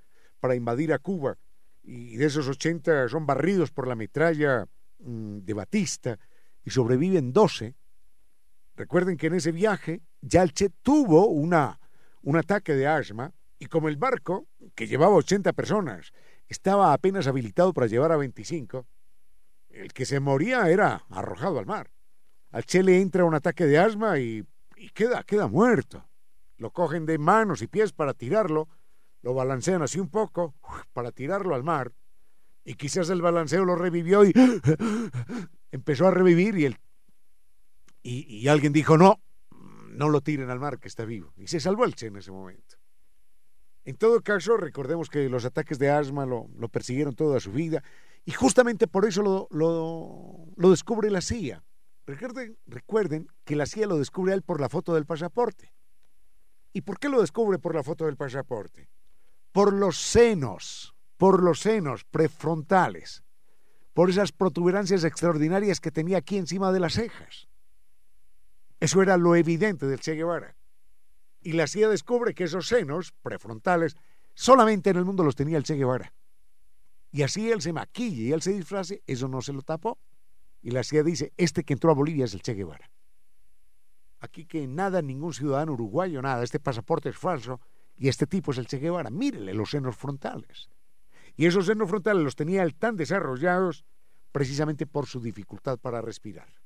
para 0.40 0.54
invadir 0.54 0.92
a 0.92 0.98
Cuba, 0.98 1.38
y 1.82 2.16
de 2.16 2.26
esos 2.26 2.48
80 2.48 3.08
son 3.08 3.26
barridos 3.26 3.70
por 3.70 3.88
la 3.88 3.94
metralla 3.94 4.66
mm, 4.98 5.38
de 5.38 5.54
Batista 5.54 6.18
y 6.64 6.70
sobreviven 6.70 7.32
12, 7.32 7.74
Recuerden 8.76 9.16
que 9.16 9.26
en 9.26 9.34
ese 9.34 9.52
viaje 9.52 10.02
Yalche 10.20 10.70
tuvo 10.82 11.26
una, 11.26 11.80
un 12.22 12.36
ataque 12.36 12.74
de 12.74 12.86
asma 12.86 13.32
y 13.58 13.66
como 13.66 13.88
el 13.88 13.96
barco, 13.96 14.48
que 14.74 14.86
llevaba 14.86 15.14
80 15.14 15.52
personas, 15.52 16.12
estaba 16.48 16.92
apenas 16.92 17.26
habilitado 17.26 17.72
para 17.72 17.86
llevar 17.86 18.12
a 18.12 18.16
25, 18.16 18.86
el 19.70 19.92
que 19.92 20.04
se 20.04 20.20
moría 20.20 20.68
era 20.68 21.04
arrojado 21.10 21.58
al 21.58 21.66
mar. 21.66 21.90
Al 22.50 22.64
Che 22.64 22.82
le 22.82 23.00
entra 23.00 23.24
un 23.24 23.34
ataque 23.34 23.66
de 23.66 23.78
asma 23.78 24.18
y, 24.18 24.44
y 24.76 24.90
queda, 24.90 25.22
queda 25.22 25.46
muerto. 25.46 26.04
Lo 26.56 26.70
cogen 26.70 27.06
de 27.06 27.18
manos 27.18 27.62
y 27.62 27.68
pies 27.68 27.92
para 27.92 28.14
tirarlo, 28.14 28.68
lo 29.22 29.32
balancean 29.32 29.82
así 29.82 29.98
un 30.00 30.10
poco 30.10 30.54
para 30.92 31.12
tirarlo 31.12 31.54
al 31.54 31.62
mar, 31.62 31.92
y 32.64 32.74
quizás 32.74 33.10
el 33.10 33.22
balanceo 33.22 33.64
lo 33.64 33.76
revivió 33.76 34.24
y 34.24 34.32
empezó 35.72 36.06
a 36.06 36.10
revivir 36.10 36.56
y 36.58 36.66
el 36.66 36.76
y, 38.02 38.48
alguien 38.48 38.72
dijo, 38.72 38.98
no, 38.98 39.20
no 39.88 40.08
lo 40.08 40.20
tiren 40.20 40.50
al 40.50 40.58
mar, 40.58 40.78
que 40.78 40.88
está 40.88 41.04
vivo. 41.04 41.32
Y 41.36 41.46
se 41.46 41.60
salvó 41.60 41.84
el 41.84 41.94
Che 41.94 42.06
en 42.06 42.16
ese 42.16 42.32
momento. 42.32 42.76
En 43.84 43.96
todo 43.96 44.20
caso, 44.20 44.56
recordemos 44.56 45.08
que 45.08 45.28
los 45.28 45.44
ataques 45.44 45.78
de 45.78 45.90
asma 45.90 46.24
lo, 46.26 46.48
persiguieron 46.68 47.14
toda 47.14 47.40
su 47.40 47.52
vida 47.52 47.82
y 48.24 48.32
justamente 48.32 48.86
por 48.86 49.04
eso 49.06 49.22
lo, 49.22 49.48
lo, 49.50 50.70
descubre 50.70 51.10
la 51.10 51.20
CIA. 51.20 51.64
Recuerden, 52.06 52.58
recuerden 52.66 53.28
que 53.44 53.56
la 53.56 53.66
CIA 53.66 53.86
lo 53.86 53.98
descubre 53.98 54.34
él 54.34 54.42
por 54.42 54.60
la 54.60 54.68
foto 54.68 54.94
del 54.94 55.06
pasaporte. 55.06 55.72
¿Y 56.72 56.82
por 56.82 56.98
qué 56.98 57.08
lo 57.08 57.20
descubre 57.20 57.58
por 57.58 57.74
la 57.74 57.82
foto 57.82 58.06
del 58.06 58.16
pasaporte? 58.16 58.88
Por 59.50 59.72
los 59.72 59.98
senos, 59.98 60.94
por 61.16 61.42
los 61.42 61.60
senos 61.60 62.04
prefrontales, 62.04 63.24
por 63.92 64.10
esas 64.10 64.32
protuberancias 64.32 65.04
extraordinarias 65.04 65.80
que 65.80 65.90
tenía 65.90 66.18
aquí 66.18 66.38
encima 66.38 66.72
de 66.72 66.80
las 66.80 66.94
cejas. 66.94 67.48
Eso 68.82 69.00
era 69.00 69.16
lo 69.16 69.36
evidente 69.36 69.86
del 69.86 70.00
Che 70.00 70.16
Guevara. 70.16 70.56
Y 71.40 71.52
la 71.52 71.68
CIA 71.68 71.88
descubre 71.88 72.34
que 72.34 72.42
esos 72.42 72.66
senos 72.66 73.12
prefrontales 73.22 73.96
solamente 74.34 74.90
en 74.90 74.96
el 74.96 75.04
mundo 75.04 75.22
los 75.22 75.36
tenía 75.36 75.56
el 75.56 75.62
Che 75.62 75.76
Guevara. 75.76 76.12
Y 77.12 77.22
así 77.22 77.48
él 77.48 77.62
se 77.62 77.72
maquille 77.72 78.22
y 78.24 78.32
él 78.32 78.42
se 78.42 78.52
disfrace, 78.52 79.00
eso 79.06 79.28
no 79.28 79.40
se 79.40 79.52
lo 79.52 79.62
tapó. 79.62 80.00
Y 80.62 80.72
la 80.72 80.82
CIA 80.82 81.04
dice, 81.04 81.32
este 81.36 81.62
que 81.62 81.74
entró 81.74 81.92
a 81.92 81.94
Bolivia 81.94 82.24
es 82.24 82.34
el 82.34 82.42
Che 82.42 82.54
Guevara. 82.54 82.90
Aquí 84.18 84.46
que 84.46 84.66
nada, 84.66 85.00
ningún 85.00 85.32
ciudadano 85.32 85.74
uruguayo, 85.74 86.20
nada, 86.20 86.42
este 86.42 86.58
pasaporte 86.58 87.10
es 87.10 87.16
falso 87.16 87.60
y 87.96 88.08
este 88.08 88.26
tipo 88.26 88.50
es 88.50 88.58
el 88.58 88.66
Che 88.66 88.78
Guevara. 88.78 89.10
Mírele 89.10 89.54
los 89.54 89.70
senos 89.70 89.94
frontales. 89.94 90.70
Y 91.36 91.46
esos 91.46 91.66
senos 91.66 91.88
frontales 91.88 92.24
los 92.24 92.34
tenía 92.34 92.64
él 92.64 92.74
tan 92.74 92.96
desarrollados 92.96 93.84
precisamente 94.32 94.88
por 94.88 95.06
su 95.06 95.20
dificultad 95.20 95.78
para 95.78 96.00
respirar. 96.00 96.61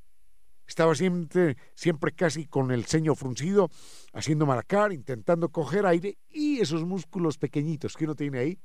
Estaba 0.67 0.95
siempre, 0.95 1.57
siempre 1.75 2.13
casi 2.13 2.47
con 2.47 2.71
el 2.71 2.85
ceño 2.87 3.15
fruncido, 3.15 3.71
haciendo 4.13 4.47
maracar, 4.47 4.93
intentando 4.93 5.51
coger 5.51 5.87
aire 5.87 6.19
y 6.29 6.61
esos 6.61 6.85
músculos 6.85 7.39
pequeñitos 7.39 7.97
que 7.97 8.05
uno 8.05 8.15
tiene 8.15 8.39
ahí, 8.39 8.59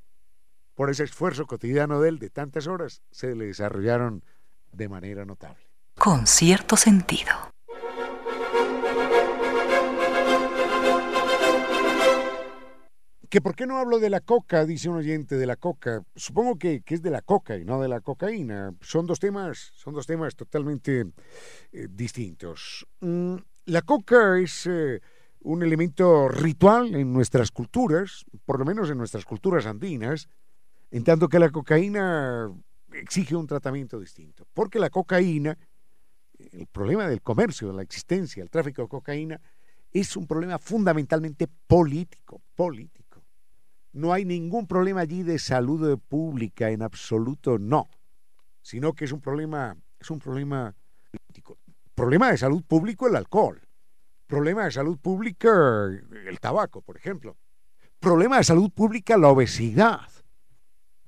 por 0.73 0.89
ese 0.89 1.03
esfuerzo 1.03 1.45
cotidiano 1.45 2.01
de 2.01 2.09
él 2.09 2.19
de 2.19 2.29
tantas 2.29 2.67
horas, 2.67 3.01
se 3.11 3.35
le 3.35 3.45
desarrollaron 3.45 4.23
de 4.71 4.89
manera 4.89 5.25
notable. 5.25 5.63
Con 5.97 6.25
cierto 6.25 6.75
sentido. 6.75 7.51
Que 13.31 13.39
por 13.39 13.55
qué 13.55 13.65
no 13.65 13.77
hablo 13.77 13.99
de 13.99 14.09
la 14.09 14.19
coca, 14.19 14.65
dice 14.65 14.89
un 14.89 14.97
oyente 14.97 15.37
de 15.37 15.45
la 15.45 15.55
coca. 15.55 16.03
Supongo 16.17 16.59
que, 16.59 16.83
es 16.85 17.01
de 17.01 17.09
la 17.09 17.21
coca 17.21 17.55
y 17.55 17.63
no 17.63 17.81
de 17.81 17.87
la 17.87 18.01
cocaína. 18.01 18.75
Son 18.81 19.07
dos 19.07 19.19
temas, 19.19 19.71
son 19.73 19.93
dos 19.93 20.05
temas 20.05 20.35
totalmente 20.35 21.05
eh, 21.71 21.87
distintos. 21.89 22.85
Mm, 22.99 23.35
la 23.67 23.83
coca 23.83 24.37
es 24.37 24.67
eh, 24.67 24.99
un 25.39 25.63
elemento 25.63 26.27
ritual 26.27 26.93
en 26.93 27.13
nuestras 27.13 27.51
culturas, 27.51 28.25
por 28.43 28.59
lo 28.59 28.65
menos 28.65 28.89
en 28.89 28.97
nuestras 28.97 29.23
culturas 29.23 29.65
andinas, 29.65 30.27
en 30.91 31.05
tanto 31.05 31.29
que 31.29 31.39
la 31.39 31.51
cocaína 31.51 32.51
exige 32.91 33.37
un 33.37 33.47
tratamiento 33.47 33.97
distinto. 33.97 34.45
Porque 34.53 34.77
la 34.77 34.89
cocaína, 34.89 35.57
el 36.37 36.67
problema 36.67 37.07
del 37.07 37.21
comercio, 37.21 37.69
de 37.69 37.75
la 37.75 37.81
existencia, 37.81 38.43
el 38.43 38.49
tráfico 38.49 38.81
de 38.81 38.89
cocaína, 38.89 39.39
es 39.93 40.17
un 40.17 40.27
problema 40.27 40.59
fundamentalmente 40.59 41.47
político, 41.47 42.41
político. 42.55 43.00
No 43.93 44.13
hay 44.13 44.25
ningún 44.25 44.67
problema 44.67 45.01
allí 45.01 45.23
de 45.23 45.39
salud 45.39 45.99
pública, 45.99 46.69
en 46.69 46.81
absoluto 46.81 47.59
no, 47.59 47.89
sino 48.61 48.93
que 48.93 49.05
es 49.05 49.11
un 49.11 49.21
problema, 49.21 49.75
es 49.99 50.09
un 50.09 50.19
problema 50.19 50.73
político. 51.11 51.57
Problema 51.93 52.31
de 52.31 52.37
salud 52.37 52.63
público 52.63 53.07
el 53.07 53.15
alcohol, 53.15 53.61
Problema 54.31 54.63
de 54.63 54.71
salud 54.71 54.97
pública, 54.97 55.89
el 56.25 56.39
tabaco, 56.39 56.81
por 56.81 56.95
ejemplo. 56.95 57.35
Problema 57.99 58.37
de 58.37 58.45
salud 58.45 58.71
pública, 58.71 59.17
la 59.17 59.27
obesidad. 59.27 60.07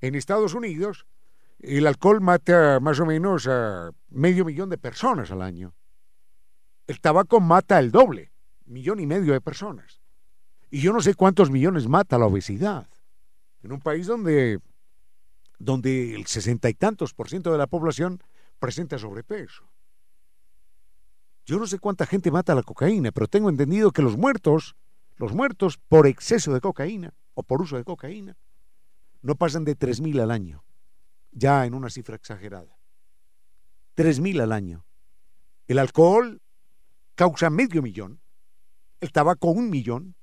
En 0.02 0.16
Estados 0.16 0.54
Unidos, 0.54 1.08
el 1.60 1.88
alcohol 1.88 2.20
mata 2.20 2.82
más 2.82 3.00
o 3.00 3.06
menos 3.06 3.48
a 3.48 3.92
medio 4.10 4.44
millón 4.44 4.70
de 4.70 4.78
personas 4.78 5.32
al 5.32 5.42
año. 5.42 5.74
El 6.86 7.00
tabaco 7.00 7.40
mata 7.40 7.80
el 7.80 7.92
doble, 7.92 8.34
millón 8.66 9.00
y 9.00 9.08
medio 9.08 9.32
de 9.32 9.40
personas. 9.40 10.03
Y 10.74 10.82
yo 10.82 10.92
no 10.92 11.02
sé 11.02 11.14
cuántos 11.14 11.52
millones 11.52 11.88
mata 11.88 12.18
la 12.18 12.26
obesidad. 12.26 12.88
En 13.62 13.74
un 13.74 13.80
país 13.80 14.08
donde, 14.08 14.60
donde 15.60 16.16
el 16.16 16.26
sesenta 16.26 16.68
y 16.68 16.74
tantos 16.74 17.14
por 17.14 17.30
ciento 17.30 17.52
de 17.52 17.60
la 17.60 17.68
población 17.68 18.24
presenta 18.58 18.98
sobrepeso. 18.98 19.70
Yo 21.46 21.60
no 21.60 21.68
sé 21.68 21.78
cuánta 21.78 22.08
gente 22.08 22.32
mata 22.32 22.56
la 22.56 22.64
cocaína, 22.64 23.12
pero 23.12 23.28
tengo 23.28 23.52
entendido 23.52 23.92
que 23.92 24.02
los 24.02 24.18
muertos, 24.18 24.76
los 25.18 25.32
muertos 25.32 25.78
por 25.78 26.08
exceso 26.08 26.52
de 26.52 26.60
cocaína 26.60 27.14
o 27.36 27.44
por 27.44 27.62
uso 27.62 27.78
de 27.78 27.84
cocaína, 27.84 28.36
no 29.22 29.36
pasan 29.36 29.66
de 29.66 29.78
3.000 29.78 30.24
al 30.24 30.32
año, 30.32 30.64
ya 31.32 31.68
en 31.68 31.76
una 31.76 31.92
cifra 31.92 32.16
exagerada. 32.16 32.80
3.000 33.96 34.42
al 34.42 34.52
año. 34.52 34.88
El 35.68 35.78
alcohol 35.78 36.42
causa 37.14 37.52
medio 37.52 37.84
millón, 37.84 38.22
el 39.02 39.12
tabaco 39.12 39.52
un 39.52 39.70
millón 39.70 40.16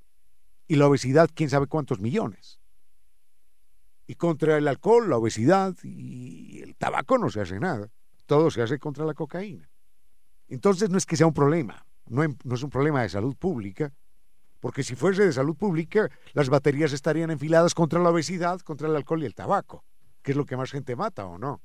y 0.70 0.76
la 0.76 0.86
obesidad 0.86 1.28
quién 1.34 1.50
sabe 1.50 1.66
cuántos 1.66 1.98
millones. 1.98 2.60
Y 4.06 4.14
contra 4.14 4.56
el 4.56 4.68
alcohol, 4.68 5.10
la 5.10 5.16
obesidad 5.16 5.74
y 5.82 6.60
el 6.60 6.76
tabaco 6.76 7.18
no 7.18 7.28
se 7.28 7.40
hace 7.40 7.58
nada. 7.58 7.88
Todo 8.24 8.52
se 8.52 8.62
hace 8.62 8.78
contra 8.78 9.04
la 9.04 9.14
cocaína. 9.14 9.68
Entonces 10.46 10.88
no 10.88 10.96
es 10.96 11.06
que 11.06 11.16
sea 11.16 11.26
un 11.26 11.34
problema, 11.34 11.84
no, 12.06 12.22
es 12.22 12.62
un 12.62 12.70
problema 12.70 13.02
de 13.02 13.08
salud 13.08 13.34
pública, 13.34 13.92
porque 14.60 14.84
si 14.84 14.94
fuese 14.94 15.24
de 15.24 15.32
salud 15.32 15.56
pública, 15.56 16.08
las 16.34 16.48
baterías 16.48 16.92
estarían 16.92 17.32
enfiladas 17.32 17.74
contra 17.74 17.98
la 17.98 18.10
obesidad, 18.10 18.60
contra 18.60 18.86
el 18.86 18.94
alcohol 18.94 19.24
y 19.24 19.26
el 19.26 19.34
tabaco, 19.34 19.84
que 20.22 20.30
es 20.30 20.36
lo 20.36 20.46
que 20.46 20.56
más 20.56 20.70
gente 20.70 20.94
mata 20.94 21.26
o 21.26 21.36
no. 21.36 21.60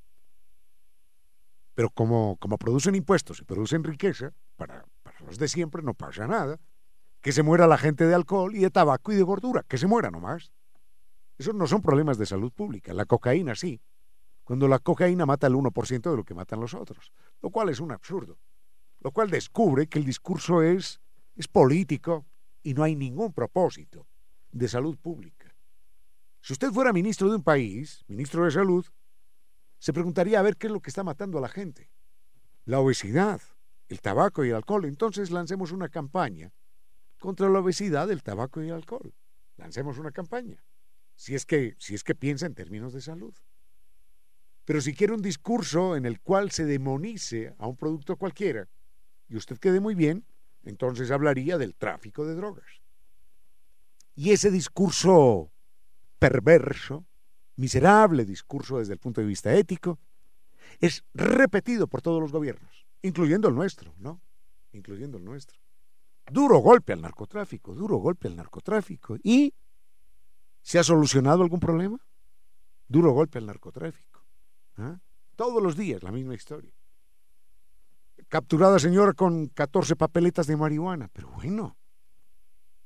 Pero 1.75 1.91
como, 1.91 2.39
producen 2.57 2.95
impuestos 2.95 3.39
y 3.39 3.43
producen 3.43 3.83
riqueza, 3.83 4.33
para 4.55 4.83
los 5.27 5.37
de 5.37 5.47
siempre 5.47 5.83
no 5.83 5.93
pasa 5.93 6.25
nada. 6.25 6.59
Que 7.25 7.31
se 7.31 7.41
muera 7.41 7.65
la 7.65 7.79
gente 7.79 8.05
de 8.05 8.13
alcohol 8.13 8.55
y 8.55 8.59
de 8.59 8.69
tabaco 8.69 9.11
y 9.11 9.15
de 9.15 9.23
gordura, 9.23 9.63
que 9.67 9.79
se 9.79 9.87
muera 9.87 10.11
nomás. 10.11 10.51
Esos 11.39 11.55
no 11.55 11.65
son 11.65 11.81
problemas 11.81 12.19
de 12.19 12.27
salud 12.27 12.53
pública. 12.53 12.93
La 12.93 13.05
cocaína 13.05 13.55
sí. 13.55 13.81
Cuando 14.43 14.67
la 14.67 14.77
cocaína 14.77 15.25
mata 15.25 15.47
el 15.47 15.55
1% 15.55 16.11
de 16.11 16.15
lo 16.15 16.23
que 16.23 16.35
matan 16.35 16.59
los 16.59 16.75
otros, 16.75 17.11
lo 17.41 17.49
cual 17.49 17.69
es 17.69 17.79
un 17.79 17.91
absurdo 17.91 18.37
lo 19.05 19.11
cual 19.11 19.29
descubre 19.29 19.85
que 19.85 19.99
el 19.99 20.05
discurso 20.05 20.63
es, 20.63 20.99
es 21.35 21.47
político 21.47 22.25
y 22.63 22.73
no 22.73 22.81
hay 22.81 22.95
ningún 22.95 23.33
propósito 23.33 24.07
de 24.51 24.67
salud 24.67 24.97
pública. 24.97 25.55
Si 26.41 26.53
usted 26.53 26.71
fuera 26.71 26.91
ministro 26.91 27.29
de 27.29 27.35
un 27.35 27.43
país, 27.43 28.03
ministro 28.07 28.45
de 28.45 28.49
salud, 28.49 28.83
se 29.77 29.93
preguntaría 29.93 30.39
a 30.39 30.41
ver 30.41 30.57
qué 30.57 30.65
es 30.65 30.73
lo 30.73 30.81
que 30.81 30.89
está 30.89 31.03
matando 31.03 31.37
a 31.37 31.41
la 31.41 31.49
gente. 31.49 31.91
La 32.63 32.79
obesidad, 32.79 33.41
el 33.89 34.01
tabaco 34.01 34.43
y 34.43 34.49
el 34.49 34.55
alcohol. 34.55 34.85
Entonces 34.85 35.29
lancemos 35.29 35.71
una 35.71 35.89
campaña 35.89 36.51
contra 37.25 37.49
la 37.49 37.59
obesidad, 37.59 38.09
el 38.11 38.23
tabaco 38.23 38.61
y 38.61 38.67
el 38.67 38.75
alcohol. 38.75 39.13
Lancemos 39.57 39.97
una 39.97 40.11
campaña. 40.11 40.63
Si 41.15 41.35
es 41.35 41.45
que, 41.45 41.75
si 41.79 41.95
es 41.95 42.03
que 42.03 42.15
piensa 42.15 42.45
en 42.45 42.55
términos 42.55 42.93
de 42.93 43.01
salud. 43.01 43.33
Pero 44.65 44.81
si 44.81 44.93
quiere 44.93 45.13
un 45.13 45.21
discurso 45.21 45.95
en 45.95 46.05
el 46.05 46.21
cual 46.21 46.51
se 46.51 46.65
demonice 46.65 47.53
a 47.57 47.67
un 47.67 47.75
producto 47.75 48.17
cualquiera, 48.17 48.67
y 49.27 49.37
usted 49.37 49.57
quede 49.57 49.79
muy 49.79 49.95
bien, 49.95 50.25
entonces 50.63 51.11
hablaría 51.11 51.57
del 51.57 51.75
tráfico 51.75 52.25
de 52.25 52.35
drogas. 52.35 52.81
Y 54.15 54.31
ese 54.31 54.49
discurso 54.49 55.51
perverso, 56.19 57.05
miserable 57.55 58.25
discurso 58.25 58.79
desde 58.79 58.93
el 58.93 58.99
punto 58.99 59.21
de 59.21 59.27
vista 59.27 59.53
ético, 59.53 59.99
es 60.79 61.03
repetido 61.13 61.87
por 61.87 62.01
todos 62.01 62.21
los 62.21 62.31
gobiernos, 62.31 62.85
incluyendo 63.01 63.47
el 63.47 63.55
nuestro, 63.55 63.93
¿no? 63.97 64.21
Incluyendo 64.71 65.17
el 65.17 65.25
nuestro. 65.25 65.64
Duro 66.31 66.59
golpe 66.59 66.93
al 66.93 67.01
narcotráfico, 67.01 67.73
duro 67.73 67.97
golpe 67.97 68.27
al 68.27 68.35
narcotráfico. 68.35 69.17
¿Y 69.23 69.53
se 70.61 70.79
ha 70.79 70.83
solucionado 70.83 71.43
algún 71.43 71.59
problema? 71.59 71.99
Duro 72.87 73.11
golpe 73.11 73.37
al 73.37 73.45
narcotráfico. 73.45 74.25
¿ah? 74.77 74.99
Todos 75.35 75.61
los 75.61 75.75
días 75.75 76.03
la 76.03 76.11
misma 76.11 76.35
historia 76.35 76.73
capturada 78.27 78.79
señora 78.79 79.13
con 79.13 79.47
14 79.47 79.95
papeletas 79.95 80.47
de 80.47 80.57
marihuana. 80.57 81.09
Pero 81.11 81.29
bueno, 81.29 81.77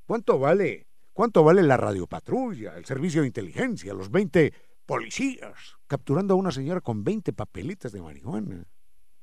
¿cuánto 0.06 0.40
vale? 0.40 0.88
¿Cuánto 1.14 1.44
vale 1.44 1.64
la 1.64 1.78
radiopatrulla, 1.78 2.78
el 2.78 2.86
servicio 2.86 3.22
de 3.22 3.28
inteligencia, 3.28 3.94
los 3.94 4.10
20 4.10 4.54
policías 4.86 5.78
capturando 5.88 6.34
a 6.34 6.38
una 6.38 6.52
señora 6.52 6.82
con 6.82 7.04
20 7.04 7.34
papeletas 7.34 7.92
de 7.92 8.02
marihuana? 8.02 8.66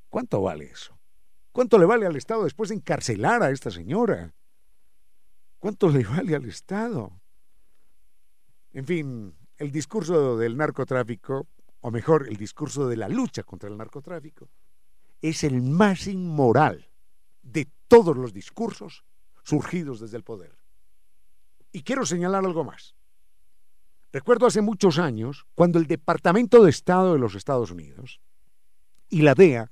¿Cuánto 0.09 0.41
vale 0.41 0.65
eso? 0.65 0.96
¿Cuánto 1.57 1.79
le 1.79 1.87
vale 1.87 2.05
al 2.05 2.15
Estado 2.15 2.43
después 2.43 2.69
de 2.69 2.75
encarcelar 2.75 3.41
a 3.41 3.49
esta 3.49 3.71
señora? 3.71 4.31
¿Cuánto 5.57 5.89
le 5.89 6.03
vale 6.03 6.35
al 6.35 6.45
Estado? 6.45 7.19
En 8.73 8.85
fin, 8.85 9.35
el 9.57 9.71
discurso 9.71 10.37
del 10.37 10.55
narcotráfico, 10.55 11.47
o 11.81 11.89
mejor, 11.89 12.27
el 12.29 12.37
discurso 12.37 12.87
de 12.87 12.97
la 12.97 13.09
lucha 13.09 13.41
contra 13.41 13.69
el 13.69 13.75
narcotráfico, 13.75 14.47
es 15.19 15.43
el 15.43 15.63
más 15.63 16.05
inmoral 16.05 16.91
de 17.41 17.67
todos 17.87 18.15
los 18.15 18.33
discursos 18.33 19.03
surgidos 19.41 19.99
desde 19.99 20.17
el 20.17 20.23
poder. 20.23 20.55
Y 21.71 21.81
quiero 21.81 22.05
señalar 22.05 22.45
algo 22.45 22.65
más. 22.65 22.93
Recuerdo 24.13 24.45
hace 24.45 24.61
muchos 24.61 24.99
años 24.99 25.47
cuando 25.55 25.79
el 25.79 25.87
Departamento 25.87 26.63
de 26.63 26.69
Estado 26.69 27.13
de 27.13 27.19
los 27.19 27.33
Estados 27.33 27.71
Unidos 27.71 28.21
y 29.09 29.23
la 29.23 29.33
DEA 29.33 29.71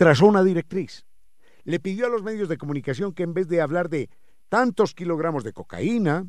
trazó 0.00 0.24
una 0.24 0.42
directriz. 0.42 1.04
Le 1.64 1.78
pidió 1.78 2.06
a 2.06 2.08
los 2.08 2.22
medios 2.22 2.48
de 2.48 2.56
comunicación 2.56 3.12
que 3.12 3.22
en 3.22 3.34
vez 3.34 3.48
de 3.48 3.60
hablar 3.60 3.90
de 3.90 4.08
tantos 4.48 4.94
kilogramos 4.94 5.44
de 5.44 5.52
cocaína, 5.52 6.26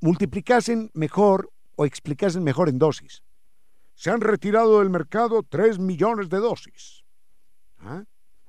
multiplicasen 0.00 0.88
mejor 0.94 1.50
o 1.74 1.84
explicasen 1.84 2.44
mejor 2.44 2.68
en 2.68 2.78
dosis. 2.78 3.24
Se 3.96 4.10
han 4.10 4.20
retirado 4.20 4.78
del 4.78 4.88
mercado 4.88 5.42
3 5.42 5.80
millones 5.80 6.28
de 6.28 6.38
dosis. 6.38 7.02
¿Ah? 7.80 8.04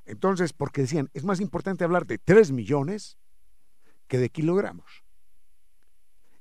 Entonces, 0.05 0.53
porque 0.53 0.81
decían, 0.81 1.09
es 1.15 1.23
más 1.23 1.39
importante 1.39 1.83
hablar 1.83 2.05
de 2.05 2.19
3 2.19 2.51
millones 2.51 3.17
que 4.07 4.19
de 4.19 4.29
kilogramos. 4.29 5.03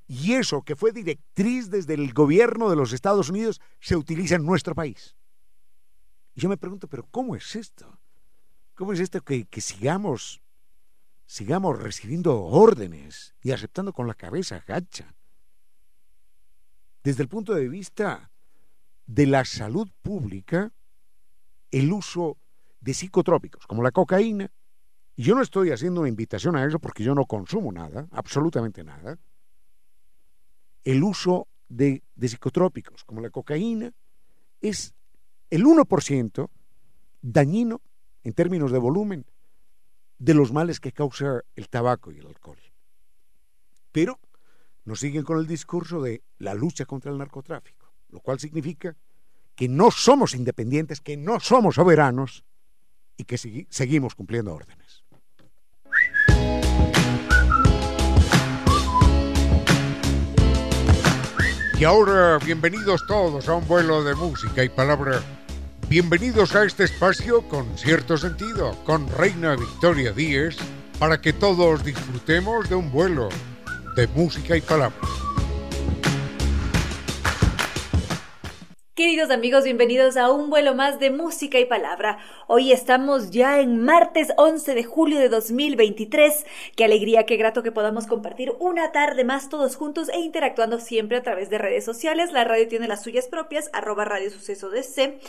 Y 0.05 0.33
eso 0.33 0.61
que 0.61 0.75
fue 0.75 0.91
directriz 0.91 1.71
desde 1.71 1.95
el 1.95 2.13
gobierno 2.13 2.69
de 2.69 2.75
los 2.75 2.93
Estados 2.93 3.31
Unidos 3.31 3.59
se 3.79 3.95
utiliza 3.95 4.35
en 4.35 4.45
nuestro 4.45 4.75
país. 4.75 5.15
Y 6.35 6.41
yo 6.41 6.49
me 6.49 6.57
pregunto, 6.57 6.87
pero 6.87 7.07
¿cómo 7.09 7.35
es 7.35 7.55
esto? 7.55 7.97
¿Cómo 8.75 8.93
es 8.93 8.99
esto 8.99 9.21
que, 9.21 9.47
sigamos, 9.61 10.41
sigamos 11.25 11.79
recibiendo 11.79 12.41
órdenes 12.43 13.35
y 13.41 13.51
aceptando 13.51 13.93
con 13.93 14.07
la 14.07 14.15
cabeza 14.15 14.63
gacha? 14.67 15.13
Desde 17.03 17.21
el 17.21 17.29
punto 17.29 17.53
de 17.53 17.69
vista 17.69 18.31
de 19.05 19.27
la 19.27 19.45
salud 19.45 19.87
pública, 20.01 20.71
el 21.69 21.91
uso 21.91 22.37
de 22.81 22.95
psicotrópicos, 22.95 23.67
como 23.67 23.83
la 23.83 23.91
cocaína, 23.91 24.49
y 25.15 25.23
yo 25.23 25.35
no 25.35 25.43
estoy 25.43 25.69
haciendo 25.69 26.01
una 26.01 26.09
invitación 26.09 26.55
a 26.55 26.65
eso 26.65 26.79
porque 26.79 27.03
yo 27.03 27.13
no 27.13 27.25
consumo 27.25 27.71
nada, 27.71 28.07
absolutamente 28.11 28.83
nada, 28.83 29.19
el 30.83 31.03
uso 31.03 31.47
de, 31.69 32.01
de 32.15 32.27
psicotrópicos, 32.27 33.03
como 33.03 33.21
la 33.21 33.29
cocaína, 33.29 33.93
es 34.61 34.95
el 35.51 35.63
1% 35.65 36.49
dañino 37.21 37.81
en 38.23 38.33
términos 38.33 38.71
de 38.71 38.79
volumen 38.79 39.25
de 40.19 40.33
los 40.33 40.51
males 40.51 40.79
que 40.79 40.91
causa 40.91 41.41
el 41.55 41.69
tabaco 41.69 42.11
y 42.11 42.19
el 42.19 42.27
alcohol. 42.27 42.59
Pero 43.91 44.19
nos 44.85 44.99
siguen 44.99 45.23
con 45.23 45.37
el 45.37 45.47
discurso 45.47 46.01
de 46.01 46.23
la 46.39 46.53
lucha 46.53 46.85
contra 46.85 47.11
el 47.11 47.17
narcotráfico, 47.17 47.93
lo 48.09 48.19
cual 48.19 48.39
significa 48.39 48.95
que 49.55 49.67
no 49.67 49.91
somos 49.91 50.33
independientes, 50.33 51.01
que 51.01 51.17
no 51.17 51.39
somos 51.39 51.75
soberanos, 51.75 52.43
y 53.17 53.25
que 53.25 53.37
seguimos 53.69 54.15
cumpliendo 54.15 54.53
órdenes. 54.53 55.03
Y 61.79 61.85
ahora, 61.85 62.37
bienvenidos 62.39 63.05
todos 63.07 63.47
a 63.49 63.55
un 63.55 63.67
vuelo 63.67 64.03
de 64.03 64.15
música 64.15 64.63
y 64.63 64.69
palabra. 64.69 65.21
Bienvenidos 65.89 66.55
a 66.55 66.63
este 66.63 66.85
espacio 66.85 67.47
con 67.47 67.77
cierto 67.77 68.17
sentido, 68.17 68.75
con 68.83 69.07
Reina 69.09 69.55
Victoria 69.55 70.11
Díez, 70.11 70.55
para 70.97 71.21
que 71.21 71.33
todos 71.33 71.83
disfrutemos 71.83 72.69
de 72.69 72.75
un 72.75 72.91
vuelo 72.91 73.29
de 73.95 74.07
música 74.07 74.57
y 74.57 74.61
palabra. 74.61 74.97
Queridos 78.95 79.31
amigos, 79.31 79.63
bienvenidos 79.63 80.17
a 80.17 80.31
un 80.31 80.51
vuelo 80.51 80.75
más 80.75 80.99
de 80.99 81.09
música 81.09 81.59
y 81.59 81.65
palabra. 81.65 82.19
Hoy 82.45 82.71
estamos 82.71 83.31
ya 83.31 83.59
en 83.59 83.83
martes 83.83 84.31
11 84.37 84.75
de 84.75 84.83
julio 84.83 85.17
de 85.17 85.29
2023. 85.29 86.45
Qué 86.75 86.85
alegría, 86.85 87.25
qué 87.25 87.35
grato 87.35 87.63
que 87.63 87.71
podamos 87.71 88.05
compartir 88.05 88.53
una 88.59 88.91
tarde 88.91 89.23
más 89.23 89.49
todos 89.49 89.77
juntos 89.77 90.09
e 90.09 90.19
interactuando 90.19 90.79
siempre 90.79 91.17
a 91.17 91.23
través 91.23 91.49
de 91.49 91.57
redes 91.57 91.83
sociales. 91.83 92.33
La 92.33 92.43
radio 92.43 92.67
tiene 92.67 92.87
las 92.87 93.01
suyas 93.01 93.25
propias, 93.25 93.71
arroba 93.73 94.05
Radio 94.05 94.29
Suceso 94.29 94.69
DC. 94.69 95.19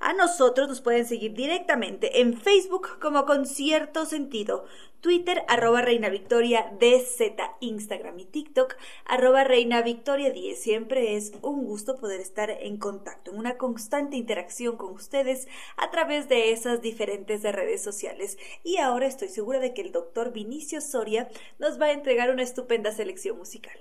A 0.00 0.12
nosotros 0.12 0.68
nos 0.68 0.82
pueden 0.82 1.06
seguir 1.06 1.32
directamente 1.32 2.20
en 2.20 2.36
Facebook 2.36 2.98
como 3.00 3.24
Concierto 3.24 4.04
Sentido. 4.04 4.66
Twitter, 5.04 5.44
arroba 5.48 5.82
Reina 5.82 6.08
Victoria 6.08 6.72
DZ, 6.80 7.36
Instagram 7.60 8.18
y 8.20 8.24
TikTok, 8.24 8.74
arroba 9.04 9.44
Reina 9.44 9.82
Victoria 9.82 10.30
10. 10.30 10.58
Siempre 10.58 11.14
es 11.14 11.32
un 11.42 11.66
gusto 11.66 11.96
poder 11.98 12.22
estar 12.22 12.48
en 12.48 12.78
contacto, 12.78 13.30
en 13.30 13.36
una 13.36 13.58
constante 13.58 14.16
interacción 14.16 14.78
con 14.78 14.94
ustedes 14.94 15.46
a 15.76 15.90
través 15.90 16.30
de 16.30 16.52
esas 16.52 16.80
diferentes 16.80 17.42
redes 17.42 17.82
sociales. 17.84 18.38
Y 18.62 18.78
ahora 18.78 19.06
estoy 19.06 19.28
segura 19.28 19.58
de 19.58 19.74
que 19.74 19.82
el 19.82 19.92
doctor 19.92 20.32
Vinicio 20.32 20.80
Soria 20.80 21.28
nos 21.58 21.78
va 21.78 21.86
a 21.86 21.92
entregar 21.92 22.30
una 22.30 22.42
estupenda 22.42 22.90
selección 22.90 23.36
musical. 23.36 23.76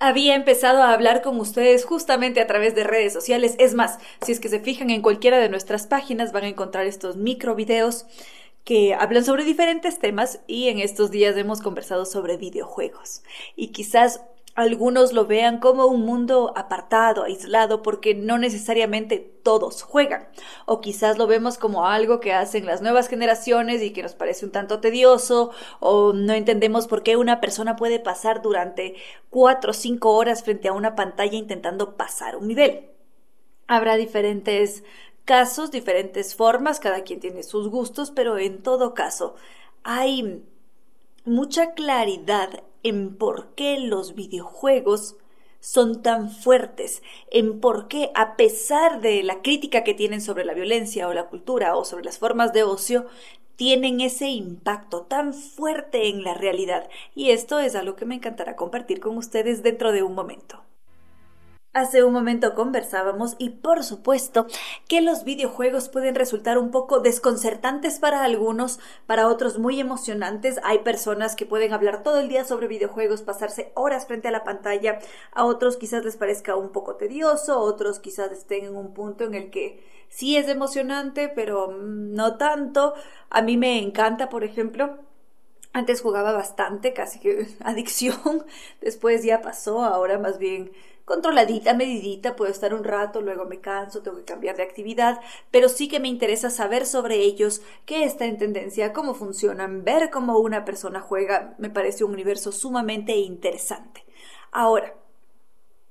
Había 0.00 0.34
empezado 0.34 0.82
a 0.82 0.92
hablar 0.92 1.22
con 1.22 1.38
ustedes 1.38 1.84
justamente 1.84 2.40
a 2.40 2.48
través 2.48 2.74
de 2.74 2.82
redes 2.82 3.12
sociales. 3.12 3.54
Es 3.60 3.74
más, 3.74 3.98
si 4.22 4.32
es 4.32 4.40
que 4.40 4.48
se 4.48 4.58
fijan 4.58 4.90
en 4.90 5.02
cualquiera 5.02 5.38
de 5.38 5.48
nuestras 5.48 5.86
páginas 5.86 6.32
van 6.32 6.44
a 6.44 6.48
encontrar 6.48 6.86
estos 6.86 7.16
micro 7.16 7.54
videos 7.54 8.06
que 8.68 8.92
hablan 8.92 9.24
sobre 9.24 9.44
diferentes 9.44 9.98
temas 9.98 10.40
y 10.46 10.68
en 10.68 10.78
estos 10.78 11.10
días 11.10 11.34
hemos 11.38 11.62
conversado 11.62 12.04
sobre 12.04 12.36
videojuegos. 12.36 13.22
Y 13.56 13.68
quizás 13.68 14.20
algunos 14.56 15.14
lo 15.14 15.24
vean 15.24 15.58
como 15.58 15.86
un 15.86 16.02
mundo 16.02 16.52
apartado, 16.54 17.24
aislado, 17.24 17.80
porque 17.80 18.14
no 18.14 18.36
necesariamente 18.36 19.20
todos 19.42 19.80
juegan. 19.80 20.28
O 20.66 20.82
quizás 20.82 21.16
lo 21.16 21.26
vemos 21.26 21.56
como 21.56 21.86
algo 21.86 22.20
que 22.20 22.34
hacen 22.34 22.66
las 22.66 22.82
nuevas 22.82 23.08
generaciones 23.08 23.80
y 23.82 23.94
que 23.94 24.02
nos 24.02 24.12
parece 24.12 24.44
un 24.44 24.52
tanto 24.52 24.80
tedioso, 24.80 25.50
o 25.80 26.12
no 26.12 26.34
entendemos 26.34 26.88
por 26.88 27.02
qué 27.02 27.16
una 27.16 27.40
persona 27.40 27.74
puede 27.74 28.00
pasar 28.00 28.42
durante 28.42 28.96
cuatro 29.30 29.70
o 29.70 29.74
cinco 29.74 30.12
horas 30.12 30.44
frente 30.44 30.68
a 30.68 30.74
una 30.74 30.94
pantalla 30.94 31.38
intentando 31.38 31.96
pasar 31.96 32.36
un 32.36 32.48
nivel. 32.48 32.90
Habrá 33.66 33.96
diferentes 33.96 34.84
casos, 35.28 35.70
diferentes 35.70 36.34
formas, 36.34 36.80
cada 36.80 37.02
quien 37.02 37.20
tiene 37.20 37.42
sus 37.42 37.68
gustos, 37.68 38.10
pero 38.10 38.38
en 38.38 38.62
todo 38.62 38.94
caso 38.94 39.34
hay 39.84 40.42
mucha 41.26 41.74
claridad 41.74 42.64
en 42.82 43.14
por 43.14 43.54
qué 43.54 43.78
los 43.78 44.14
videojuegos 44.14 45.16
son 45.60 46.00
tan 46.00 46.30
fuertes, 46.30 47.02
en 47.30 47.60
por 47.60 47.88
qué, 47.88 48.10
a 48.14 48.36
pesar 48.36 49.02
de 49.02 49.22
la 49.22 49.42
crítica 49.42 49.84
que 49.84 49.92
tienen 49.92 50.22
sobre 50.22 50.46
la 50.46 50.54
violencia 50.54 51.06
o 51.06 51.12
la 51.12 51.28
cultura 51.28 51.76
o 51.76 51.84
sobre 51.84 52.04
las 52.04 52.18
formas 52.18 52.54
de 52.54 52.62
ocio, 52.62 53.04
tienen 53.56 54.00
ese 54.00 54.28
impacto 54.28 55.02
tan 55.02 55.34
fuerte 55.34 56.08
en 56.08 56.24
la 56.24 56.32
realidad. 56.32 56.88
Y 57.14 57.32
esto 57.32 57.58
es 57.58 57.74
algo 57.74 57.96
que 57.96 58.06
me 58.06 58.14
encantará 58.14 58.56
compartir 58.56 58.98
con 58.98 59.18
ustedes 59.18 59.62
dentro 59.62 59.92
de 59.92 60.02
un 60.02 60.14
momento. 60.14 60.64
Hace 61.74 62.02
un 62.02 62.14
momento 62.14 62.54
conversábamos 62.54 63.36
y 63.38 63.50
por 63.50 63.84
supuesto 63.84 64.46
que 64.88 65.02
los 65.02 65.24
videojuegos 65.24 65.90
pueden 65.90 66.14
resultar 66.14 66.56
un 66.56 66.70
poco 66.70 67.00
desconcertantes 67.00 67.98
para 67.98 68.24
algunos, 68.24 68.80
para 69.06 69.28
otros 69.28 69.58
muy 69.58 69.78
emocionantes. 69.78 70.58
Hay 70.64 70.78
personas 70.78 71.36
que 71.36 71.44
pueden 71.44 71.74
hablar 71.74 72.02
todo 72.02 72.20
el 72.20 72.28
día 72.28 72.44
sobre 72.44 72.68
videojuegos, 72.68 73.20
pasarse 73.20 73.70
horas 73.74 74.06
frente 74.06 74.28
a 74.28 74.32
la 74.32 74.44
pantalla, 74.44 74.98
a 75.32 75.44
otros 75.44 75.76
quizás 75.76 76.04
les 76.04 76.16
parezca 76.16 76.56
un 76.56 76.70
poco 76.70 76.96
tedioso, 76.96 77.60
otros 77.60 78.00
quizás 78.00 78.32
estén 78.32 78.64
en 78.64 78.74
un 78.74 78.94
punto 78.94 79.24
en 79.24 79.34
el 79.34 79.50
que 79.50 79.84
sí 80.08 80.38
es 80.38 80.48
emocionante, 80.48 81.28
pero 81.28 81.68
mm, 81.68 82.14
no 82.14 82.38
tanto. 82.38 82.94
A 83.28 83.42
mí 83.42 83.58
me 83.58 83.78
encanta, 83.78 84.30
por 84.30 84.42
ejemplo, 84.42 84.96
antes 85.72 86.00
jugaba 86.00 86.32
bastante, 86.32 86.92
casi 86.92 87.20
que 87.20 87.46
adicción, 87.64 88.44
después 88.80 89.24
ya 89.24 89.40
pasó, 89.42 89.82
ahora 89.82 90.18
más 90.18 90.38
bien 90.38 90.72
controladita, 91.08 91.72
medidita, 91.72 92.36
puedo 92.36 92.50
estar 92.50 92.74
un 92.74 92.84
rato, 92.84 93.22
luego 93.22 93.46
me 93.46 93.60
canso, 93.60 94.02
tengo 94.02 94.18
que 94.18 94.24
cambiar 94.24 94.56
de 94.56 94.62
actividad, 94.62 95.20
pero 95.50 95.70
sí 95.70 95.88
que 95.88 96.00
me 96.00 96.08
interesa 96.08 96.50
saber 96.50 96.84
sobre 96.84 97.16
ellos, 97.16 97.62
qué 97.86 98.04
está 98.04 98.26
en 98.26 98.36
tendencia, 98.36 98.92
cómo 98.92 99.14
funcionan, 99.14 99.84
ver 99.84 100.10
cómo 100.10 100.38
una 100.38 100.66
persona 100.66 101.00
juega, 101.00 101.54
me 101.56 101.70
parece 101.70 102.04
un 102.04 102.12
universo 102.12 102.52
sumamente 102.52 103.16
interesante. 103.16 104.04
Ahora, 104.52 104.94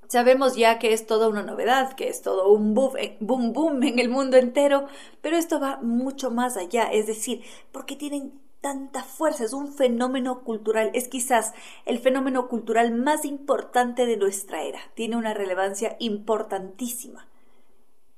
Sabemos 0.09 0.55
ya 0.55 0.79
que 0.79 0.93
es 0.93 1.05
toda 1.05 1.27
una 1.27 1.43
novedad, 1.43 1.93
que 1.93 2.07
es 2.07 2.21
todo 2.21 2.49
un 2.49 2.73
boom, 2.73 2.95
eh, 2.97 3.17
boom, 3.19 3.51
boom 3.51 3.83
en 3.83 3.99
el 3.99 4.07
mundo 4.07 4.37
entero, 4.37 4.87
pero 5.21 5.35
esto 5.35 5.59
va 5.59 5.79
mucho 5.81 6.31
más 6.31 6.55
allá, 6.55 6.85
es 6.85 7.07
decir, 7.07 7.43
porque 7.73 7.97
tienen 7.97 8.31
tanta 8.67 9.01
fuerza, 9.01 9.45
es 9.45 9.53
un 9.53 9.71
fenómeno 9.71 10.43
cultural, 10.43 10.91
es 10.93 11.07
quizás 11.07 11.53
el 11.85 11.99
fenómeno 11.99 12.49
cultural 12.49 12.91
más 12.91 13.23
importante 13.23 14.05
de 14.05 14.17
nuestra 14.17 14.63
era, 14.63 14.81
tiene 14.93 15.15
una 15.15 15.33
relevancia 15.33 15.95
importantísima. 15.99 17.29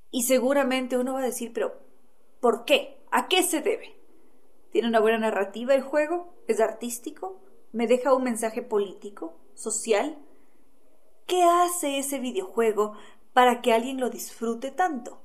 Y 0.09 0.23
seguramente 0.23 0.97
uno 0.97 1.13
va 1.13 1.19
a 1.19 1.25
decir, 1.25 1.53
pero 1.53 1.75
¿por 2.39 2.65
qué? 2.65 2.97
¿A 3.11 3.27
qué 3.27 3.43
se 3.43 3.61
debe? 3.61 3.95
¿Tiene 4.71 4.87
una 4.87 4.99
buena 4.99 5.19
narrativa 5.19 5.75
el 5.75 5.83
juego? 5.83 6.33
¿Es 6.47 6.59
artístico? 6.59 7.39
¿Me 7.71 7.85
deja 7.85 8.15
un 8.15 8.23
mensaje 8.23 8.63
político? 8.63 9.35
¿Social? 9.53 10.17
¿Qué 11.27 11.43
hace 11.43 11.99
ese 11.99 12.17
videojuego 12.17 12.93
para 13.33 13.61
que 13.61 13.71
alguien 13.71 13.99
lo 13.99 14.09
disfrute 14.09 14.71
tanto? 14.71 15.21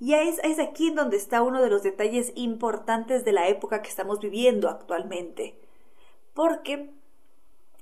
Y 0.00 0.14
es, 0.14 0.38
es 0.44 0.58
aquí 0.58 0.88
en 0.88 0.94
donde 0.94 1.16
está 1.16 1.42
uno 1.42 1.62
de 1.62 1.70
los 1.70 1.82
detalles 1.82 2.32
importantes 2.34 3.24
de 3.24 3.32
la 3.32 3.48
época 3.48 3.82
que 3.82 3.88
estamos 3.88 4.20
viviendo 4.20 4.68
actualmente. 4.68 5.58
Porque, 6.34 6.90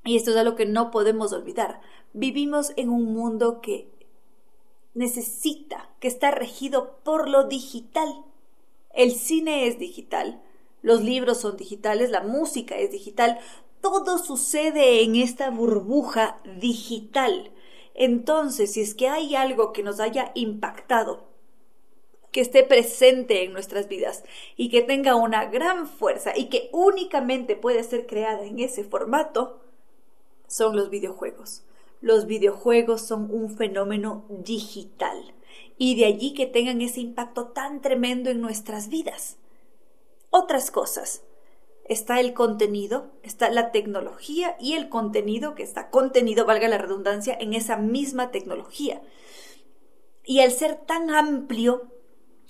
y 0.05 0.17
esto 0.17 0.31
es 0.31 0.37
algo 0.37 0.57
que 0.57 0.67
no 0.67 0.91
podemos 0.91 1.33
olvidar, 1.33 1.81
vivimos 2.13 2.73
en 2.77 2.89
un 2.89 3.13
mundo 3.13 3.61
que 3.61 3.91
necesita, 4.95 5.91
que 6.01 6.09
está 6.09 6.31
regido 6.31 6.99
por 7.05 7.29
lo 7.29 7.45
digital. 7.45 8.25
El 8.95 9.13
cine 9.13 9.67
es 9.67 9.79
digital, 9.79 10.43
los 10.81 11.03
libros 11.03 11.39
son 11.39 11.59
digitales, 11.59 12.11
la 12.11 12.23
música 12.23 12.77
es 12.77 12.91
digital, 12.91 13.39
todo 13.83 14.19
sucede 14.19 15.03
en 15.03 15.17
esta 15.17 15.51
burbuja 15.51 16.41
digital. 16.61 17.53
Entonces, 17.95 18.73
si 18.73 18.81
es 18.81 18.95
que 18.95 19.09
hay 19.09 19.37
algo 19.37 19.73
que 19.73 19.83
nos 19.83 20.01
haya 20.01 20.33
impactado 20.35 21.26
que 22.37 22.43
esté 22.43 22.65
presente 22.65 23.45
en 23.45 23.55
nuestras 23.55 23.89
vidas 23.89 24.23
y 24.59 24.69
que 24.69 24.83
tenga 24.83 25.15
una 25.15 25.47
gran 25.47 25.89
fuerza 25.89 26.37
y 26.37 26.51
que 26.51 26.69
únicamente 26.71 27.57
puede 27.57 27.83
ser 27.83 28.07
creada 28.07 28.45
en 28.45 28.59
ese 28.59 28.85
formato, 28.85 29.63
son 30.47 30.77
los 30.77 30.91
videojuegos. 30.91 31.63
Los 32.03 32.27
videojuegos 32.27 33.01
son 33.01 33.31
un 33.31 33.57
fenómeno 33.57 34.27
digital 34.29 35.33
y 35.79 35.97
de 35.97 36.05
allí 36.05 36.35
que 36.35 36.45
tengan 36.45 36.83
ese 36.83 37.01
impacto 37.01 37.47
tan 37.47 37.81
tremendo 37.81 38.29
en 38.29 38.43
nuestras 38.43 38.91
vidas. 38.91 39.39
Otras 40.29 40.71
cosas. 40.71 41.23
Está 41.87 42.21
el 42.21 42.35
contenido, 42.35 43.13
está 43.23 43.49
la 43.49 43.73
tecnología 43.73 44.59
y 44.61 44.75
el 44.75 44.91
contenido 44.91 45.55
que 45.55 45.63
está 45.63 45.89
contenido, 45.89 46.45
valga 46.45 46.69
la 46.69 46.77
redundancia, 46.77 47.35
en 47.41 47.55
esa 47.55 47.79
misma 47.79 48.31
tecnología. 48.31 49.01
Y 50.23 50.41
al 50.41 50.53
ser 50.53 50.75
tan 50.85 51.09
amplio, 51.09 51.96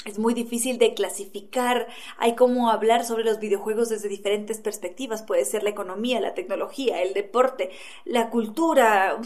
es 0.05 0.19
muy 0.19 0.35
difícil 0.35 0.79
de 0.79 0.95
clasificar, 0.95 1.89
hay 2.19 2.37
como 2.37 2.71
hablar 2.71 3.05
sobre 3.05 3.25
los 3.25 3.41
videojuegos 3.41 3.89
desde 3.89 4.09
diferentes 4.09 4.59
perspectivas, 4.59 5.23
puede 5.23 5.45
ser 5.45 5.63
la 5.63 5.71
economía, 5.71 6.21
la 6.21 6.35
tecnología, 6.35 7.03
el 7.03 7.13
deporte, 7.13 7.71
la 8.05 8.31
cultura, 8.31 9.19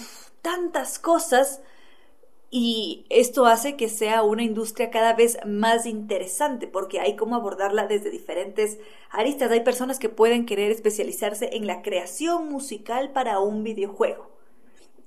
tantas 0.42 0.98
cosas. 0.98 1.60
Y 2.52 3.06
esto 3.10 3.46
hace 3.46 3.76
que 3.76 3.88
sea 3.88 4.24
una 4.24 4.42
industria 4.42 4.90
cada 4.90 5.12
vez 5.12 5.38
más 5.46 5.86
interesante 5.86 6.66
porque 6.66 6.98
hay 6.98 7.14
como 7.14 7.36
abordarla 7.36 7.86
desde 7.86 8.10
diferentes 8.10 8.78
aristas. 9.10 9.52
Hay 9.52 9.60
personas 9.60 10.00
que 10.00 10.08
pueden 10.08 10.46
querer 10.46 10.72
especializarse 10.72 11.50
en 11.52 11.68
la 11.68 11.82
creación 11.82 12.48
musical 12.48 13.12
para 13.12 13.38
un 13.38 13.62
videojuego 13.62 14.39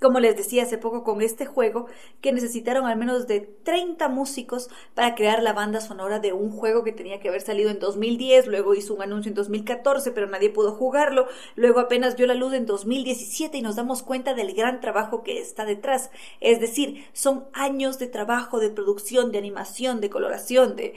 como 0.04 0.20
les 0.20 0.36
decía 0.36 0.64
hace 0.64 0.78
poco 0.78 1.04
con 1.04 1.22
este 1.22 1.46
juego, 1.46 1.88
que 2.20 2.34
necesitaron 2.34 2.86
al 2.86 2.98
menos 2.98 3.26
de 3.26 3.40
30 3.40 4.10
músicos 4.10 4.70
para 4.94 5.16
crear 5.16 5.42
la 5.42 5.54
banda 5.54 5.80
sonora 5.80 6.20
de 6.20 6.34
un 6.34 6.52
juego 6.52 6.84
que 6.84 6.92
tenía 6.92 7.22
que 7.22 7.30
haber 7.30 7.42
salido 7.42 7.72
en 7.72 7.80
2010, 7.80 8.48
luego 8.48 8.76
hizo 8.76 8.94
un 8.94 9.02
anuncio 9.02 9.30
en 9.30 9.36
2014, 9.36 10.12
pero 10.12 10.28
nadie 10.28 10.50
pudo 10.50 10.74
jugarlo, 10.74 11.28
luego 11.56 11.80
apenas 11.80 12.18
vio 12.18 12.28
la 12.28 12.36
luz 12.36 12.54
en 12.54 12.66
2017 12.66 13.58
y 13.58 13.62
nos 13.62 13.78
damos 13.78 14.04
cuenta 14.04 14.34
del 14.34 14.54
gran 14.54 14.82
trabajo 14.82 15.24
que 15.24 15.40
está 15.40 15.64
detrás. 15.64 16.12
Es 16.42 16.60
decir, 16.60 17.06
son 17.14 17.46
años 17.54 17.98
de 17.98 18.08
trabajo, 18.08 18.60
de 18.60 18.70
producción, 18.70 19.32
de 19.32 19.38
animación, 19.38 20.02
de 20.02 20.10
coloración, 20.10 20.76
de 20.76 20.96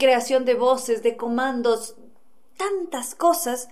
creación 0.00 0.44
de 0.44 0.54
voces, 0.54 1.04
de 1.04 1.16
comandos, 1.16 1.94
tantas 2.56 3.14
cosas 3.14 3.68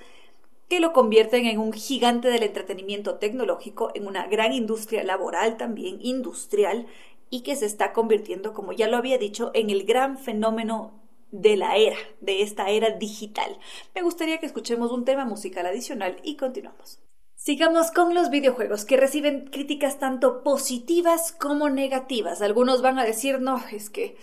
que 0.70 0.78
lo 0.78 0.92
convierten 0.92 1.46
en 1.46 1.58
un 1.58 1.72
gigante 1.72 2.28
del 2.28 2.44
entretenimiento 2.44 3.16
tecnológico, 3.16 3.90
en 3.94 4.06
una 4.06 4.28
gran 4.28 4.52
industria 4.52 5.02
laboral 5.02 5.56
también, 5.56 5.98
industrial, 6.00 6.86
y 7.28 7.40
que 7.40 7.56
se 7.56 7.66
está 7.66 7.92
convirtiendo, 7.92 8.54
como 8.54 8.72
ya 8.72 8.86
lo 8.86 8.96
había 8.96 9.18
dicho, 9.18 9.50
en 9.52 9.68
el 9.68 9.84
gran 9.84 10.16
fenómeno 10.16 10.92
de 11.32 11.56
la 11.56 11.76
era, 11.76 11.96
de 12.20 12.42
esta 12.42 12.70
era 12.70 12.90
digital. 12.90 13.58
Me 13.96 14.02
gustaría 14.02 14.38
que 14.38 14.46
escuchemos 14.46 14.92
un 14.92 15.04
tema 15.04 15.24
musical 15.24 15.66
adicional 15.66 16.16
y 16.22 16.36
continuamos. 16.36 17.00
Sigamos 17.34 17.90
con 17.90 18.14
los 18.14 18.30
videojuegos 18.30 18.84
que 18.84 18.96
reciben 18.96 19.46
críticas 19.50 19.98
tanto 19.98 20.44
positivas 20.44 21.32
como 21.32 21.68
negativas. 21.68 22.42
Algunos 22.42 22.80
van 22.80 23.00
a 23.00 23.04
decir, 23.04 23.40
no, 23.40 23.60
es 23.72 23.90
que 23.90 24.16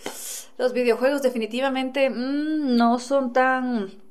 los 0.56 0.72
videojuegos 0.72 1.20
definitivamente 1.20 2.08
mm, 2.08 2.74
no 2.76 2.98
son 2.98 3.34
tan 3.34 4.07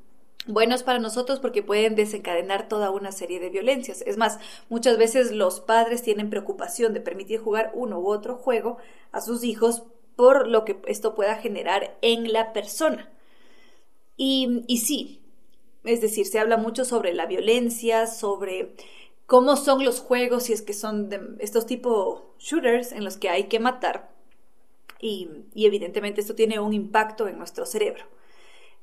buenos 0.48 0.84
para 0.84 1.00
nosotros 1.00 1.40
porque 1.40 1.64
pueden 1.64 1.96
desencadenar 1.96 2.68
toda 2.68 2.92
una 2.92 3.12
serie 3.12 3.40
de 3.40 3.50
violencias. 3.50 4.04
Es 4.06 4.18
más, 4.18 4.40
muchas 4.70 4.98
veces 4.98 5.32
los 5.32 5.60
padres 5.60 6.04
tienen 6.04 6.30
preocupación 6.30 6.94
de 6.94 7.02
permitir 7.02 7.40
jugar 7.40 7.72
uno 7.74 8.00
u 8.00 8.10
otro 8.10 8.36
juego 8.36 8.78
a 9.12 9.22
sus 9.22 9.44
hijos 9.44 9.84
por 10.16 10.48
lo 10.48 10.66
que 10.66 10.82
esto 10.88 11.16
pueda 11.16 11.36
generar 11.36 11.98
en 12.02 12.34
la 12.34 12.54
persona. 12.54 13.10
Y, 14.18 14.64
y 14.68 14.78
sí, 14.80 15.22
es 15.84 16.02
decir, 16.02 16.26
se 16.26 16.40
habla 16.40 16.58
mucho 16.58 16.86
sobre 16.86 17.14
la 17.14 17.28
violencia, 17.28 18.08
sobre 18.08 18.74
cómo 19.26 19.56
son 19.56 19.86
los 19.86 20.00
juegos, 20.00 20.44
si 20.44 20.54
es 20.54 20.62
que 20.62 20.74
son 20.74 21.10
de 21.10 21.22
estos 21.40 21.66
tipo 21.66 22.34
shooters 22.40 22.92
en 22.92 23.04
los 23.04 23.18
que 23.18 23.30
hay 23.30 23.44
que 23.44 23.60
matar. 23.60 24.10
Y, 25.00 25.30
y 25.54 25.68
evidentemente 25.68 26.22
esto 26.22 26.34
tiene 26.34 26.60
un 26.60 26.74
impacto 26.74 27.28
en 27.28 27.38
nuestro 27.38 27.66
cerebro. 27.66 28.04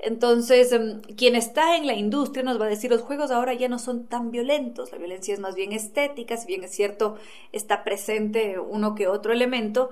Entonces, 0.05 0.71
em, 0.73 1.01
quien 1.17 1.35
está 1.35 1.77
en 1.77 1.87
la 1.87 1.95
industria 1.95 2.43
nos 2.43 2.61
va 2.61 2.67
a 2.67 2.69
decir, 2.69 2.91
los 2.91 3.01
juegos 3.01 3.31
ahora 3.31 3.55
ya 3.55 3.69
no 3.69 3.79
son 3.79 4.05
tan 4.07 4.31
violentos, 4.31 4.93
la 4.93 4.99
violencia 4.99 5.33
es 5.33 5.41
más 5.41 5.55
bien 5.55 5.73
estética, 5.73 6.37
si 6.37 6.47
bien 6.47 6.63
es 6.63 6.73
cierto, 6.73 7.17
está 7.53 7.85
presente 7.85 8.59
uno 8.59 8.95
que 8.95 9.09
otro 9.09 9.33
elemento, 9.33 9.91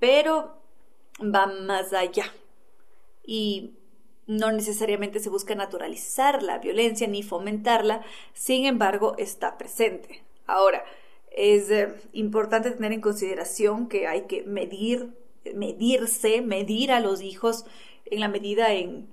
pero 0.00 0.56
va 1.20 1.46
más 1.46 1.92
allá. 1.92 2.24
Y 3.24 3.74
no 4.26 4.50
necesariamente 4.50 5.20
se 5.20 5.30
busca 5.30 5.54
naturalizar 5.54 6.42
la 6.42 6.58
violencia 6.58 7.06
ni 7.06 7.22
fomentarla, 7.22 8.02
sin 8.34 8.66
embargo, 8.66 9.14
está 9.16 9.58
presente. 9.58 10.24
Ahora, 10.48 10.84
es 11.30 11.70
eh, 11.70 11.94
importante 12.12 12.72
tener 12.72 12.90
en 12.90 13.00
consideración 13.00 13.88
que 13.88 14.08
hay 14.08 14.22
que 14.22 14.42
medir, 14.42 15.14
medirse, 15.54 16.42
medir 16.42 16.90
a 16.90 16.98
los 16.98 17.22
hijos 17.22 17.64
en 18.06 18.18
la 18.18 18.26
medida 18.26 18.72
en 18.72 19.06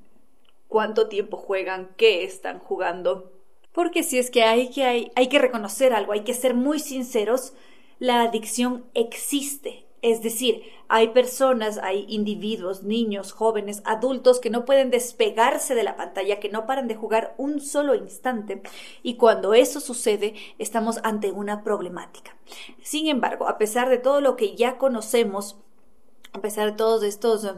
cuánto 0.70 1.10
tiempo 1.10 1.36
juegan, 1.36 1.90
qué 1.98 2.24
están 2.24 2.60
jugando. 2.60 3.34
Porque 3.74 4.04
si 4.04 4.18
es 4.18 4.32
que 4.32 4.44
hay 4.44 4.70
que, 4.70 4.86
hay, 4.86 5.12
hay 5.16 5.28
que 5.28 5.40
reconocer 5.40 5.94
algo, 5.94 6.14
hay 6.14 6.22
que 6.24 6.34
ser 6.34 6.54
muy 6.54 6.80
sinceros, 6.80 7.54
la 8.00 8.22
adicción 8.22 8.86
existe. 8.94 9.86
Es 10.02 10.24
decir, 10.24 10.64
hay 10.88 11.10
personas, 11.10 11.78
hay 11.78 12.06
individuos, 12.08 12.84
niños, 12.84 13.34
jóvenes, 13.34 13.82
adultos 13.84 14.40
que 14.40 14.50
no 14.50 14.64
pueden 14.64 14.92
despegarse 14.92 15.76
de 15.76 15.84
la 15.84 15.98
pantalla, 15.98 16.40
que 16.40 16.48
no 16.48 16.66
paran 16.66 16.88
de 16.88 16.96
jugar 16.96 17.36
un 17.38 17.60
solo 17.60 17.96
instante. 17.96 18.62
Y 19.04 19.16
cuando 19.16 19.54
eso 19.54 19.82
sucede, 19.82 20.36
estamos 20.58 21.00
ante 21.04 21.32
una 21.32 21.64
problemática. 21.64 22.38
Sin 22.82 23.08
embargo, 23.08 23.50
a 23.50 23.58
pesar 23.58 23.90
de 23.90 23.98
todo 23.98 24.22
lo 24.22 24.38
que 24.38 24.56
ya 24.56 24.78
conocemos, 24.78 25.58
a 26.32 26.40
pesar 26.40 26.72
de 26.72 26.78
todos 26.78 27.04
estos 27.04 27.56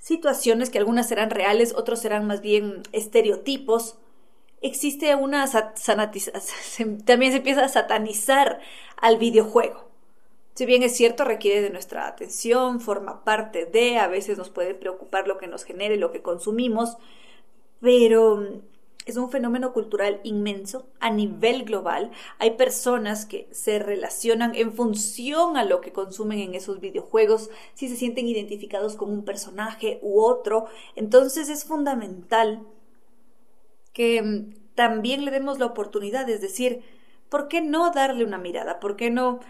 situaciones 0.00 0.70
que 0.70 0.78
algunas 0.78 1.08
serán 1.08 1.30
reales, 1.30 1.74
otros 1.76 2.00
serán 2.00 2.26
más 2.26 2.40
bien 2.40 2.82
estereotipos. 2.92 3.96
Existe 4.62 5.14
una 5.14 5.46
también 7.04 7.32
se 7.32 7.38
empieza 7.38 7.64
a 7.64 7.68
satanizar 7.68 8.60
al 8.96 9.18
videojuego. 9.18 9.88
Si 10.54 10.66
bien 10.66 10.82
es 10.82 10.96
cierto, 10.96 11.24
requiere 11.24 11.62
de 11.62 11.70
nuestra 11.70 12.08
atención, 12.08 12.80
forma 12.80 13.24
parte 13.24 13.66
de, 13.66 13.98
a 13.98 14.08
veces 14.08 14.36
nos 14.36 14.50
puede 14.50 14.74
preocupar 14.74 15.28
lo 15.28 15.38
que 15.38 15.46
nos 15.46 15.64
genere, 15.64 15.96
lo 15.96 16.10
que 16.10 16.22
consumimos, 16.22 16.96
pero 17.80 18.60
es 19.10 19.16
un 19.16 19.30
fenómeno 19.30 19.72
cultural 19.72 20.20
inmenso 20.22 20.86
a 21.00 21.10
nivel 21.10 21.64
global. 21.64 22.10
Hay 22.38 22.52
personas 22.52 23.26
que 23.26 23.48
se 23.50 23.78
relacionan 23.78 24.54
en 24.54 24.72
función 24.72 25.56
a 25.56 25.64
lo 25.64 25.80
que 25.80 25.92
consumen 25.92 26.38
en 26.38 26.54
esos 26.54 26.80
videojuegos, 26.80 27.50
si 27.74 27.88
se 27.88 27.96
sienten 27.96 28.26
identificados 28.26 28.96
con 28.96 29.10
un 29.10 29.24
personaje 29.24 29.98
u 30.02 30.20
otro. 30.22 30.66
Entonces 30.96 31.48
es 31.48 31.64
fundamental 31.64 32.66
que 33.92 34.22
mm, 34.22 34.74
también 34.74 35.24
le 35.24 35.30
demos 35.30 35.58
la 35.58 35.66
oportunidad, 35.66 36.28
es 36.30 36.40
decir, 36.40 36.82
¿por 37.28 37.48
qué 37.48 37.60
no 37.60 37.90
darle 37.90 38.24
una 38.24 38.38
mirada? 38.38 38.80
¿Por 38.80 38.96
qué 38.96 39.10
no 39.10 39.40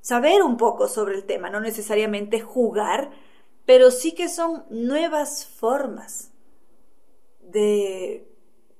saber 0.00 0.42
un 0.42 0.56
poco 0.56 0.88
sobre 0.88 1.14
el 1.14 1.24
tema? 1.24 1.50
No 1.50 1.60
necesariamente 1.60 2.40
jugar, 2.40 3.10
pero 3.64 3.90
sí 3.90 4.12
que 4.12 4.28
son 4.28 4.64
nuevas 4.70 5.46
formas 5.46 6.32
de 7.40 8.26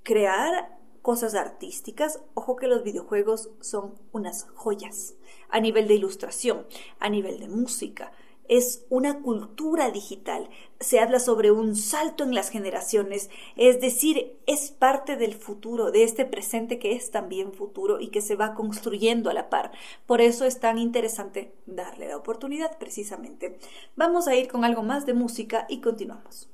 crear 0.07 0.79
cosas 1.03 1.35
artísticas, 1.35 2.21
ojo 2.35 2.55
que 2.55 2.69
los 2.69 2.85
videojuegos 2.85 3.51
son 3.61 3.97
unas 4.13 4.45
joyas 4.55 5.15
a 5.49 5.59
nivel 5.59 5.89
de 5.89 5.95
ilustración, 5.95 6.65
a 7.01 7.09
nivel 7.09 7.41
de 7.41 7.49
música. 7.49 8.13
Es 8.49 8.87
una 8.89 9.21
cultura 9.21 9.91
digital. 9.91 10.49
Se 10.79 11.01
habla 11.01 11.19
sobre 11.19 11.51
un 11.51 11.75
salto 11.75 12.23
en 12.23 12.37
las 12.37 12.51
generaciones, 12.51 13.31
es 13.57 13.81
decir, 13.81 14.39
es 14.47 14.71
parte 14.71 15.17
del 15.17 15.35
futuro, 15.35 15.91
de 15.91 16.05
este 16.05 16.25
presente 16.25 16.79
que 16.79 16.93
es 16.93 17.11
también 17.11 17.53
futuro 17.53 17.99
y 17.99 18.09
que 18.09 18.21
se 18.21 18.37
va 18.37 18.55
construyendo 18.55 19.29
a 19.29 19.35
la 19.35 19.51
par. 19.51 19.73
Por 20.07 20.21
eso 20.21 20.45
es 20.45 20.61
tan 20.61 20.79
interesante 20.79 21.53
darle 21.67 22.07
la 22.07 22.17
oportunidad 22.17 22.79
precisamente. 22.79 23.59
Vamos 23.97 24.29
a 24.29 24.37
ir 24.37 24.47
con 24.47 24.65
algo 24.65 24.85
más 24.85 25.05
de 25.05 25.15
música 25.15 25.67
y 25.69 25.81
continuamos. 25.81 26.49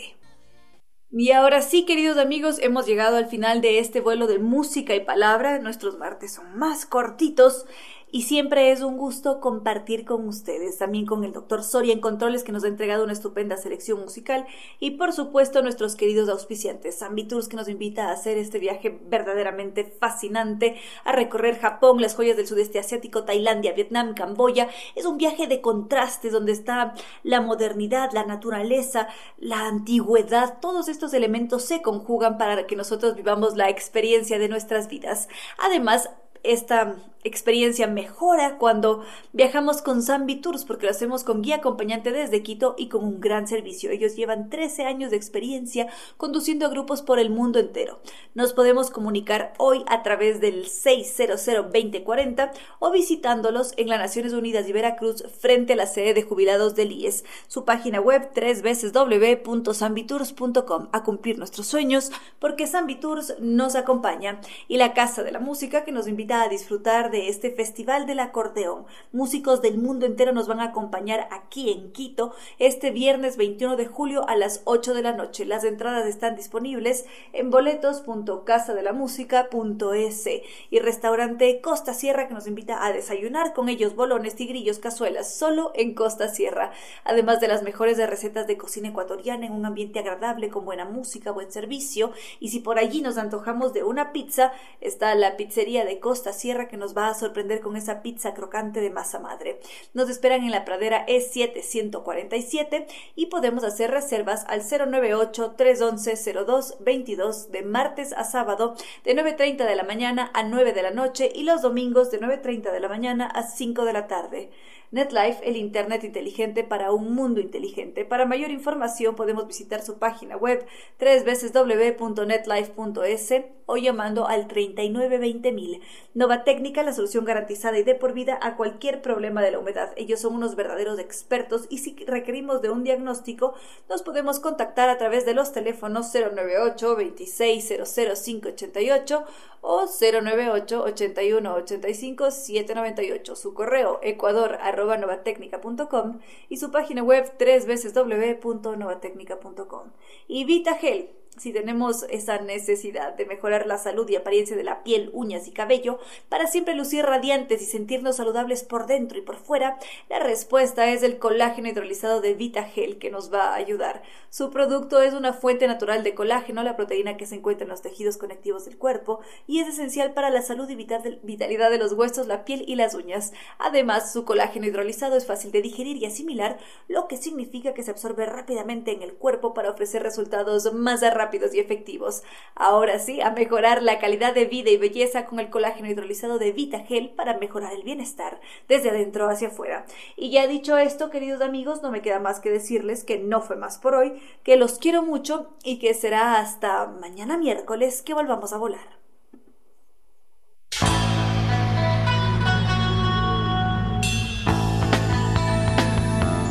Y 1.09 1.31
ahora 1.31 1.63
sí, 1.63 1.83
queridos 1.83 2.19
amigos, 2.19 2.59
hemos 2.59 2.85
llegado 2.85 3.17
al 3.17 3.25
final 3.25 3.59
de 3.59 3.79
este 3.79 4.01
vuelo 4.01 4.27
de 4.27 4.37
música 4.37 4.93
y 4.93 4.99
palabra. 4.99 5.57
Nuestros 5.57 5.97
martes 5.97 6.33
son 6.33 6.59
más 6.59 6.85
cortitos 6.85 7.65
y 8.11 8.23
siempre 8.23 8.71
es 8.71 8.81
un 8.81 8.97
gusto 8.97 9.39
compartir 9.39 10.05
con 10.05 10.27
ustedes, 10.27 10.77
también 10.77 11.05
con 11.05 11.23
el 11.23 11.31
doctor 11.31 11.63
Soria 11.63 11.93
en 11.93 12.01
Controles 12.01 12.43
que 12.43 12.51
nos 12.51 12.63
ha 12.63 12.67
entregado 12.67 13.03
una 13.03 13.13
estupenda 13.13 13.55
selección 13.55 14.01
musical 14.01 14.45
y 14.79 14.91
por 14.91 15.13
supuesto 15.13 15.61
nuestros 15.61 15.95
queridos 15.95 16.27
auspiciantes, 16.29 16.99
Tours 17.29 17.47
que 17.47 17.55
nos 17.55 17.69
invita 17.69 18.09
a 18.09 18.13
hacer 18.13 18.37
este 18.37 18.59
viaje 18.59 18.99
verdaderamente 19.07 19.85
fascinante, 19.85 20.75
a 21.05 21.13
recorrer 21.13 21.59
Japón, 21.59 22.01
las 22.01 22.15
joyas 22.15 22.35
del 22.35 22.47
sudeste 22.47 22.79
asiático, 22.79 23.23
Tailandia, 23.23 23.73
Vietnam, 23.73 24.13
Camboya. 24.13 24.69
Es 24.95 25.05
un 25.05 25.17
viaje 25.17 25.47
de 25.47 25.61
contrastes 25.61 26.31
donde 26.31 26.51
está 26.51 26.93
la 27.23 27.41
modernidad, 27.41 28.11
la 28.11 28.25
naturaleza, 28.25 29.07
la 29.37 29.67
antigüedad, 29.67 30.59
todos 30.59 30.87
estos 30.89 31.13
elementos 31.13 31.63
se 31.63 31.81
conjugan 31.81 32.37
para 32.37 32.65
que 32.65 32.75
nosotros 32.75 33.15
vivamos 33.15 33.55
la 33.55 33.69
experiencia 33.69 34.39
de 34.39 34.49
nuestras 34.49 34.87
vidas. 34.87 35.29
Además, 35.57 36.09
esta 36.43 36.95
experiencia 37.23 37.87
mejora 37.87 38.57
cuando 38.57 39.03
viajamos 39.33 39.81
con 39.81 40.01
Zambi 40.01 40.37
Tours 40.37 40.65
porque 40.65 40.85
lo 40.85 40.91
hacemos 40.91 41.23
con 41.23 41.41
guía 41.41 41.57
acompañante 41.57 42.11
desde 42.11 42.43
Quito 42.43 42.75
y 42.77 42.89
con 42.89 43.03
un 43.03 43.19
gran 43.19 43.47
servicio. 43.47 43.89
Ellos 43.91 44.15
llevan 44.15 44.49
13 44.49 44.85
años 44.85 45.11
de 45.11 45.17
experiencia 45.17 45.87
conduciendo 46.17 46.65
a 46.65 46.69
grupos 46.69 47.01
por 47.01 47.19
el 47.19 47.29
mundo 47.29 47.59
entero. 47.59 47.99
Nos 48.33 48.53
podemos 48.53 48.89
comunicar 48.89 49.53
hoy 49.57 49.83
a 49.87 50.03
través 50.03 50.39
del 50.41 50.65
600-2040 50.65 52.51
o 52.79 52.91
visitándolos 52.91 53.73
en 53.77 53.89
las 53.89 53.99
Naciones 53.99 54.33
Unidas 54.33 54.67
y 54.67 54.73
Veracruz 54.73 55.23
frente 55.39 55.73
a 55.73 55.75
la 55.75 55.85
sede 55.85 56.13
de 56.13 56.23
jubilados 56.23 56.75
del 56.75 56.91
IES. 56.91 57.23
Su 57.47 57.65
página 57.65 58.01
web 58.01 58.31
www.zambitours.com 58.33 60.87
a 60.91 61.03
cumplir 61.03 61.37
nuestros 61.37 61.67
sueños 61.67 62.11
porque 62.39 62.65
Zambi 62.67 62.95
Tours 62.95 63.35
nos 63.39 63.75
acompaña 63.75 64.41
y 64.67 64.77
la 64.77 64.93
Casa 64.93 65.23
de 65.23 65.31
la 65.31 65.39
Música 65.39 65.83
que 65.83 65.91
nos 65.91 66.07
invita 66.07 66.41
a 66.41 66.49
disfrutar 66.49 67.10
de 67.11 67.29
este 67.29 67.51
Festival 67.51 68.07
del 68.07 68.19
Acordeón. 68.19 68.85
Músicos 69.11 69.61
del 69.61 69.77
mundo 69.77 70.05
entero 70.05 70.31
nos 70.31 70.47
van 70.47 70.61
a 70.61 70.69
acompañar 70.69 71.27
aquí 71.31 71.69
en 71.71 71.91
Quito 71.91 72.33
este 72.57 72.91
viernes 72.91 73.35
21 73.37 73.75
de 73.75 73.85
julio 73.85 74.27
a 74.27 74.35
las 74.35 74.61
8 74.63 74.93
de 74.93 75.01
la 75.03 75.11
noche. 75.11 75.45
Las 75.45 75.63
entradas 75.63 76.07
están 76.07 76.35
disponibles 76.35 77.05
en 77.33 77.51
boletos.casadelamusica.es 77.51 80.29
y 80.69 80.79
restaurante 80.79 81.61
Costa 81.61 81.93
Sierra 81.93 82.27
que 82.27 82.33
nos 82.33 82.47
invita 82.47 82.85
a 82.85 82.93
desayunar 82.93 83.53
con 83.53 83.69
ellos 83.69 83.95
bolones, 83.95 84.35
tigrillos, 84.35 84.79
cazuelas, 84.79 85.33
solo 85.33 85.71
en 85.75 85.93
Costa 85.93 86.29
Sierra. 86.29 86.71
Además 87.03 87.41
de 87.41 87.49
las 87.49 87.63
mejores 87.63 87.97
recetas 87.97 88.47
de 88.47 88.57
cocina 88.57 88.89
ecuatoriana 88.89 89.45
en 89.45 89.51
un 89.51 89.65
ambiente 89.65 89.99
agradable 89.99 90.49
con 90.49 90.65
buena 90.65 90.85
música, 90.85 91.31
buen 91.31 91.51
servicio 91.51 92.13
y 92.39 92.49
si 92.49 92.59
por 92.59 92.79
allí 92.79 93.01
nos 93.01 93.17
antojamos 93.17 93.73
de 93.73 93.83
una 93.83 94.13
pizza, 94.13 94.53
está 94.79 95.13
la 95.15 95.35
pizzería 95.35 95.83
de 95.85 95.99
Costa 95.99 96.31
Sierra 96.31 96.61
que 96.67 96.77
nos 96.77 96.95
va 96.95 97.00
a 97.07 97.13
sorprender 97.13 97.61
con 97.61 97.75
esa 97.75 98.01
pizza 98.01 98.33
crocante 98.33 98.81
de 98.81 98.89
masa 98.89 99.19
madre. 99.19 99.59
Nos 99.93 100.09
esperan 100.09 100.43
en 100.43 100.51
la 100.51 100.65
pradera 100.65 101.05
E7 101.07 102.85
y 103.15 103.25
podemos 103.27 103.63
hacer 103.63 103.91
reservas 103.91 104.45
al 104.47 104.61
098 104.61 105.55
311 105.57 106.33
02 106.33 106.77
22 106.79 107.51
de 107.51 107.61
martes 107.63 108.13
a 108.13 108.23
sábado 108.23 108.75
de 109.03 109.15
9.30 109.15 109.67
de 109.67 109.75
la 109.75 109.83
mañana 109.83 110.31
a 110.33 110.43
9 110.43 110.73
de 110.73 110.83
la 110.83 110.91
noche 110.91 111.31
y 111.33 111.43
los 111.43 111.61
domingos 111.61 112.11
de 112.11 112.19
9.30 112.19 112.71
de 112.71 112.79
la 112.79 112.89
mañana 112.89 113.27
a 113.27 113.43
5 113.43 113.85
de 113.85 113.93
la 113.93 114.07
tarde. 114.07 114.51
NetLife, 114.91 115.47
el 115.47 115.55
Internet 115.55 116.03
inteligente 116.03 116.65
para 116.65 116.91
un 116.91 117.15
mundo 117.15 117.39
inteligente. 117.39 118.03
Para 118.03 118.25
mayor 118.25 118.51
información 118.51 119.15
podemos 119.15 119.47
visitar 119.47 119.81
su 119.81 119.99
página 119.99 120.35
web 120.35 120.65
www.netlife.es 120.99 123.33
o 123.67 123.77
llamando 123.77 124.27
al 124.27 124.49
3920.000. 124.49 125.79
Nova 126.13 126.43
Técnica, 126.43 126.83
la 126.83 126.91
solución 126.91 127.23
garantizada 127.23 127.79
y 127.79 127.83
de 127.83 127.95
por 127.95 128.11
vida 128.11 128.37
a 128.41 128.57
cualquier 128.57 129.01
problema 129.01 129.41
de 129.41 129.51
la 129.51 129.59
humedad. 129.59 129.93
Ellos 129.95 130.19
son 130.19 130.35
unos 130.35 130.57
verdaderos 130.57 130.99
expertos 130.99 131.67
y 131.69 131.77
si 131.77 131.95
requerimos 132.05 132.61
de 132.61 132.69
un 132.69 132.83
diagnóstico, 132.83 133.53
nos 133.87 134.03
podemos 134.03 134.41
contactar 134.41 134.89
a 134.89 134.97
través 134.97 135.25
de 135.25 135.33
los 135.33 135.53
teléfonos 135.53 136.13
098 136.13 136.97
2600588 136.97 139.23
o 139.61 139.85
098 139.85 140.83
81 140.83 141.53
85 141.53 142.31
798. 142.31 143.35
Su 143.35 143.53
correo 143.53 143.99
ecuador 144.01 144.57
novatecnica.com 144.85 146.19
y 146.49 146.57
su 146.57 146.71
página 146.71 147.03
web 147.03 147.31
www.novatecnica.com. 147.39 149.91
Y 150.27 150.45
VitaGel 150.45 151.20
si 151.37 151.53
tenemos 151.53 152.05
esa 152.09 152.39
necesidad 152.39 153.15
de 153.15 153.25
mejorar 153.25 153.65
la 153.65 153.77
salud 153.77 154.07
y 154.09 154.15
apariencia 154.15 154.55
de 154.55 154.65
la 154.65 154.83
piel, 154.83 155.09
uñas 155.13 155.47
y 155.47 155.51
cabello, 155.51 155.97
para 156.27 156.45
siempre 156.45 156.75
lucir 156.75 157.05
radiantes 157.05 157.61
y 157.61 157.65
sentirnos 157.65 158.17
saludables 158.17 158.63
por 158.63 158.85
dentro 158.85 159.17
y 159.17 159.21
por 159.21 159.37
fuera, 159.37 159.79
la 160.09 160.19
respuesta 160.19 160.89
es 160.89 161.03
el 161.03 161.19
colágeno 161.19 161.69
hidrolizado 161.69 162.19
de 162.19 162.33
VitaGel 162.33 162.99
que 162.99 163.11
nos 163.11 163.33
va 163.33 163.51
a 163.51 163.55
ayudar. 163.55 164.03
Su 164.29 164.51
producto 164.51 165.01
es 165.01 165.13
una 165.13 165.31
fuente 165.31 165.67
natural 165.67 166.03
de 166.03 166.13
colágeno, 166.13 166.63
la 166.63 166.75
proteína 166.75 167.15
que 167.15 167.25
se 167.25 167.35
encuentra 167.35 167.63
en 167.63 167.69
los 167.69 167.81
tejidos 167.81 168.17
conectivos 168.17 168.65
del 168.65 168.77
cuerpo, 168.77 169.21
y 169.47 169.59
es 169.59 169.69
esencial 169.69 170.13
para 170.13 170.29
la 170.29 170.41
salud 170.41 170.69
y 170.69 170.75
vitalidad 170.75 171.71
de 171.71 171.77
los 171.77 171.93
huesos, 171.93 172.27
la 172.27 172.43
piel 172.43 172.65
y 172.67 172.75
las 172.75 172.93
uñas. 172.93 173.31
Además, 173.57 174.11
su 174.11 174.25
colágeno 174.25 174.67
hidrolizado 174.67 175.15
es 175.15 175.25
fácil 175.25 175.51
de 175.51 175.61
digerir 175.61 175.95
y 175.97 176.05
asimilar, 176.05 176.57
lo 176.89 177.07
que 177.07 177.15
significa 177.15 177.73
que 177.73 177.83
se 177.83 177.91
absorbe 177.91 178.25
rápidamente 178.25 178.91
en 178.91 179.01
el 179.01 179.13
cuerpo 179.13 179.53
para 179.53 179.71
ofrecer 179.71 180.03
resultados 180.03 180.73
más 180.73 181.01
rápidos 181.01 181.20
rápidos 181.21 181.53
y 181.53 181.59
efectivos. 181.59 182.23
Ahora 182.55 182.97
sí, 182.97 183.21
a 183.21 183.29
mejorar 183.29 183.83
la 183.83 183.99
calidad 183.99 184.33
de 184.33 184.45
vida 184.45 184.71
y 184.71 184.77
belleza 184.77 185.25
con 185.25 185.39
el 185.39 185.49
colágeno 185.49 185.87
hidrolizado 185.87 186.39
de 186.39 186.51
VitaGel 186.51 187.11
para 187.11 187.37
mejorar 187.37 187.73
el 187.73 187.83
bienestar 187.83 188.39
desde 188.67 188.89
adentro 188.89 189.29
hacia 189.29 189.49
afuera. 189.49 189.85
Y 190.15 190.31
ya 190.31 190.47
dicho 190.47 190.77
esto, 190.77 191.11
queridos 191.11 191.41
amigos, 191.41 191.83
no 191.83 191.91
me 191.91 192.01
queda 192.01 192.19
más 192.19 192.39
que 192.39 192.49
decirles 192.49 193.03
que 193.03 193.19
no 193.19 193.41
fue 193.41 193.55
más 193.55 193.77
por 193.77 193.93
hoy, 193.93 194.19
que 194.43 194.57
los 194.57 194.79
quiero 194.79 195.03
mucho 195.03 195.49
y 195.63 195.77
que 195.77 195.93
será 195.93 196.39
hasta 196.39 196.87
mañana 196.87 197.37
miércoles 197.37 198.01
que 198.01 198.13
volvamos 198.13 198.53
a 198.53 198.57
volar. 198.57 199.01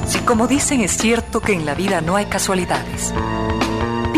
Si 0.07 0.19
como 0.21 0.49
dicen 0.49 0.81
es 0.81 0.93
cierto 0.93 1.41
que 1.41 1.53
en 1.53 1.65
la 1.65 1.75
vida 1.75 2.01
no 2.01 2.17
hay 2.17 2.27
casualidades, 2.27 3.15